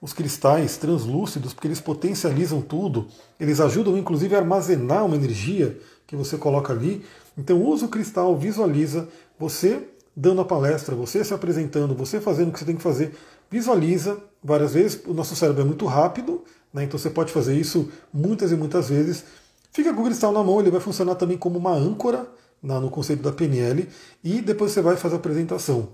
os 0.00 0.12
cristais 0.12 0.76
translúcidos, 0.76 1.54
porque 1.54 1.68
eles 1.68 1.80
potencializam 1.80 2.60
tudo, 2.60 3.08
eles 3.40 3.60
ajudam 3.60 3.96
inclusive 3.96 4.34
a 4.34 4.38
armazenar 4.38 5.04
uma 5.04 5.16
energia 5.16 5.78
que 6.06 6.14
você 6.14 6.36
coloca 6.36 6.72
ali. 6.72 7.04
Então 7.36 7.62
usa 7.62 7.86
o 7.86 7.88
cristal, 7.88 8.36
visualiza 8.36 9.08
você 9.38 9.82
dando 10.14 10.40
a 10.40 10.44
palestra, 10.44 10.94
você 10.94 11.22
se 11.22 11.34
apresentando, 11.34 11.94
você 11.94 12.20
fazendo 12.20 12.48
o 12.48 12.52
que 12.52 12.58
você 12.58 12.64
tem 12.64 12.76
que 12.76 12.82
fazer, 12.82 13.14
visualiza 13.50 14.18
várias 14.42 14.74
vezes. 14.74 15.00
O 15.06 15.14
nosso 15.14 15.34
cérebro 15.36 15.62
é 15.62 15.64
muito 15.64 15.86
rápido, 15.86 16.44
né? 16.72 16.84
então 16.84 16.98
você 16.98 17.10
pode 17.10 17.32
fazer 17.32 17.56
isso 17.56 17.90
muitas 18.12 18.52
e 18.52 18.56
muitas 18.56 18.88
vezes. 18.88 19.24
Fica 19.72 19.92
com 19.92 20.02
o 20.02 20.04
cristal 20.04 20.32
na 20.32 20.42
mão, 20.42 20.60
ele 20.60 20.70
vai 20.70 20.80
funcionar 20.80 21.16
também 21.16 21.36
como 21.36 21.58
uma 21.58 21.72
âncora 21.72 22.26
no 22.62 22.90
conceito 22.90 23.22
da 23.22 23.30
PNL 23.30 23.86
e 24.24 24.40
depois 24.40 24.72
você 24.72 24.80
vai 24.80 24.96
fazer 24.96 25.14
a 25.14 25.18
apresentação. 25.18 25.88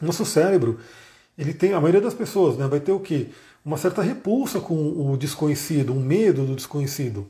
Nosso 0.00 0.24
cérebro, 0.24 0.78
ele 1.36 1.52
tem, 1.52 1.72
a 1.72 1.80
maioria 1.80 2.00
das 2.00 2.14
pessoas, 2.14 2.56
né, 2.56 2.66
vai 2.66 2.80
ter 2.80 2.92
o 2.92 3.00
quê? 3.00 3.28
Uma 3.64 3.76
certa 3.76 4.02
repulsa 4.02 4.60
com 4.60 4.74
o 4.74 5.16
desconhecido, 5.16 5.92
um 5.92 6.00
medo 6.00 6.44
do 6.44 6.54
desconhecido. 6.54 7.28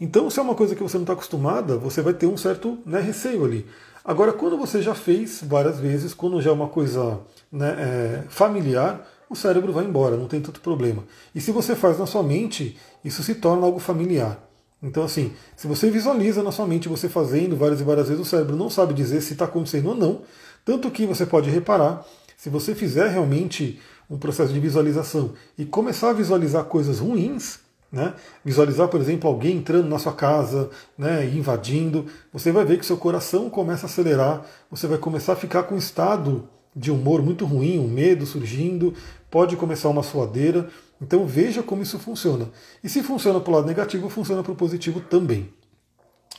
Então, 0.00 0.28
se 0.28 0.38
é 0.38 0.42
uma 0.42 0.54
coisa 0.54 0.74
que 0.74 0.82
você 0.82 0.96
não 0.96 1.04
está 1.04 1.12
acostumada, 1.12 1.76
você 1.78 2.02
vai 2.02 2.12
ter 2.12 2.26
um 2.26 2.36
certo 2.36 2.78
né, 2.84 3.00
receio 3.00 3.44
ali. 3.44 3.66
Agora, 4.04 4.32
quando 4.32 4.58
você 4.58 4.82
já 4.82 4.94
fez 4.94 5.42
várias 5.42 5.78
vezes, 5.78 6.12
quando 6.12 6.42
já 6.42 6.50
é 6.50 6.52
uma 6.52 6.68
coisa 6.68 7.20
né, 7.52 7.76
é, 7.78 8.24
familiar, 8.30 9.06
o 9.28 9.36
cérebro 9.36 9.72
vai 9.72 9.84
embora, 9.84 10.16
não 10.16 10.26
tem 10.26 10.40
tanto 10.40 10.60
problema. 10.60 11.04
E 11.34 11.40
se 11.40 11.52
você 11.52 11.76
faz 11.76 11.98
na 11.98 12.06
sua 12.06 12.22
mente, 12.22 12.78
isso 13.04 13.22
se 13.22 13.34
torna 13.34 13.66
algo 13.66 13.78
familiar. 13.78 14.38
Então, 14.82 15.04
assim, 15.04 15.32
se 15.54 15.66
você 15.66 15.90
visualiza 15.90 16.42
na 16.42 16.50
sua 16.50 16.66
mente 16.66 16.88
você 16.88 17.08
fazendo 17.08 17.56
várias 17.56 17.80
e 17.80 17.84
várias 17.84 18.08
vezes, 18.08 18.20
o 18.20 18.28
cérebro 18.28 18.56
não 18.56 18.68
sabe 18.68 18.94
dizer 18.94 19.20
se 19.20 19.34
está 19.34 19.44
acontecendo 19.44 19.90
ou 19.90 19.94
não. 19.94 20.22
Tanto 20.64 20.90
que 20.90 21.06
você 21.06 21.24
pode 21.24 21.50
reparar, 21.50 22.04
se 22.36 22.50
você 22.50 22.74
fizer 22.74 23.08
realmente 23.08 23.80
um 24.10 24.18
processo 24.18 24.52
de 24.52 24.58
visualização 24.58 25.32
e 25.56 25.64
começar 25.64 26.10
a 26.10 26.12
visualizar 26.12 26.64
coisas 26.64 26.98
ruins, 26.98 27.60
né? 27.92 28.14
Visualizar, 28.44 28.88
por 28.88 29.00
exemplo, 29.00 29.28
alguém 29.28 29.58
entrando 29.58 29.88
na 29.88 29.98
sua 29.98 30.12
casa, 30.12 30.70
né, 30.96 31.26
invadindo, 31.26 32.06
você 32.32 32.50
vai 32.50 32.64
ver 32.64 32.78
que 32.78 32.86
seu 32.86 32.96
coração 32.96 33.50
começa 33.50 33.86
a 33.86 33.88
acelerar, 33.88 34.44
você 34.70 34.86
vai 34.86 34.98
começar 34.98 35.34
a 35.34 35.36
ficar 35.36 35.64
com 35.64 35.76
estado 35.76 36.48
de 36.74 36.90
humor 36.90 37.22
muito 37.22 37.44
ruim, 37.44 37.78
um 37.78 37.88
medo 37.88 38.24
surgindo, 38.26 38.94
pode 39.30 39.56
começar 39.56 39.88
uma 39.88 40.02
suadeira. 40.02 40.68
Então 41.00 41.26
veja 41.26 41.62
como 41.62 41.82
isso 41.82 41.98
funciona. 41.98 42.48
E 42.82 42.88
se 42.88 43.02
funciona 43.02 43.40
para 43.40 43.50
o 43.50 43.54
lado 43.54 43.66
negativo, 43.66 44.08
funciona 44.08 44.42
para 44.42 44.52
o 44.52 44.56
positivo 44.56 45.00
também. 45.00 45.48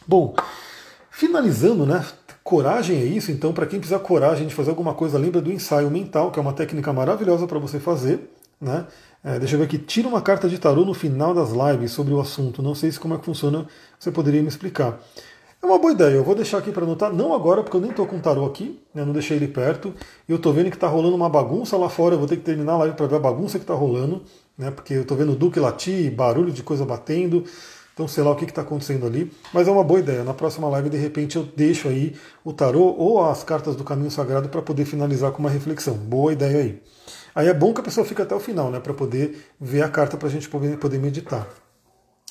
Bom, 0.07 0.36
finalizando, 1.11 1.86
né? 1.86 2.05
Coragem 2.43 2.97
é 2.97 3.05
isso, 3.05 3.31
então 3.31 3.53
para 3.53 3.65
quem 3.65 3.79
precisar 3.79 3.99
coragem 3.99 4.45
de 4.47 4.53
fazer 4.53 4.69
alguma 4.69 4.93
coisa, 4.93 5.17
lembra 5.17 5.39
do 5.39 5.51
ensaio 5.51 5.89
mental, 5.89 6.29
que 6.29 6.38
é 6.38 6.41
uma 6.41 6.51
técnica 6.51 6.91
maravilhosa 6.91 7.47
para 7.47 7.57
você 7.57 7.79
fazer. 7.79 8.29
Né? 8.59 8.86
É, 9.23 9.39
deixa 9.39 9.55
eu 9.55 9.59
ver 9.59 9.65
aqui, 9.65 9.77
tira 9.77 10.07
uma 10.07 10.21
carta 10.21 10.49
de 10.49 10.57
tarô 10.57 10.84
no 10.84 10.93
final 10.93 11.34
das 11.34 11.51
lives 11.51 11.91
sobre 11.91 12.13
o 12.13 12.19
assunto. 12.19 12.61
Não 12.61 12.75
sei 12.75 12.91
se 12.91 12.99
como 12.99 13.13
é 13.13 13.17
que 13.17 13.25
funciona, 13.25 13.65
você 13.97 14.11
poderia 14.11 14.41
me 14.41 14.47
explicar. 14.49 14.99
É 15.64 15.66
uma 15.66 15.80
boa 15.80 15.93
ideia, 15.93 16.16
eu 16.16 16.26
vou 16.26 16.36
deixar 16.36 16.57
aqui 16.57 16.74
para 16.74 16.84
anotar, 16.84 17.14
não 17.14 17.34
agora, 17.34 17.64
porque 17.64 17.78
eu 17.78 17.80
nem 17.80 17.91
estou 17.91 18.05
com 18.05 18.18
o 18.18 18.20
tarô 18.20 18.45
aqui, 18.45 18.82
né, 18.93 19.05
não 19.05 19.14
deixei 19.14 19.38
ele 19.38 19.47
perto. 19.47 19.93
E 20.28 20.32
eu 20.34 20.36
estou 20.36 20.51
vendo 20.51 20.70
que 20.70 20.76
está 20.76 20.89
rolando 20.89 21.16
uma 21.16 21.30
bagunça 21.30 21.78
lá 21.78 21.88
fora, 21.88 22.16
eu 22.16 22.20
vou 22.20 22.28
ter 22.28 22.36
que 22.36 22.43
terminar 22.43 22.74
a 22.74 22.78
live 22.80 22.97
para 22.97 23.07
ver 23.07 23.16
a 23.16 23.20
bagunça 23.20 23.57
que 23.57 23.64
está 23.64 23.74
rolando, 23.74 24.24
né, 24.57 24.72
porque 24.72 24.93
eu 24.93 25.03
estou 25.03 25.16
vendo 25.16 25.34
Duque 25.38 25.61
latir, 25.61 26.14
barulho 26.14 26.51
de 26.51 26.61
coisa 26.64 26.84
batendo, 26.84 27.45
então 27.93 28.09
sei 28.09 28.26
lá 28.26 28.32
o 28.32 28.36
que 28.36 28.43
está 28.43 28.61
acontecendo 28.61 29.05
ali. 29.05 29.32
Mas 29.53 29.66
é 29.66 29.72
uma 29.72 29.86
boa 29.86 30.01
ideia, 30.01 30.26
na 30.26 30.34
próxima 30.34 30.68
live 30.68 30.89
de 30.89 30.97
repente 30.97 31.38
eu 31.38 31.43
deixo 31.55 31.88
aí 31.88 32.14
o 32.43 32.51
tarô 32.51 32.93
ou 32.97 33.24
as 33.24 33.41
cartas 33.41 33.78
do 33.78 33.86
caminho 33.86 34.11
sagrado 34.11 34.49
para 34.49 34.61
poder 34.61 34.84
finalizar 34.84 35.32
com 35.32 35.39
uma 35.39 35.49
reflexão. 35.49 35.93
Boa 35.93 36.34
ideia 36.34 36.57
aí. 36.57 36.82
Aí 37.34 37.47
é 37.47 37.53
bom 37.53 37.74
que 37.74 37.80
a 37.80 37.84
pessoa 37.84 38.05
fique 38.05 38.22
até 38.22 38.36
o 38.36 38.39
final, 38.41 38.70
né, 38.70 38.82
para 38.82 38.93
poder 38.93 39.41
ver 39.61 39.82
a 39.82 39.88
carta 39.88 40.18
para 40.18 40.28
a 40.28 40.32
gente 40.32 40.49
poder, 40.49 40.78
poder 40.78 40.99
meditar. 40.99 41.47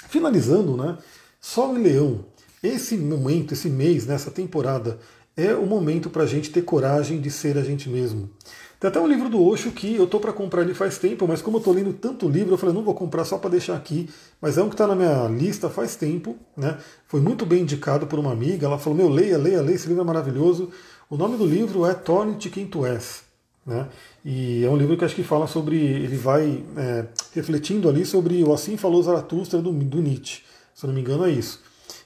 Finalizando, 0.07 0.77
né, 0.77 0.99
Sol 1.41 1.77
e 1.77 1.83
Leão. 1.83 2.27
Esse 2.63 2.97
momento, 2.97 3.55
esse 3.55 3.69
mês, 3.69 4.07
nessa 4.07 4.31
temporada, 4.31 4.99
é 5.37 5.55
o 5.55 5.67
momento 5.67 6.09
para 6.09 6.23
a 6.23 6.27
gente 6.27 6.51
ter 6.51 6.63
coragem 6.63 7.21
de 7.21 7.31
ser 7.31 7.59
a 7.59 7.63
gente 7.63 7.89
mesmo. 7.89 8.31
Tem 8.79 8.89
até 8.89 9.01
um 9.01 9.07
livro 9.07 9.29
do 9.29 9.43
Osho 9.43 9.71
que 9.71 9.97
eu 9.97 10.07
tô 10.07 10.21
para 10.21 10.33
comprar 10.33 10.63
ele 10.63 10.75
faz 10.75 10.99
tempo, 10.99 11.27
mas 11.27 11.41
como 11.41 11.59
eu 11.59 11.61
tô 11.61 11.73
lendo 11.73 11.93
tanto 11.93 12.29
livro, 12.29 12.53
eu 12.53 12.59
falei, 12.59 12.75
não 12.75 12.83
vou 12.83 12.95
comprar 12.95 13.25
só 13.25 13.39
para 13.39 13.51
deixar 13.51 13.77
aqui. 13.77 14.09
Mas 14.41 14.59
é 14.59 14.63
um 14.63 14.69
que 14.69 14.75
está 14.75 14.87
na 14.87 14.95
minha 14.95 15.29
lista 15.29 15.71
faz 15.71 15.97
tempo, 15.97 16.37
né? 16.57 16.79
Foi 17.07 17.21
muito 17.21 17.47
bem 17.47 17.63
indicado 17.63 18.07
por 18.07 18.19
uma 18.19 18.33
amiga. 18.33 18.67
Ela 18.67 18.79
falou, 18.79 18.97
meu, 18.97 19.09
leia, 19.09 19.39
leia, 19.39 19.63
leia, 19.63 19.75
esse 19.75 19.89
livro 19.89 20.03
é 20.03 20.07
maravilhoso. 20.07 20.71
O 21.09 21.17
nome 21.17 21.37
do 21.37 21.47
livro 21.47 21.87
é 21.87 21.95
Torne-te 21.95 22.51
quem 22.51 22.67
tu 22.67 22.85
és. 22.85 23.23
Né? 23.65 23.89
E 24.25 24.65
é 24.65 24.69
um 24.69 24.77
livro 24.77 24.97
que 24.97 25.05
acho 25.05 25.15
que 25.15 25.23
fala 25.23 25.47
sobre, 25.47 25.77
ele 25.77 26.17
vai 26.17 26.65
é, 26.77 27.07
refletindo 27.33 27.89
ali 27.89 28.05
sobre 28.05 28.43
o 28.43 28.53
Assim 28.53 28.77
Falou 28.77 29.03
Zaratustra 29.03 29.63
do, 29.63 29.73
do 29.73 30.03
Nietzsche. 30.03 30.43
Se 30.75 30.85
eu 30.85 30.89
não 30.89 30.95
me 30.95 31.01
engano, 31.01 31.25
é 31.25 31.31
isso. 31.31 31.61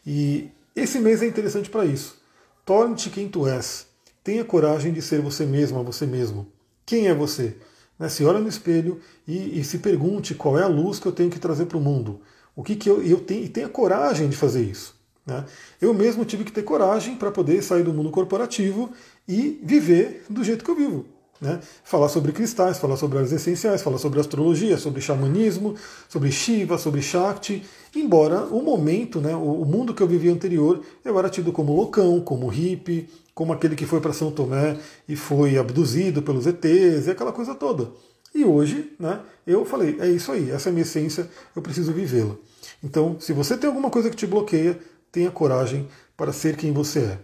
E 0.06 0.48
esse 0.74 1.00
mês 1.00 1.22
é 1.22 1.26
interessante 1.26 1.68
para 1.68 1.84
isso. 1.84 2.16
Torne-te 2.64 3.10
quem 3.10 3.28
tu 3.28 3.46
és. 3.46 3.86
Tenha 4.22 4.44
coragem 4.44 4.92
de 4.92 5.02
ser 5.02 5.20
você 5.20 5.44
mesmo, 5.44 5.78
a 5.78 5.82
você 5.82 6.06
mesmo. 6.06 6.46
Quem 6.84 7.08
é 7.08 7.14
você? 7.14 7.56
Né? 7.98 8.08
Se 8.08 8.24
olha 8.24 8.38
no 8.38 8.48
espelho 8.48 9.00
e, 9.26 9.58
e, 9.58 9.64
se 9.64 9.78
pergunte 9.78 10.34
qual 10.34 10.58
é 10.58 10.62
a 10.62 10.68
luz 10.68 10.98
que 10.98 11.06
eu 11.06 11.12
tenho 11.12 11.30
que 11.30 11.38
trazer 11.38 11.66
para 11.66 11.76
o 11.76 11.80
mundo. 11.80 12.20
O 12.54 12.62
que, 12.62 12.76
que 12.76 12.88
eu, 12.88 13.02
eu 13.02 13.18
tenho, 13.18 13.44
e 13.44 13.48
tenha 13.48 13.68
coragem 13.68 14.28
de 14.28 14.36
fazer 14.36 14.62
isso. 14.62 14.94
Né? 15.26 15.44
Eu 15.80 15.92
mesmo 15.92 16.24
tive 16.24 16.44
que 16.44 16.52
ter 16.52 16.62
coragem 16.62 17.16
para 17.16 17.30
poder 17.30 17.62
sair 17.62 17.82
do 17.82 17.92
mundo 17.92 18.10
corporativo 18.10 18.92
e 19.26 19.60
viver 19.62 20.24
do 20.30 20.44
jeito 20.44 20.64
que 20.64 20.70
eu 20.70 20.76
vivo. 20.76 21.06
Né? 21.40 21.60
Falar 21.84 22.08
sobre 22.08 22.32
cristais, 22.32 22.78
falar 22.78 22.96
sobre 22.96 23.18
as 23.18 23.30
essenciais, 23.30 23.82
falar 23.82 23.98
sobre 23.98 24.18
astrologia, 24.20 24.78
sobre 24.78 25.00
xamanismo, 25.00 25.74
sobre 26.08 26.32
Shiva, 26.32 26.78
sobre 26.78 27.02
Shakti. 27.02 27.62
Embora 27.94 28.44
o 28.46 28.62
momento, 28.62 29.20
né, 29.20 29.34
o 29.34 29.64
mundo 29.64 29.94
que 29.94 30.02
eu 30.02 30.06
vivia 30.06 30.32
anterior, 30.32 30.82
eu 31.04 31.18
era 31.18 31.28
tido 31.28 31.52
como 31.52 31.74
loucão, 31.74 32.20
como 32.20 32.48
hippie, 32.48 33.08
como 33.34 33.52
aquele 33.52 33.76
que 33.76 33.84
foi 33.84 34.00
para 34.00 34.14
São 34.14 34.30
Tomé 34.30 34.76
e 35.06 35.14
foi 35.14 35.58
abduzido 35.58 36.22
pelos 36.22 36.46
ETs 36.46 37.06
e 37.06 37.10
aquela 37.10 37.32
coisa 37.32 37.54
toda. 37.54 37.90
E 38.34 38.44
hoje, 38.44 38.92
né, 38.98 39.20
eu 39.46 39.64
falei, 39.64 39.96
é 40.00 40.08
isso 40.08 40.32
aí, 40.32 40.50
essa 40.50 40.68
é 40.68 40.70
a 40.70 40.72
minha 40.72 40.82
essência, 40.82 41.28
eu 41.54 41.62
preciso 41.62 41.92
vivê-la. 41.92 42.34
Então, 42.82 43.16
se 43.20 43.32
você 43.32 43.56
tem 43.56 43.68
alguma 43.68 43.90
coisa 43.90 44.10
que 44.10 44.16
te 44.16 44.26
bloqueia, 44.26 44.78
tenha 45.12 45.30
coragem 45.30 45.88
para 46.16 46.32
ser 46.32 46.56
quem 46.56 46.72
você 46.72 47.00
é. 47.00 47.18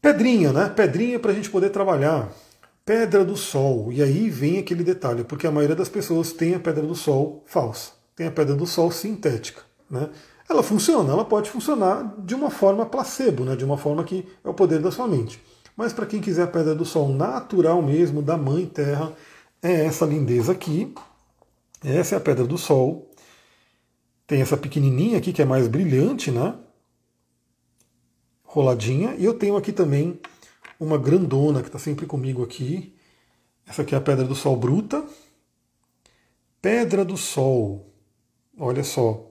Pedrinha, 0.00 0.52
né? 0.52 0.68
Pedrinha 0.68 1.18
para 1.18 1.32
a 1.32 1.34
gente 1.34 1.48
poder 1.48 1.70
trabalhar 1.70 2.30
pedra 2.84 3.24
do 3.24 3.36
sol. 3.36 3.92
E 3.92 4.02
aí 4.02 4.28
vem 4.28 4.58
aquele 4.58 4.84
detalhe, 4.84 5.24
porque 5.24 5.46
a 5.46 5.50
maioria 5.50 5.76
das 5.76 5.88
pessoas 5.88 6.32
tem 6.32 6.54
a 6.54 6.60
pedra 6.60 6.86
do 6.86 6.94
sol 6.94 7.42
falsa, 7.46 7.92
tem 8.14 8.26
a 8.26 8.30
pedra 8.30 8.54
do 8.54 8.66
sol 8.66 8.90
sintética. 8.90 9.62
Né? 9.90 10.10
Ela 10.48 10.62
funciona, 10.62 11.12
ela 11.12 11.24
pode 11.24 11.50
funcionar 11.50 12.14
de 12.18 12.34
uma 12.34 12.50
forma 12.50 12.84
placebo, 12.84 13.44
né? 13.44 13.56
de 13.56 13.64
uma 13.64 13.78
forma 13.78 14.04
que 14.04 14.26
é 14.44 14.48
o 14.48 14.54
poder 14.54 14.80
da 14.80 14.90
sua 14.90 15.08
mente. 15.08 15.40
Mas 15.76 15.92
para 15.92 16.06
quem 16.06 16.20
quiser 16.20 16.42
a 16.42 16.46
pedra 16.46 16.74
do 16.74 16.84
sol 16.84 17.08
natural 17.08 17.82
mesmo, 17.82 18.22
da 18.22 18.36
mãe 18.36 18.66
terra, 18.66 19.12
é 19.62 19.86
essa 19.86 20.04
lindeza 20.04 20.52
aqui. 20.52 20.94
Essa 21.82 22.14
é 22.14 22.18
a 22.18 22.20
pedra 22.20 22.44
do 22.46 22.56
sol. 22.56 23.10
Tem 24.26 24.40
essa 24.40 24.56
pequenininha 24.56 25.18
aqui 25.18 25.32
que 25.32 25.42
é 25.42 25.44
mais 25.44 25.66
brilhante, 25.66 26.30
né? 26.30 26.54
Roladinha. 28.44 29.16
E 29.18 29.24
eu 29.24 29.34
tenho 29.34 29.56
aqui 29.56 29.72
também 29.72 30.20
uma 30.78 30.98
grandona 30.98 31.60
que 31.60 31.68
está 31.68 31.78
sempre 31.78 32.06
comigo 32.06 32.42
aqui. 32.42 32.94
Essa 33.66 33.82
aqui 33.82 33.94
é 33.94 33.98
a 33.98 34.00
Pedra 34.00 34.24
do 34.24 34.34
Sol 34.34 34.56
bruta. 34.56 35.04
Pedra 36.60 37.04
do 37.04 37.16
Sol. 37.16 37.92
Olha 38.58 38.84
só. 38.84 39.30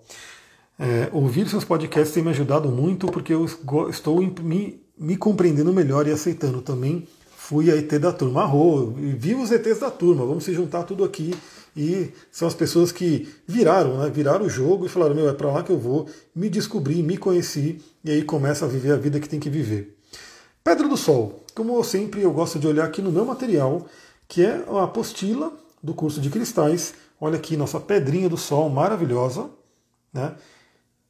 É, 0.79 1.09
ouvir 1.11 1.47
seus 1.47 1.63
podcasts 1.63 2.13
tem 2.13 2.23
me 2.23 2.31
ajudado 2.31 2.69
muito 2.69 3.07
porque 3.07 3.33
eu 3.33 3.45
estou 3.89 4.21
me, 4.41 4.81
me 4.97 5.15
compreendendo 5.15 5.71
melhor 5.71 6.07
e 6.07 6.11
aceitando 6.11 6.61
também. 6.61 7.07
Fui 7.35 7.69
a 7.69 7.75
ET 7.75 7.91
da 7.99 8.13
turma, 8.13 8.43
arro, 8.43 8.91
vi 8.93 9.35
os 9.35 9.51
ETs 9.51 9.79
da 9.79 9.91
turma, 9.91 10.25
vamos 10.25 10.45
se 10.45 10.53
juntar 10.53 10.83
tudo 10.83 11.03
aqui. 11.03 11.35
E 11.75 12.11
são 12.31 12.47
as 12.47 12.53
pessoas 12.53 12.91
que 12.91 13.27
viraram, 13.47 13.97
né? 13.97 14.09
viraram 14.09 14.45
o 14.45 14.49
jogo 14.49 14.85
e 14.85 14.89
falaram: 14.89 15.15
meu, 15.15 15.27
é 15.27 15.33
para 15.33 15.51
lá 15.51 15.63
que 15.63 15.71
eu 15.71 15.79
vou. 15.79 16.07
Me 16.35 16.49
descobri, 16.49 17.01
me 17.03 17.17
conheci 17.17 17.81
e 18.03 18.11
aí 18.11 18.23
começa 18.23 18.65
a 18.65 18.67
viver 18.67 18.93
a 18.93 18.95
vida 18.95 19.19
que 19.19 19.27
tem 19.27 19.39
que 19.39 19.49
viver. 19.49 19.92
Pedra 20.63 20.87
do 20.87 20.95
Sol, 20.95 21.43
como 21.53 21.75
eu 21.75 21.83
sempre 21.83 22.21
eu 22.21 22.31
gosto 22.31 22.57
de 22.57 22.65
olhar 22.65 22.85
aqui 22.85 23.01
no 23.01 23.11
meu 23.11 23.25
material, 23.25 23.85
que 24.29 24.45
é 24.45 24.63
a 24.69 24.83
apostila 24.83 25.51
do 25.81 25.93
curso 25.93 26.21
de 26.21 26.29
cristais. 26.29 26.93
Olha 27.19 27.35
aqui 27.35 27.57
nossa 27.57 27.81
pedrinha 27.81 28.29
do 28.29 28.37
Sol 28.37 28.69
maravilhosa, 28.69 29.49
né? 30.13 30.35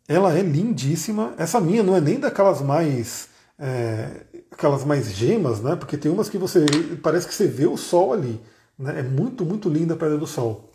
Ela 0.08 0.36
é 0.38 0.42
lindíssima. 0.42 1.36
Essa 1.38 1.62
minha 1.62 1.84
não 1.84 1.96
é 1.96 2.02
nem 2.02 2.20
daquelas 2.20 2.62
mais 2.62 3.30
é, 3.60 4.26
aquelas 4.52 4.84
mais 4.84 5.12
gemas, 5.14 5.62
né? 5.62 5.76
Porque 5.76 5.98
tem 5.98 6.12
umas 6.12 6.30
que 6.30 6.38
você 6.40 6.66
parece 7.04 7.28
que 7.28 7.36
você 7.36 7.46
vê 7.46 7.68
o 7.68 7.78
Sol 7.78 8.12
ali. 8.12 8.42
Né? 8.78 9.02
É 9.02 9.04
muito 9.04 9.46
muito 9.46 9.70
linda 9.70 9.94
a 9.94 9.98
pedra 9.98 10.18
do 10.18 10.26
Sol. 10.26 10.72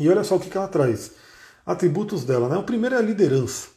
E 0.00 0.08
olha 0.08 0.24
só 0.24 0.34
o 0.34 0.40
que, 0.40 0.56
ela 0.56 0.66
traz. 0.66 1.12
Atributos 1.64 2.24
dela, 2.24 2.48
né? 2.48 2.56
O 2.56 2.64
primeiro 2.64 2.96
é 2.96 2.98
a 2.98 3.02
liderança. 3.02 3.68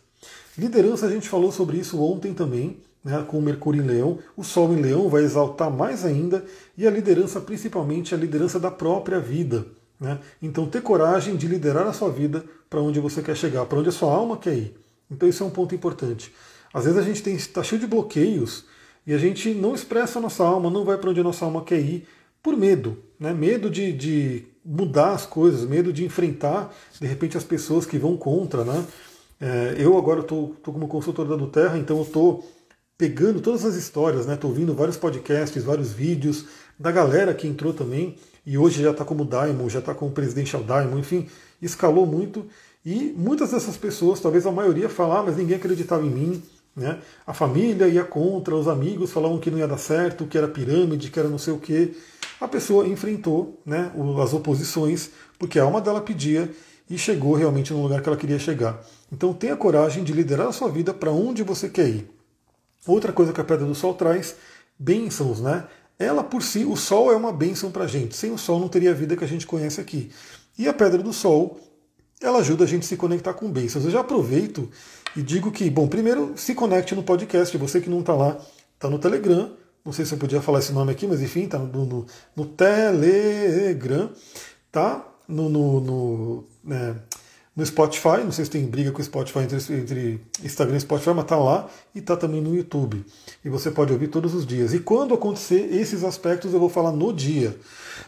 Liderança 0.57 1.05
a 1.05 1.09
gente 1.09 1.29
falou 1.29 1.51
sobre 1.51 1.77
isso 1.77 2.01
ontem 2.01 2.33
também 2.33 2.81
né, 3.03 3.23
com 3.27 3.37
o 3.37 3.41
Mercúrio 3.41 3.83
em 3.83 3.85
Leão, 3.85 4.19
o 4.37 4.43
Sol 4.43 4.73
em 4.73 4.81
Leão 4.81 5.09
vai 5.09 5.23
exaltar 5.23 5.69
mais 5.69 6.05
ainda, 6.05 6.45
e 6.77 6.87
a 6.87 6.91
liderança, 6.91 7.41
principalmente 7.41 8.15
a 8.15 8.17
liderança 8.17 8.59
da 8.59 8.71
própria 8.71 9.19
vida. 9.19 9.65
Né? 9.99 10.19
Então, 10.41 10.65
ter 10.65 10.81
coragem 10.81 11.35
de 11.35 11.47
liderar 11.47 11.87
a 11.87 11.93
sua 11.93 12.09
vida 12.09 12.43
para 12.69 12.81
onde 12.81 12.99
você 12.99 13.21
quer 13.21 13.35
chegar, 13.35 13.65
para 13.65 13.79
onde 13.79 13.89
a 13.89 13.91
sua 13.91 14.13
alma 14.13 14.37
quer 14.37 14.55
ir. 14.55 14.77
Então, 15.11 15.27
isso 15.27 15.43
é 15.43 15.45
um 15.45 15.49
ponto 15.49 15.75
importante. 15.75 16.33
Às 16.73 16.85
vezes 16.85 16.99
a 16.99 17.03
gente 17.03 17.29
está 17.29 17.61
cheio 17.61 17.79
de 17.79 17.87
bloqueios 17.87 18.65
e 19.05 19.13
a 19.13 19.17
gente 19.17 19.53
não 19.53 19.75
expressa 19.75 20.17
a 20.17 20.21
nossa 20.21 20.43
alma, 20.43 20.69
não 20.69 20.83
vai 20.83 20.97
para 20.97 21.09
onde 21.09 21.19
a 21.19 21.23
nossa 21.23 21.45
alma 21.45 21.63
quer 21.63 21.79
ir, 21.79 22.07
por 22.41 22.57
medo. 22.57 22.97
Né? 23.19 23.31
Medo 23.33 23.69
de, 23.69 23.93
de 23.93 24.45
mudar 24.65 25.11
as 25.11 25.25
coisas, 25.25 25.65
medo 25.65 25.93
de 25.93 26.03
enfrentar, 26.03 26.73
de 26.99 27.07
repente, 27.07 27.37
as 27.37 27.43
pessoas 27.43 27.85
que 27.85 27.97
vão 27.97 28.17
contra. 28.17 28.63
Né? 28.63 28.85
É, 29.39 29.75
eu 29.77 29.97
agora 29.97 30.21
estou 30.21 30.55
como 30.63 30.87
consultor 30.87 31.27
da 31.27 31.47
Terra, 31.47 31.77
então 31.77 31.97
eu 31.97 32.03
estou 32.03 32.43
pegando 32.97 33.41
todas 33.41 33.65
as 33.65 33.75
histórias, 33.75 34.25
né? 34.25 34.35
Tô 34.35 34.47
ouvindo 34.47 34.73
vários 34.73 34.97
podcasts, 34.97 35.63
vários 35.63 35.91
vídeos 35.91 36.45
da 36.77 36.91
galera 36.91 37.33
que 37.33 37.47
entrou 37.47 37.73
também 37.73 38.15
e 38.45 38.57
hoje 38.57 38.83
já 38.83 38.91
está 38.91 39.05
como 39.05 39.23
Daimon, 39.23 39.69
já 39.69 39.79
está 39.79 39.93
como 39.93 40.11
Presidential 40.11 40.63
Daimon, 40.63 40.99
enfim, 40.99 41.27
escalou 41.61 42.05
muito 42.05 42.45
E 42.85 43.13
muitas 43.17 43.51
dessas 43.51 43.77
pessoas, 43.77 44.19
talvez 44.19 44.45
a 44.45 44.51
maioria, 44.51 44.89
falar, 44.89 45.19
ah, 45.19 45.23
mas 45.23 45.37
ninguém 45.37 45.55
acreditava 45.55 46.05
em 46.05 46.09
mim. 46.09 46.43
Né? 46.75 46.99
A 47.25 47.33
família 47.33 47.87
ia 47.87 48.03
contra, 48.03 48.53
os 48.55 48.67
amigos 48.67 49.11
falavam 49.11 49.39
que 49.39 49.49
não 49.49 49.57
ia 49.57 49.67
dar 49.67 49.77
certo, 49.77 50.25
que 50.25 50.37
era 50.37 50.49
pirâmide, 50.49 51.09
que 51.09 51.17
era 51.17 51.29
não 51.29 51.37
sei 51.37 51.53
o 51.53 51.59
quê. 51.59 51.93
A 52.41 52.47
pessoa 52.47 52.85
enfrentou 52.85 53.61
né, 53.65 53.89
as 54.21 54.33
oposições, 54.33 55.11
porque 55.39 55.59
a 55.59 55.63
alma 55.63 55.79
dela 55.79 56.01
pedia 56.01 56.51
e 56.89 56.97
chegou 56.97 57.35
realmente 57.35 57.71
no 57.71 57.81
lugar 57.81 58.01
que 58.01 58.09
ela 58.09 58.17
queria 58.17 58.37
chegar. 58.37 58.83
Então 59.09 59.33
tenha 59.33 59.55
coragem 59.55 60.03
de 60.03 60.11
liderar 60.11 60.47
a 60.47 60.51
sua 60.51 60.69
vida 60.69 60.93
para 60.93 61.11
onde 61.11 61.41
você 61.41 61.69
quer 61.69 61.87
ir. 61.87 62.22
Outra 62.85 63.13
coisa 63.13 63.31
que 63.31 63.41
a 63.41 63.43
Pedra 63.43 63.65
do 63.65 63.75
Sol 63.75 63.93
traz, 63.93 64.35
bênçãos, 64.77 65.39
né? 65.39 65.65
Ela 65.97 66.23
por 66.23 66.41
si, 66.41 66.65
o 66.65 66.75
Sol 66.75 67.11
é 67.11 67.15
uma 67.15 67.31
bênção 67.31 67.71
para 67.71 67.85
a 67.85 67.87
gente. 67.87 68.15
Sem 68.15 68.31
o 68.31 68.37
Sol 68.37 68.59
não 68.59 68.67
teria 68.67 68.91
a 68.91 68.93
vida 68.93 69.15
que 69.15 69.23
a 69.23 69.27
gente 69.27 69.47
conhece 69.47 69.79
aqui. 69.79 70.11
E 70.57 70.67
a 70.67 70.73
Pedra 70.73 71.01
do 71.01 71.13
Sol, 71.13 71.59
ela 72.21 72.39
ajuda 72.39 72.63
a 72.63 72.67
gente 72.67 72.83
a 72.83 72.87
se 72.87 72.97
conectar 72.97 73.33
com 73.33 73.51
bênçãos. 73.51 73.85
Eu 73.85 73.91
já 73.91 74.01
aproveito 74.01 74.69
e 75.15 75.21
digo 75.21 75.51
que, 75.51 75.69
bom, 75.69 75.87
primeiro 75.87 76.33
se 76.35 76.53
conecte 76.55 76.95
no 76.95 77.03
podcast. 77.03 77.55
Você 77.57 77.79
que 77.79 77.89
não 77.89 78.01
está 78.01 78.13
lá, 78.13 78.37
está 78.75 78.89
no 78.89 78.99
Telegram. 78.99 79.51
Não 79.85 79.91
sei 79.91 80.05
se 80.05 80.13
eu 80.13 80.17
podia 80.17 80.41
falar 80.41 80.59
esse 80.59 80.71
nome 80.71 80.91
aqui, 80.91 81.05
mas 81.05 81.21
enfim, 81.21 81.43
está 81.43 81.59
no, 81.59 81.85
no, 81.85 82.05
no, 82.35 82.45
Telegram, 82.45 84.09
tá? 84.71 85.05
No, 85.27 85.49
no, 85.49 85.79
no 85.81 86.47
né, 86.63 86.95
no 87.55 87.63
Spotify, 87.65 88.23
não 88.23 88.31
sei 88.31 88.45
se 88.45 88.51
tem 88.51 88.65
briga 88.65 88.91
com 88.91 88.99
o 88.99 89.03
Spotify 89.03 89.39
entre, 89.39 89.57
entre 89.75 90.21
Instagram 90.43 90.77
e 90.77 90.81
Spotify, 90.81 91.11
mas 91.11 91.25
está 91.25 91.37
lá 91.37 91.69
e 91.93 91.99
está 91.99 92.17
também 92.17 92.41
no 92.41 92.55
YouTube. 92.55 93.05
E 93.45 93.49
você 93.49 93.69
pode 93.69 93.93
ouvir 93.93 94.07
todos 94.07 94.33
os 94.33 94.45
dias. 94.45 94.73
E 94.73 94.79
quando 94.79 95.13
acontecer 95.13 95.71
esses 95.71 96.03
aspectos, 96.03 96.51
eu 96.53 96.59
vou 96.59 96.69
falar 96.69 96.91
no 96.91 97.13
dia. 97.13 97.55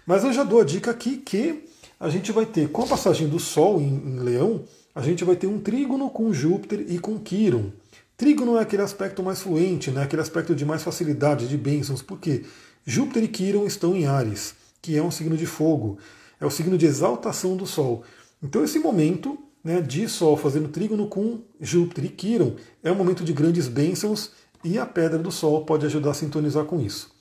Mas 0.06 0.24
eu 0.24 0.34
já 0.34 0.43
dou 0.43 0.62
a 0.62 0.64
dica 0.64 0.89
aqui 0.89 1.18
que 1.18 1.64
a 2.00 2.10
gente 2.10 2.32
vai 2.32 2.46
ter, 2.46 2.70
com 2.70 2.84
a 2.84 2.88
passagem 2.88 3.28
do 3.28 3.39
Sol 3.39 3.80
em, 3.80 3.88
em 3.88 4.20
Leão, 4.20 4.64
a 4.93 5.02
gente 5.02 5.24
vai 5.24 5.36
ter 5.36 5.48
um 5.48 5.60
trígono 5.60 6.10
com 6.10 6.34
Júpiter 6.34 6.86
e 6.88 6.98
com 6.98 7.20
Quiron. 7.20 7.72
Trígono 8.18 8.58
é 8.58 8.62
aquele 8.62 8.82
aspecto 8.82 9.22
mais 9.22 9.41
fluente, 9.41 9.91
né? 9.91 10.04
aquele 10.04 10.22
aspecto 10.22 10.56
de 10.56 10.66
mais 10.66 10.82
facilidade, 10.82 11.48
de 11.48 11.58
bênçãos, 11.58 12.02
porque 12.02 12.43
Júpiter 12.86 13.24
e 13.24 13.28
Quiron 13.28 13.66
estão 13.66 13.96
em 13.96 14.06
Ares, 14.06 14.56
que 14.82 14.98
é 14.98 15.04
um 15.04 15.12
signo 15.12 15.36
de 15.36 15.46
fogo, 15.46 15.98
é 16.39 16.46
o 16.46 16.50
signo 16.50 16.78
de 16.78 16.86
exaltação 16.86 17.58
do 17.58 17.66
Sol. 17.66 18.04
Então 18.41 18.63
esse 18.63 18.79
momento 18.79 19.38
né, 19.63 19.81
de 19.81 20.07
Sol 20.07 20.38
fazendo 20.38 20.69
trígono 20.69 21.07
com 21.07 21.39
Júpiter 21.59 22.05
e 22.05 22.09
Quiron 22.09 22.53
é 22.83 22.91
um 22.91 22.95
momento 22.95 23.23
de 23.23 23.33
grandes 23.33 23.67
bênçãos 23.67 24.31
e 24.63 24.77
a 24.77 24.86
pedra 24.86 25.17
do 25.17 25.31
Sol 25.31 25.65
pode 25.65 25.86
ajudar 25.86 26.11
a 26.11 26.13
sintonizar 26.13 26.65
com 26.65 26.79
isso. 26.79 27.11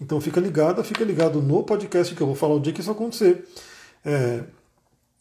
Então 0.00 0.20
fica 0.20 0.40
ligado, 0.40 0.82
fica 0.84 1.04
ligado 1.04 1.40
no 1.40 1.62
podcast 1.62 2.14
que 2.14 2.20
eu 2.20 2.26
vou 2.26 2.36
falar 2.36 2.54
o 2.54 2.60
dia 2.60 2.72
que 2.72 2.80
isso 2.80 2.90
acontecer. 2.90 3.46
É, 4.04 4.42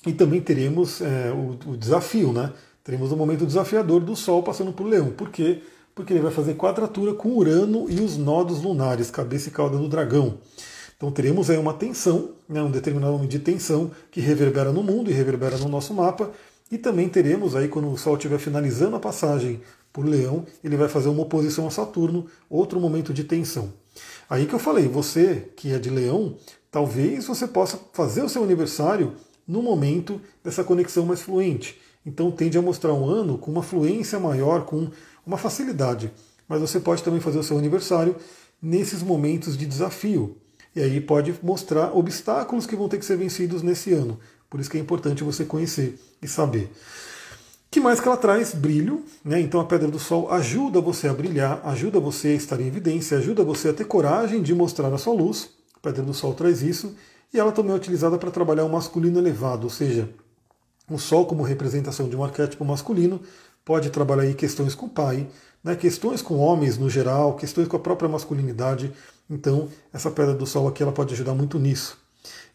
e 0.05 0.11
também 0.11 0.41
teremos 0.41 1.01
é, 1.01 1.31
o, 1.31 1.71
o, 1.71 1.77
desafio, 1.77 2.33
né? 2.33 2.51
Teremos 2.83 3.11
um 3.11 3.15
momento 3.15 3.45
desafiador 3.45 4.01
do 4.01 4.15
Sol 4.15 4.43
passando 4.43 4.73
por 4.73 4.85
Leão. 4.85 5.11
Por 5.11 5.29
quê? 5.29 5.61
Porque 5.95 6.11
ele 6.11 6.21
vai 6.21 6.31
fazer 6.31 6.55
quadratura 6.55 7.13
com 7.13 7.29
Urano 7.29 7.89
e 7.89 8.01
os 8.01 8.17
nodos 8.17 8.61
lunares, 8.61 9.09
cabeça 9.09 9.47
e 9.47 9.51
cauda 9.51 9.77
do 9.77 9.87
dragão. 9.87 10.39
Então 10.95 11.11
teremos 11.11 11.49
aí 11.49 11.57
uma 11.57 11.73
tensão, 11.73 12.31
né, 12.47 12.61
um 12.61 12.71
determinado 12.71 13.13
momento 13.13 13.31
de 13.31 13.39
tensão 13.39 13.91
que 14.11 14.21
reverbera 14.21 14.71
no 14.71 14.83
mundo 14.83 15.09
e 15.09 15.13
reverbera 15.13 15.57
no 15.57 15.67
nosso 15.67 15.93
mapa. 15.93 16.31
E 16.71 16.77
também 16.77 17.09
teremos 17.09 17.55
aí, 17.55 17.67
quando 17.67 17.91
o 17.91 17.97
Sol 17.97 18.15
estiver 18.15 18.39
finalizando 18.39 18.95
a 18.95 18.99
passagem 18.99 19.61
por 19.91 20.05
Leão, 20.05 20.45
ele 20.63 20.75
vai 20.75 20.89
fazer 20.89 21.09
uma 21.09 21.21
oposição 21.21 21.67
a 21.67 21.69
Saturno, 21.69 22.25
outro 22.49 22.79
momento 22.79 23.13
de 23.13 23.23
tensão. 23.23 23.71
Aí 24.29 24.45
que 24.47 24.55
eu 24.55 24.59
falei, 24.59 24.87
você 24.87 25.49
que 25.55 25.71
é 25.71 25.77
de 25.77 25.89
Leão, 25.89 26.35
talvez 26.71 27.27
você 27.27 27.47
possa 27.47 27.79
fazer 27.93 28.23
o 28.23 28.29
seu 28.29 28.43
aniversário 28.43 29.13
no 29.47 29.61
momento 29.61 30.19
dessa 30.43 30.63
conexão 30.63 31.05
mais 31.05 31.21
fluente. 31.21 31.79
Então 32.05 32.31
tende 32.31 32.57
a 32.57 32.61
mostrar 32.61 32.93
um 32.93 33.07
ano 33.07 33.37
com 33.37 33.51
uma 33.51 33.61
fluência 33.63 34.19
maior, 34.19 34.65
com 34.65 34.89
uma 35.25 35.37
facilidade. 35.37 36.11
Mas 36.47 36.61
você 36.61 36.79
pode 36.79 37.03
também 37.03 37.19
fazer 37.19 37.39
o 37.39 37.43
seu 37.43 37.57
aniversário 37.57 38.15
nesses 38.61 39.03
momentos 39.03 39.57
de 39.57 39.65
desafio. 39.65 40.37
E 40.76 40.82
aí 40.82 40.99
pode 40.99 41.34
mostrar 41.41 41.95
obstáculos 41.95 42.65
que 42.65 42.76
vão 42.76 42.89
ter 42.89 42.97
que 42.97 43.05
ser 43.05 43.17
vencidos 43.17 43.61
nesse 43.61 43.93
ano. 43.93 44.19
Por 44.49 44.59
isso 44.59 44.69
que 44.69 44.78
é 44.78 44.82
importante 44.82 45.24
você 45.24 45.45
conhecer 45.45 45.99
e 46.21 46.28
saber. 46.28 46.71
que 47.69 47.80
mais 47.80 47.99
que 47.99 48.07
ela 48.07 48.17
traz? 48.17 48.53
Brilho. 48.53 49.03
Né? 49.24 49.39
Então 49.39 49.59
a 49.59 49.65
Pedra 49.65 49.88
do 49.88 49.99
Sol 49.99 50.32
ajuda 50.32 50.80
você 50.80 51.07
a 51.07 51.13
brilhar, 51.13 51.61
ajuda 51.65 51.99
você 51.99 52.30
a 52.30 52.36
estar 52.36 52.59
em 52.59 52.67
evidência, 52.67 53.17
ajuda 53.17 53.43
você 53.43 53.69
a 53.69 53.74
ter 53.74 53.86
coragem 53.86 54.41
de 54.41 54.53
mostrar 54.53 54.93
a 54.93 54.97
sua 54.97 55.13
luz. 55.13 55.49
A 55.76 55.80
Pedra 55.80 56.03
do 56.03 56.13
Sol 56.13 56.34
traz 56.34 56.61
isso. 56.61 56.95
E 57.34 57.39
ela 57.39 57.51
também 57.51 57.71
é 57.71 57.76
utilizada 57.76 58.17
para 58.17 58.30
trabalhar 58.30 58.63
o 58.63 58.69
masculino 58.69 59.17
elevado, 59.17 59.63
ou 59.63 59.69
seja, 59.69 60.07
o 60.88 60.99
Sol 60.99 61.26
como 61.26 61.41
representação 61.41 62.07
de 62.07 62.15
um 62.15 62.24
arquétipo 62.24 62.63
masculino 62.63 63.19
pode 63.65 63.89
trabalhar 63.89 64.24
aí 64.24 64.36
questões 64.36 64.76
com 64.76 64.86
o 64.86 64.89
pai, 64.89 65.28
né, 65.63 65.76
questões 65.76 66.21
com 66.21 66.38
homens 66.38 66.78
no 66.78 66.89
geral, 66.89 67.36
questões 67.36 67.67
com 67.67 67.78
a 67.78 67.80
própria 67.80 68.07
masculinidade. 68.07 68.91
Então, 69.30 69.69
essa 69.91 70.11
pedra 70.11 70.34
do 70.34 70.45
sol 70.45 70.67
aqui 70.67 70.84
ela 70.84 70.91
pode 70.91 71.13
ajudar 71.13 71.34
muito 71.34 71.57
nisso. 71.57 71.97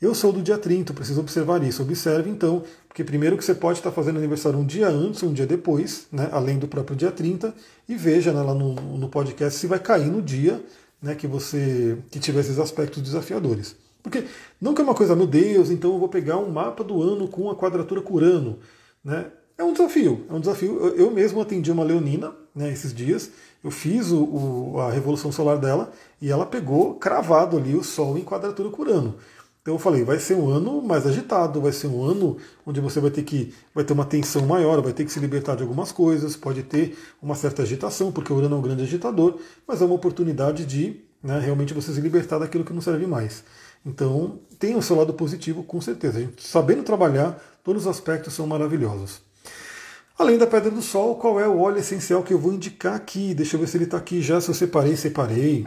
Eu 0.00 0.14
sou 0.14 0.32
do 0.32 0.40
dia 0.40 0.56
30, 0.56 0.94
preciso 0.94 1.20
observar 1.20 1.62
isso. 1.62 1.82
Observe 1.82 2.30
então, 2.30 2.62
porque 2.86 3.02
primeiro 3.02 3.36
que 3.36 3.44
você 3.44 3.54
pode 3.54 3.78
estar 3.78 3.90
fazendo 3.90 4.18
aniversário 4.18 4.58
um 4.58 4.64
dia 4.64 4.88
antes, 4.88 5.22
um 5.22 5.32
dia 5.32 5.46
depois, 5.46 6.06
né, 6.12 6.28
além 6.30 6.58
do 6.58 6.68
próprio 6.68 6.96
dia 6.96 7.10
30, 7.10 7.54
e 7.88 7.96
veja 7.96 8.32
né, 8.32 8.40
lá 8.40 8.54
no, 8.54 8.74
no 8.74 9.08
podcast 9.08 9.58
se 9.58 9.66
vai 9.66 9.78
cair 9.78 10.06
no 10.06 10.22
dia 10.22 10.62
né, 11.02 11.14
que 11.14 11.26
você 11.26 11.98
que 12.10 12.18
tiver 12.20 12.40
esses 12.40 12.58
aspectos 12.58 13.02
desafiadores. 13.02 13.74
Porque 14.02 14.24
não 14.60 14.74
que 14.74 14.80
é 14.80 14.84
uma 14.84 14.94
coisa, 14.94 15.16
meu 15.16 15.26
Deus, 15.26 15.70
então 15.70 15.92
eu 15.92 15.98
vou 15.98 16.08
pegar 16.08 16.38
um 16.38 16.48
mapa 16.48 16.84
do 16.84 17.02
ano 17.02 17.28
com 17.28 17.50
a 17.50 17.56
quadratura 17.56 18.00
com 18.00 18.14
Urano. 18.14 18.58
Né? 19.04 19.26
É 19.58 19.64
um 19.64 19.72
desafio, 19.72 20.24
é 20.30 20.32
um 20.32 20.38
desafio. 20.38 20.78
Eu, 20.78 20.96
eu 20.96 21.10
mesmo 21.10 21.40
atendi 21.40 21.72
uma 21.72 21.82
leonina 21.82 22.32
né, 22.54 22.72
esses 22.72 22.94
dias, 22.94 23.32
eu 23.62 23.72
fiz 23.72 24.12
o, 24.12 24.22
o, 24.22 24.80
a 24.80 24.92
revolução 24.92 25.32
solar 25.32 25.58
dela 25.58 25.90
e 26.22 26.30
ela 26.30 26.46
pegou 26.46 26.94
cravado 26.94 27.56
ali 27.56 27.74
o 27.74 27.82
Sol 27.82 28.16
em 28.16 28.22
quadratura 28.22 28.70
com 28.70 28.82
Urano. 28.82 29.16
Então 29.60 29.74
eu 29.74 29.78
falei, 29.80 30.04
vai 30.04 30.20
ser 30.20 30.34
um 30.34 30.48
ano 30.48 30.80
mais 30.80 31.06
agitado, 31.08 31.60
vai 31.60 31.72
ser 31.72 31.88
um 31.88 32.04
ano 32.04 32.36
onde 32.64 32.80
você 32.80 33.00
vai 33.00 33.10
ter 33.10 33.24
que 33.24 33.52
vai 33.74 33.82
ter 33.82 33.92
uma 33.92 34.04
tensão 34.04 34.46
maior, 34.46 34.80
vai 34.80 34.92
ter 34.92 35.04
que 35.04 35.10
se 35.12 35.18
libertar 35.18 35.56
de 35.56 35.62
algumas 35.62 35.90
coisas, 35.90 36.36
pode 36.36 36.62
ter 36.62 36.96
uma 37.20 37.34
certa 37.34 37.62
agitação, 37.62 38.12
porque 38.12 38.32
o 38.32 38.36
Urano 38.36 38.54
é 38.54 38.58
um 38.60 38.62
grande 38.62 38.84
agitador, 38.84 39.40
mas 39.66 39.82
é 39.82 39.84
uma 39.84 39.94
oportunidade 39.94 40.64
de 40.64 41.00
né, 41.20 41.40
realmente 41.40 41.74
você 41.74 41.92
se 41.92 42.00
libertar 42.00 42.38
daquilo 42.38 42.64
que 42.64 42.72
não 42.72 42.80
serve 42.80 43.08
mais. 43.08 43.42
Então 43.84 44.38
tem 44.56 44.76
o 44.76 44.82
seu 44.82 44.94
lado 44.94 45.12
positivo, 45.14 45.64
com 45.64 45.80
certeza. 45.80 46.20
Gente, 46.20 46.46
sabendo 46.46 46.84
trabalhar, 46.84 47.42
todos 47.64 47.82
os 47.82 47.88
aspectos 47.88 48.32
são 48.34 48.46
maravilhosos. 48.46 49.27
Além 50.18 50.36
da 50.36 50.48
Pedra 50.48 50.68
do 50.68 50.82
Sol, 50.82 51.14
qual 51.14 51.38
é 51.38 51.46
o 51.46 51.60
óleo 51.60 51.78
essencial 51.78 52.24
que 52.24 52.34
eu 52.34 52.40
vou 52.40 52.52
indicar 52.52 52.96
aqui? 52.96 53.32
Deixa 53.32 53.54
eu 53.54 53.60
ver 53.60 53.68
se 53.68 53.76
ele 53.76 53.84
está 53.84 53.98
aqui 53.98 54.20
já, 54.20 54.40
se 54.40 54.50
eu 54.50 54.54
separei, 54.54 54.96
separei. 54.96 55.64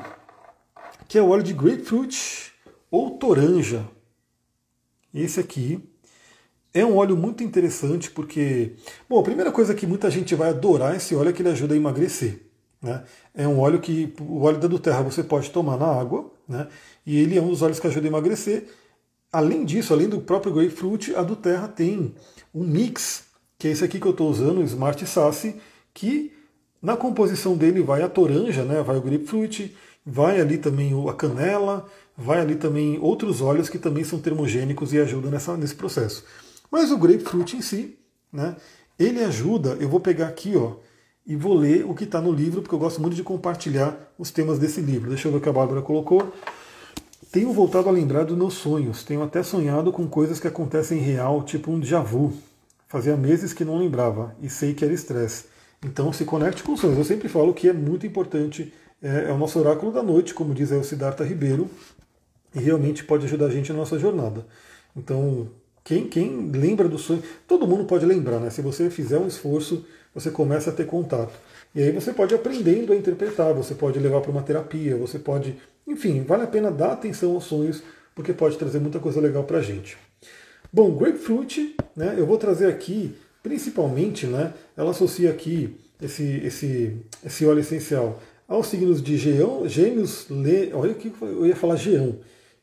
Que 1.07 1.17
é 1.17 1.21
o 1.21 1.29
óleo 1.29 1.41
de 1.41 1.53
grapefruit 1.53 2.51
ou 2.91 3.11
toranja. 3.11 3.87
Esse 5.13 5.39
aqui 5.39 5.89
é 6.73 6.85
um 6.85 6.97
óleo 6.97 7.15
muito 7.15 7.41
interessante 7.41 8.11
porque, 8.11 8.73
bom, 9.07 9.21
a 9.21 9.23
primeira 9.23 9.53
coisa 9.53 9.73
que 9.73 9.87
muita 9.87 10.11
gente 10.11 10.35
vai 10.35 10.49
adorar 10.49 10.97
esse 10.97 11.15
óleo 11.15 11.29
é 11.29 11.33
que 11.33 11.41
ele 11.41 11.49
ajuda 11.49 11.73
a 11.73 11.77
emagrecer. 11.77 12.41
Né? 12.81 13.05
É 13.33 13.47
um 13.47 13.57
óleo 13.57 13.79
que, 13.79 14.13
o 14.19 14.41
óleo 14.41 14.57
da 14.57 14.67
do 14.67 14.79
terra 14.79 15.01
você 15.01 15.23
pode 15.23 15.49
tomar 15.49 15.77
na 15.77 15.87
água, 15.87 16.29
né? 16.45 16.67
e 17.05 17.17
ele 17.17 17.37
é 17.37 17.41
um 17.41 17.47
dos 17.47 17.61
óleos 17.61 17.79
que 17.79 17.87
ajuda 17.87 18.05
a 18.05 18.09
emagrecer. 18.09 18.67
Além 19.31 19.63
disso, 19.63 19.93
além 19.93 20.09
do 20.09 20.19
próprio 20.19 20.53
grapefruit, 20.53 21.15
a 21.15 21.23
do 21.23 21.37
terra 21.37 21.69
tem 21.69 22.13
um 22.53 22.65
mix 22.65 23.30
que 23.61 23.67
é 23.67 23.71
esse 23.71 23.83
aqui 23.83 23.99
que 23.99 24.07
eu 24.07 24.11
estou 24.11 24.27
usando, 24.27 24.57
o 24.57 24.63
Smart 24.63 25.05
Sassy, 25.05 25.55
que 25.93 26.33
na 26.81 26.97
composição 26.97 27.55
dele 27.55 27.83
vai 27.83 28.01
a 28.01 28.09
toranja, 28.09 28.63
né, 28.63 28.81
vai 28.81 28.97
o 28.97 29.01
grapefruit, 29.01 29.77
vai 30.03 30.41
ali 30.41 30.57
também 30.57 30.93
a 31.07 31.13
canela, 31.13 31.85
vai 32.17 32.39
ali 32.39 32.55
também 32.55 32.97
outros 32.99 33.39
óleos 33.39 33.69
que 33.69 33.77
também 33.77 34.03
são 34.03 34.17
termogênicos 34.17 34.93
e 34.93 34.99
ajudam 34.99 35.29
nessa, 35.29 35.55
nesse 35.55 35.75
processo. 35.75 36.25
Mas 36.71 36.89
o 36.89 36.97
grapefruit 36.97 37.55
em 37.55 37.61
si, 37.61 37.99
né, 38.33 38.55
ele 38.97 39.23
ajuda, 39.23 39.77
eu 39.79 39.87
vou 39.87 39.99
pegar 39.99 40.29
aqui 40.29 40.57
ó, 40.57 40.77
e 41.23 41.35
vou 41.35 41.53
ler 41.53 41.85
o 41.85 41.93
que 41.93 42.05
está 42.05 42.19
no 42.19 42.31
livro, 42.31 42.63
porque 42.63 42.73
eu 42.73 42.79
gosto 42.79 42.99
muito 42.99 43.15
de 43.15 43.21
compartilhar 43.21 44.11
os 44.17 44.31
temas 44.31 44.57
desse 44.57 44.81
livro. 44.81 45.09
Deixa 45.11 45.27
eu 45.27 45.33
ver 45.33 45.37
o 45.37 45.41
que 45.41 45.49
a 45.49 45.53
Bárbara 45.53 45.83
colocou. 45.83 46.33
Tenho 47.31 47.53
voltado 47.53 47.89
a 47.89 47.91
lembrar 47.91 48.23
dos 48.23 48.35
meus 48.35 48.55
sonhos, 48.55 49.03
tenho 49.03 49.21
até 49.21 49.43
sonhado 49.43 49.91
com 49.91 50.07
coisas 50.07 50.39
que 50.39 50.47
acontecem 50.47 50.97
real, 50.97 51.43
tipo 51.43 51.71
um 51.71 51.79
déjà 51.79 51.99
vu. 51.99 52.33
Fazia 52.91 53.15
meses 53.15 53.53
que 53.53 53.63
não 53.63 53.77
lembrava 53.77 54.35
e 54.41 54.49
sei 54.49 54.73
que 54.73 54.83
era 54.83 54.93
estresse. 54.93 55.45
Então 55.81 56.11
se 56.11 56.25
conecte 56.25 56.61
com 56.61 56.73
os 56.73 56.81
sonhos. 56.81 56.97
Eu 56.97 57.05
sempre 57.05 57.29
falo 57.29 57.53
que 57.53 57.69
é 57.69 57.71
muito 57.71 58.05
importante, 58.05 58.73
é, 59.01 59.29
é 59.29 59.31
o 59.31 59.37
nosso 59.37 59.57
oráculo 59.57 59.93
da 59.93 60.03
noite, 60.03 60.33
como 60.33 60.53
diz 60.53 60.73
aí 60.73 60.77
o 60.77 60.83
Siddhartha 60.83 61.23
Ribeiro, 61.23 61.69
e 62.53 62.59
realmente 62.59 63.05
pode 63.05 63.25
ajudar 63.25 63.45
a 63.45 63.49
gente 63.49 63.71
na 63.71 63.77
nossa 63.77 63.97
jornada. 63.97 64.45
Então, 64.93 65.47
quem, 65.85 66.09
quem 66.09 66.51
lembra 66.51 66.89
do 66.89 66.97
sonho, 66.97 67.23
todo 67.47 67.65
mundo 67.65 67.85
pode 67.85 68.05
lembrar, 68.05 68.41
né? 68.41 68.49
Se 68.49 68.61
você 68.61 68.89
fizer 68.89 69.19
um 69.19 69.27
esforço, 69.27 69.85
você 70.13 70.29
começa 70.29 70.69
a 70.69 70.73
ter 70.73 70.85
contato. 70.85 71.39
E 71.73 71.81
aí 71.81 71.93
você 71.93 72.11
pode 72.11 72.35
aprendendo 72.35 72.91
a 72.91 72.95
interpretar, 72.97 73.53
você 73.53 73.73
pode 73.73 73.99
levar 73.99 74.19
para 74.19 74.31
uma 74.31 74.43
terapia, 74.43 74.97
você 74.97 75.17
pode. 75.17 75.55
Enfim, 75.87 76.25
vale 76.25 76.43
a 76.43 76.47
pena 76.47 76.69
dar 76.69 76.91
atenção 76.91 77.35
aos 77.35 77.45
sonhos, 77.45 77.81
porque 78.13 78.33
pode 78.33 78.57
trazer 78.57 78.79
muita 78.79 78.99
coisa 78.99 79.21
legal 79.21 79.45
para 79.45 79.59
a 79.59 79.61
gente. 79.61 79.97
Bom, 80.73 80.95
grapefruit, 80.95 81.75
né, 81.95 82.15
eu 82.17 82.25
vou 82.25 82.37
trazer 82.37 82.67
aqui 82.67 83.13
Principalmente, 83.43 84.27
né, 84.27 84.53
ela 84.77 84.91
associa 84.91 85.31
aqui 85.31 85.75
esse, 85.99 86.41
esse, 86.43 86.97
esse 87.25 87.45
óleo 87.45 87.59
essencial 87.59 88.21
aos 88.47 88.67
signos 88.67 89.01
de 89.01 89.17
Geão, 89.17 89.67
Gêmeos, 89.67 90.27
Le, 90.29 90.71
olha 90.73 90.93
que 90.93 91.11
eu 91.21 91.45
ia 91.45 91.55
falar 91.55 91.75
Geão, 91.75 92.17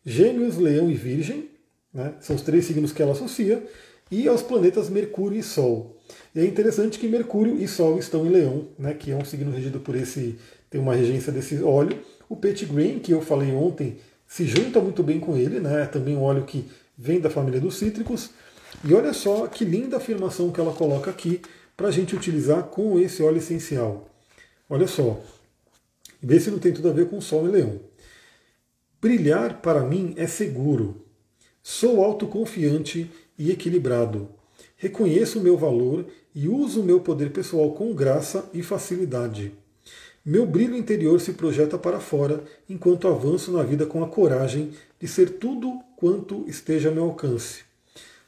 Gêmeos, 0.04 0.56
Leão 0.56 0.90
e 0.90 0.94
Virgem, 0.94 1.48
né, 1.92 2.14
são 2.20 2.36
os 2.36 2.42
três 2.42 2.64
signos 2.64 2.92
que 2.92 3.02
ela 3.02 3.12
associa, 3.12 3.64
e 4.10 4.28
aos 4.28 4.42
planetas 4.42 4.88
Mercúrio 4.88 5.38
e 5.38 5.42
Sol. 5.42 5.96
E 6.34 6.40
é 6.40 6.44
interessante 6.44 6.98
que 6.98 7.08
Mercúrio 7.08 7.56
e 7.60 7.66
Sol 7.66 7.98
estão 7.98 8.24
em 8.24 8.30
Leão, 8.30 8.68
né, 8.78 8.94
que 8.94 9.10
é 9.10 9.16
um 9.16 9.24
signo 9.24 9.50
regido 9.50 9.80
por 9.80 9.96
esse, 9.96 10.38
tem 10.70 10.80
uma 10.80 10.94
regência 10.94 11.32
desse 11.32 11.60
óleo. 11.62 11.98
O 12.28 12.36
Petitgrain, 12.36 12.98
que 12.98 13.12
eu 13.12 13.20
falei 13.20 13.52
ontem, 13.52 13.96
se 14.26 14.46
junta 14.46 14.80
muito 14.80 15.02
bem 15.02 15.18
com 15.18 15.36
ele, 15.36 15.58
né, 15.58 15.82
é 15.82 15.86
também 15.86 16.14
um 16.14 16.22
óleo 16.22 16.44
que 16.44 16.66
vem 16.98 17.20
da 17.20 17.30
família 17.30 17.60
dos 17.60 17.76
cítricos. 17.76 18.30
E 18.84 18.92
olha 18.92 19.12
só 19.12 19.46
que 19.46 19.64
linda 19.64 19.96
afirmação 19.96 20.50
que 20.50 20.60
ela 20.60 20.74
coloca 20.74 21.10
aqui 21.10 21.40
para 21.76 21.88
a 21.88 21.92
gente 21.92 22.16
utilizar 22.16 22.64
com 22.64 22.98
esse 22.98 23.22
óleo 23.22 23.38
essencial. 23.38 24.08
Olha 24.68 24.88
só, 24.88 25.20
vê 26.20 26.40
se 26.40 26.50
não 26.50 26.58
tem 26.58 26.72
tudo 26.72 26.88
a 26.88 26.92
ver 26.92 27.08
com 27.08 27.20
Sol 27.20 27.46
e 27.46 27.50
Leão. 27.50 27.80
Brilhar 29.00 29.62
para 29.62 29.84
mim 29.84 30.12
é 30.16 30.26
seguro. 30.26 31.06
Sou 31.62 32.04
autoconfiante 32.04 33.10
e 33.38 33.50
equilibrado. 33.50 34.28
Reconheço 34.76 35.38
o 35.38 35.42
meu 35.42 35.56
valor 35.56 36.04
e 36.34 36.48
uso 36.48 36.80
o 36.80 36.84
meu 36.84 37.00
poder 37.00 37.30
pessoal 37.30 37.72
com 37.72 37.94
graça 37.94 38.48
e 38.52 38.62
facilidade. 38.62 39.52
Meu 40.24 40.44
brilho 40.44 40.76
interior 40.76 41.20
se 41.20 41.32
projeta 41.32 41.78
para 41.78 42.00
fora 42.00 42.42
enquanto 42.68 43.08
avanço 43.08 43.52
na 43.52 43.62
vida 43.62 43.86
com 43.86 44.02
a 44.02 44.08
coragem 44.08 44.72
de 45.00 45.08
ser 45.08 45.38
tudo 45.38 45.80
quanto 45.98 46.44
esteja 46.46 46.90
a 46.90 46.92
meu 46.92 47.06
alcance. 47.06 47.62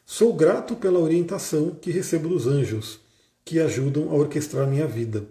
Sou 0.05 0.35
grato 0.35 0.75
pela 0.75 0.99
orientação 0.99 1.71
que 1.71 1.93
recebo 1.93 2.29
dos 2.29 2.45
anjos, 2.49 2.99
que 3.45 3.61
ajudam 3.61 4.11
a 4.11 4.15
orquestrar 4.15 4.67
minha 4.67 4.89
vida. 4.89 5.25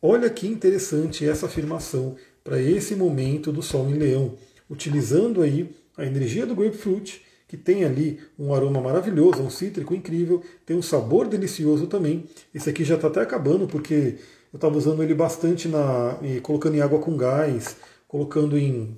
Olha 0.00 0.30
que 0.30 0.46
interessante 0.46 1.28
essa 1.28 1.46
afirmação 1.46 2.14
para 2.44 2.62
esse 2.62 2.94
momento 2.94 3.50
do 3.50 3.62
Sol 3.62 3.90
em 3.90 3.94
Leão, 3.94 4.38
utilizando 4.70 5.42
aí 5.42 5.74
a 5.96 6.06
energia 6.06 6.46
do 6.46 6.54
grapefruit 6.54 7.20
que 7.48 7.56
tem 7.56 7.84
ali 7.84 8.20
um 8.38 8.54
aroma 8.54 8.80
maravilhoso, 8.80 9.42
um 9.42 9.50
cítrico 9.50 9.92
incrível, 9.92 10.44
tem 10.64 10.76
um 10.76 10.82
sabor 10.82 11.26
delicioso 11.26 11.88
também. 11.88 12.26
Esse 12.54 12.70
aqui 12.70 12.84
já 12.84 12.94
está 12.94 13.08
até 13.08 13.22
acabando, 13.22 13.66
porque 13.66 14.18
eu 14.52 14.56
estava 14.56 14.78
usando 14.78 15.02
ele 15.02 15.14
bastante 15.14 15.66
na, 15.66 16.16
colocando 16.44 16.76
em 16.76 16.80
água 16.80 17.00
com 17.00 17.16
gás, 17.16 17.76
colocando 18.06 18.56
em 18.56 18.96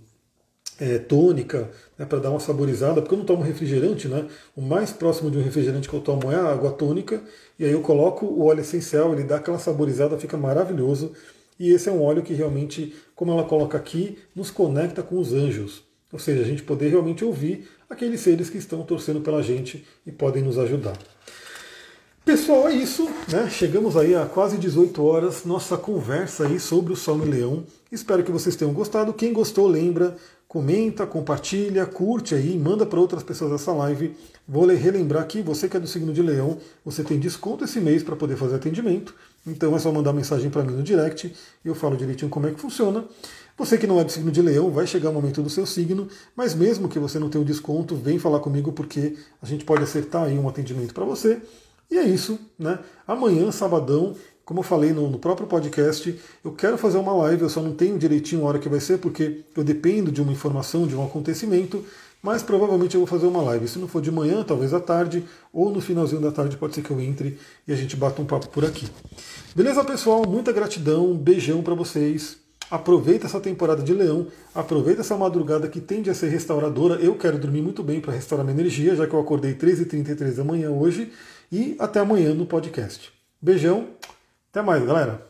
é, 0.79 0.99
tônica, 0.99 1.71
né, 1.99 2.07
para 2.07 2.19
dar 2.19 2.31
uma 2.31 2.41
saborizada, 2.41 3.01
porque 3.01 3.15
eu 3.15 3.19
não 3.19 3.25
tomo 3.25 3.43
refrigerante, 3.43 4.07
né? 4.09 4.27
O 4.57 4.63
mais 4.63 4.93
próximo 4.93 5.31
de 5.31 5.39
um 5.39 5.43
refrigerante 5.43 5.89
que 5.89 5.95
eu 5.95 6.01
tomo 6.01 6.31
é 6.31 6.37
a 6.37 6.53
água 6.53 6.71
tônica, 6.71 7.21
e 7.59 7.65
aí 7.65 7.73
eu 7.73 7.81
coloco 7.81 8.27
o 8.27 8.47
óleo 8.47 8.61
essencial, 8.61 9.13
ele 9.13 9.25
dá 9.25 9.37
aquela 9.37 9.59
saborizada, 9.59 10.17
fica 10.17 10.37
maravilhoso. 10.37 11.13
E 11.59 11.73
esse 11.73 11.89
é 11.89 11.93
um 11.93 12.03
óleo 12.03 12.23
que 12.23 12.33
realmente, 12.33 12.95
como 13.17 13.33
ela 13.33 13.43
coloca 13.43 13.77
aqui, 13.77 14.19
nos 14.35 14.51
conecta 14.51 15.03
com 15.03 15.19
os 15.19 15.33
anjos. 15.33 15.83
Ou 16.13 16.19
seja, 16.19 16.43
a 16.43 16.45
gente 16.45 16.63
poder 16.63 16.89
realmente 16.89 17.25
ouvir 17.25 17.69
aqueles 17.91 18.21
seres 18.21 18.49
que 18.49 18.59
estão 18.59 18.83
torcendo 18.83 19.21
pela 19.21 19.43
gente 19.43 19.85
e 20.07 20.13
podem 20.13 20.43
nos 20.43 20.59
ajudar. 20.59 20.97
Pessoal, 22.25 22.69
é 22.69 22.75
isso, 22.75 23.09
né? 23.29 23.49
Chegamos 23.51 23.97
aí 23.97 24.15
a 24.15 24.27
quase 24.27 24.59
18 24.59 25.03
horas, 25.03 25.45
nossa 25.45 25.79
conversa 25.79 26.47
aí 26.47 26.61
sobre 26.61 26.93
o 26.93 26.97
Sol 26.97 27.25
e 27.25 27.29
Leão. 27.29 27.65
Espero 27.91 28.23
que 28.23 28.31
vocês 28.31 28.55
tenham 28.55 28.75
gostado. 28.75 29.15
Quem 29.15 29.33
gostou, 29.33 29.67
lembra, 29.67 30.15
comenta, 30.49 31.07
compartilha, 31.07 31.85
curte 31.85 32.35
aí, 32.35 32.59
manda 32.59 32.87
para 32.87 32.99
outras 32.99 33.23
pessoas 33.23 33.53
essa 33.53 33.71
live. 33.73 34.17
Vou 34.49 34.67
relembrar 34.67 35.23
aqui, 35.23 35.43
você 35.43 35.69
que 35.69 35.77
é 35.77 35.81
do 35.81 35.87
signo 35.87 36.11
de 36.11 36.23
Leão, 36.23 36.57
você 36.83 37.05
tem 37.05 37.19
desconto 37.19 37.65
esse 37.65 37.79
mês 37.79 38.03
para 38.03 38.17
poder 38.17 38.37
fazer 38.37 38.57
atendimento. 38.57 39.15
Então 39.47 39.77
é 39.77 39.79
só 39.79 39.93
mandar 39.93 40.15
mensagem 40.15 40.49
para 40.49 40.63
mim 40.63 40.73
no 40.73 40.83
direct 40.83 41.35
e 41.63 41.69
eu 41.69 41.75
falo 41.75 41.97
direitinho 41.97 42.31
como 42.31 42.47
é 42.47 42.51
que 42.51 42.61
funciona. 42.61 43.05
Você 43.59 43.77
que 43.77 43.87
não 43.87 44.01
é 44.01 44.05
do 44.05 44.11
signo 44.11 44.31
de 44.31 44.41
leão, 44.41 44.71
vai 44.71 44.87
chegar 44.87 45.11
o 45.11 45.13
momento 45.13 45.43
do 45.43 45.51
seu 45.51 45.67
signo, 45.67 46.09
mas 46.35 46.55
mesmo 46.55 46.89
que 46.89 46.99
você 46.99 47.19
não 47.19 47.29
tenha 47.29 47.43
o 47.43 47.45
desconto, 47.45 47.95
vem 47.95 48.19
falar 48.19 48.41
comigo 48.41 48.73
porque 48.73 49.17
a 49.43 49.47
gente 49.47 49.65
pode 49.65 49.83
acertar 49.83 50.25
aí 50.25 50.39
um 50.39 50.49
atendimento 50.49 50.95
para 50.95 51.05
você. 51.05 51.43
E 51.91 51.97
é 51.97 52.05
isso, 52.05 52.39
né? 52.59 52.79
Amanhã, 53.07 53.51
sabadão, 53.51 54.15
como 54.49 54.61
eu 54.61 54.65
falei 54.65 54.95
no, 54.95 55.11
no, 55.11 55.19
próprio 55.19 55.47
podcast, 55.47 56.19
eu 56.43 56.53
quero 56.53 56.79
fazer 56.79 56.97
uma 56.97 57.13
live, 57.13 57.43
eu 57.43 57.51
só 57.51 57.61
não 57.61 57.75
tenho 57.75 57.99
direitinho 57.99 58.41
a 58.41 58.49
hora 58.49 58.59
que 58.59 58.67
vai 58.67 58.81
ser, 58.81 58.97
porque 58.97 59.43
eu 59.55 59.63
dependo 59.63 60.11
de 60.11 60.23
uma 60.23 60.33
informação, 60.33 60.87
de 60.87 60.97
um 60.97 61.05
acontecimento, 61.05 61.85
mas 62.23 62.43
provavelmente 62.43 62.95
eu 62.95 63.01
vou 63.01 63.07
fazer 63.07 63.27
uma 63.27 63.43
live. 63.43 63.69
Se 63.69 63.79
não 63.79 63.87
for 63.87 64.01
de 64.01 64.11
manhã, 64.11 64.43
talvez 64.43 64.73
à 64.73 64.81
tarde, 64.81 65.23
ou 65.53 65.71
no 65.71 65.83
finalzinho 65.83 66.23
da 66.23 66.33
tarde, 66.33 66.57
pode 66.57 66.75
ser 66.75 66.81
que 66.81 66.91
eu 66.91 66.99
entre 66.99 67.39
e 67.67 67.73
a 67.75 67.77
gente 67.77 67.95
bata 67.95 68.23
um 68.23 68.25
papo 68.25 68.49
por 68.49 68.65
aqui. 68.65 68.89
Beleza, 69.55 69.85
pessoal? 69.85 70.27
Muita 70.27 70.51
gratidão, 70.51 71.15
beijão 71.15 71.63
para 71.63 71.75
vocês. 71.75 72.39
Aproveita 72.71 73.27
essa 73.27 73.41
temporada 73.41 73.83
de 73.83 73.93
leão, 73.93 74.29
aproveita 74.55 75.03
essa 75.03 75.19
madrugada 75.19 75.69
que 75.69 75.79
tende 75.79 76.09
a 76.09 76.15
ser 76.15 76.29
restauradora. 76.29 76.95
Eu 76.95 77.17
quero 77.17 77.39
dormir 77.39 77.61
muito 77.61 77.83
bem 77.83 78.01
para 78.01 78.15
restaurar 78.15 78.47
minha 78.47 78.59
energia, 78.59 78.97
já 78.97 79.07
que 79.07 79.13
eu 79.13 79.21
acordei 79.21 79.53
3h33 79.53 80.37
da 80.37 80.43
manhã 80.43 80.71
hoje. 80.71 81.13
E 81.53 81.77
até 81.79 82.01
amanhã 82.01 82.33
no 82.33 82.47
podcast. 82.47 83.13
Beijão, 83.41 83.89
até 84.59 84.63
mais, 84.63 84.85
galera! 84.85 85.28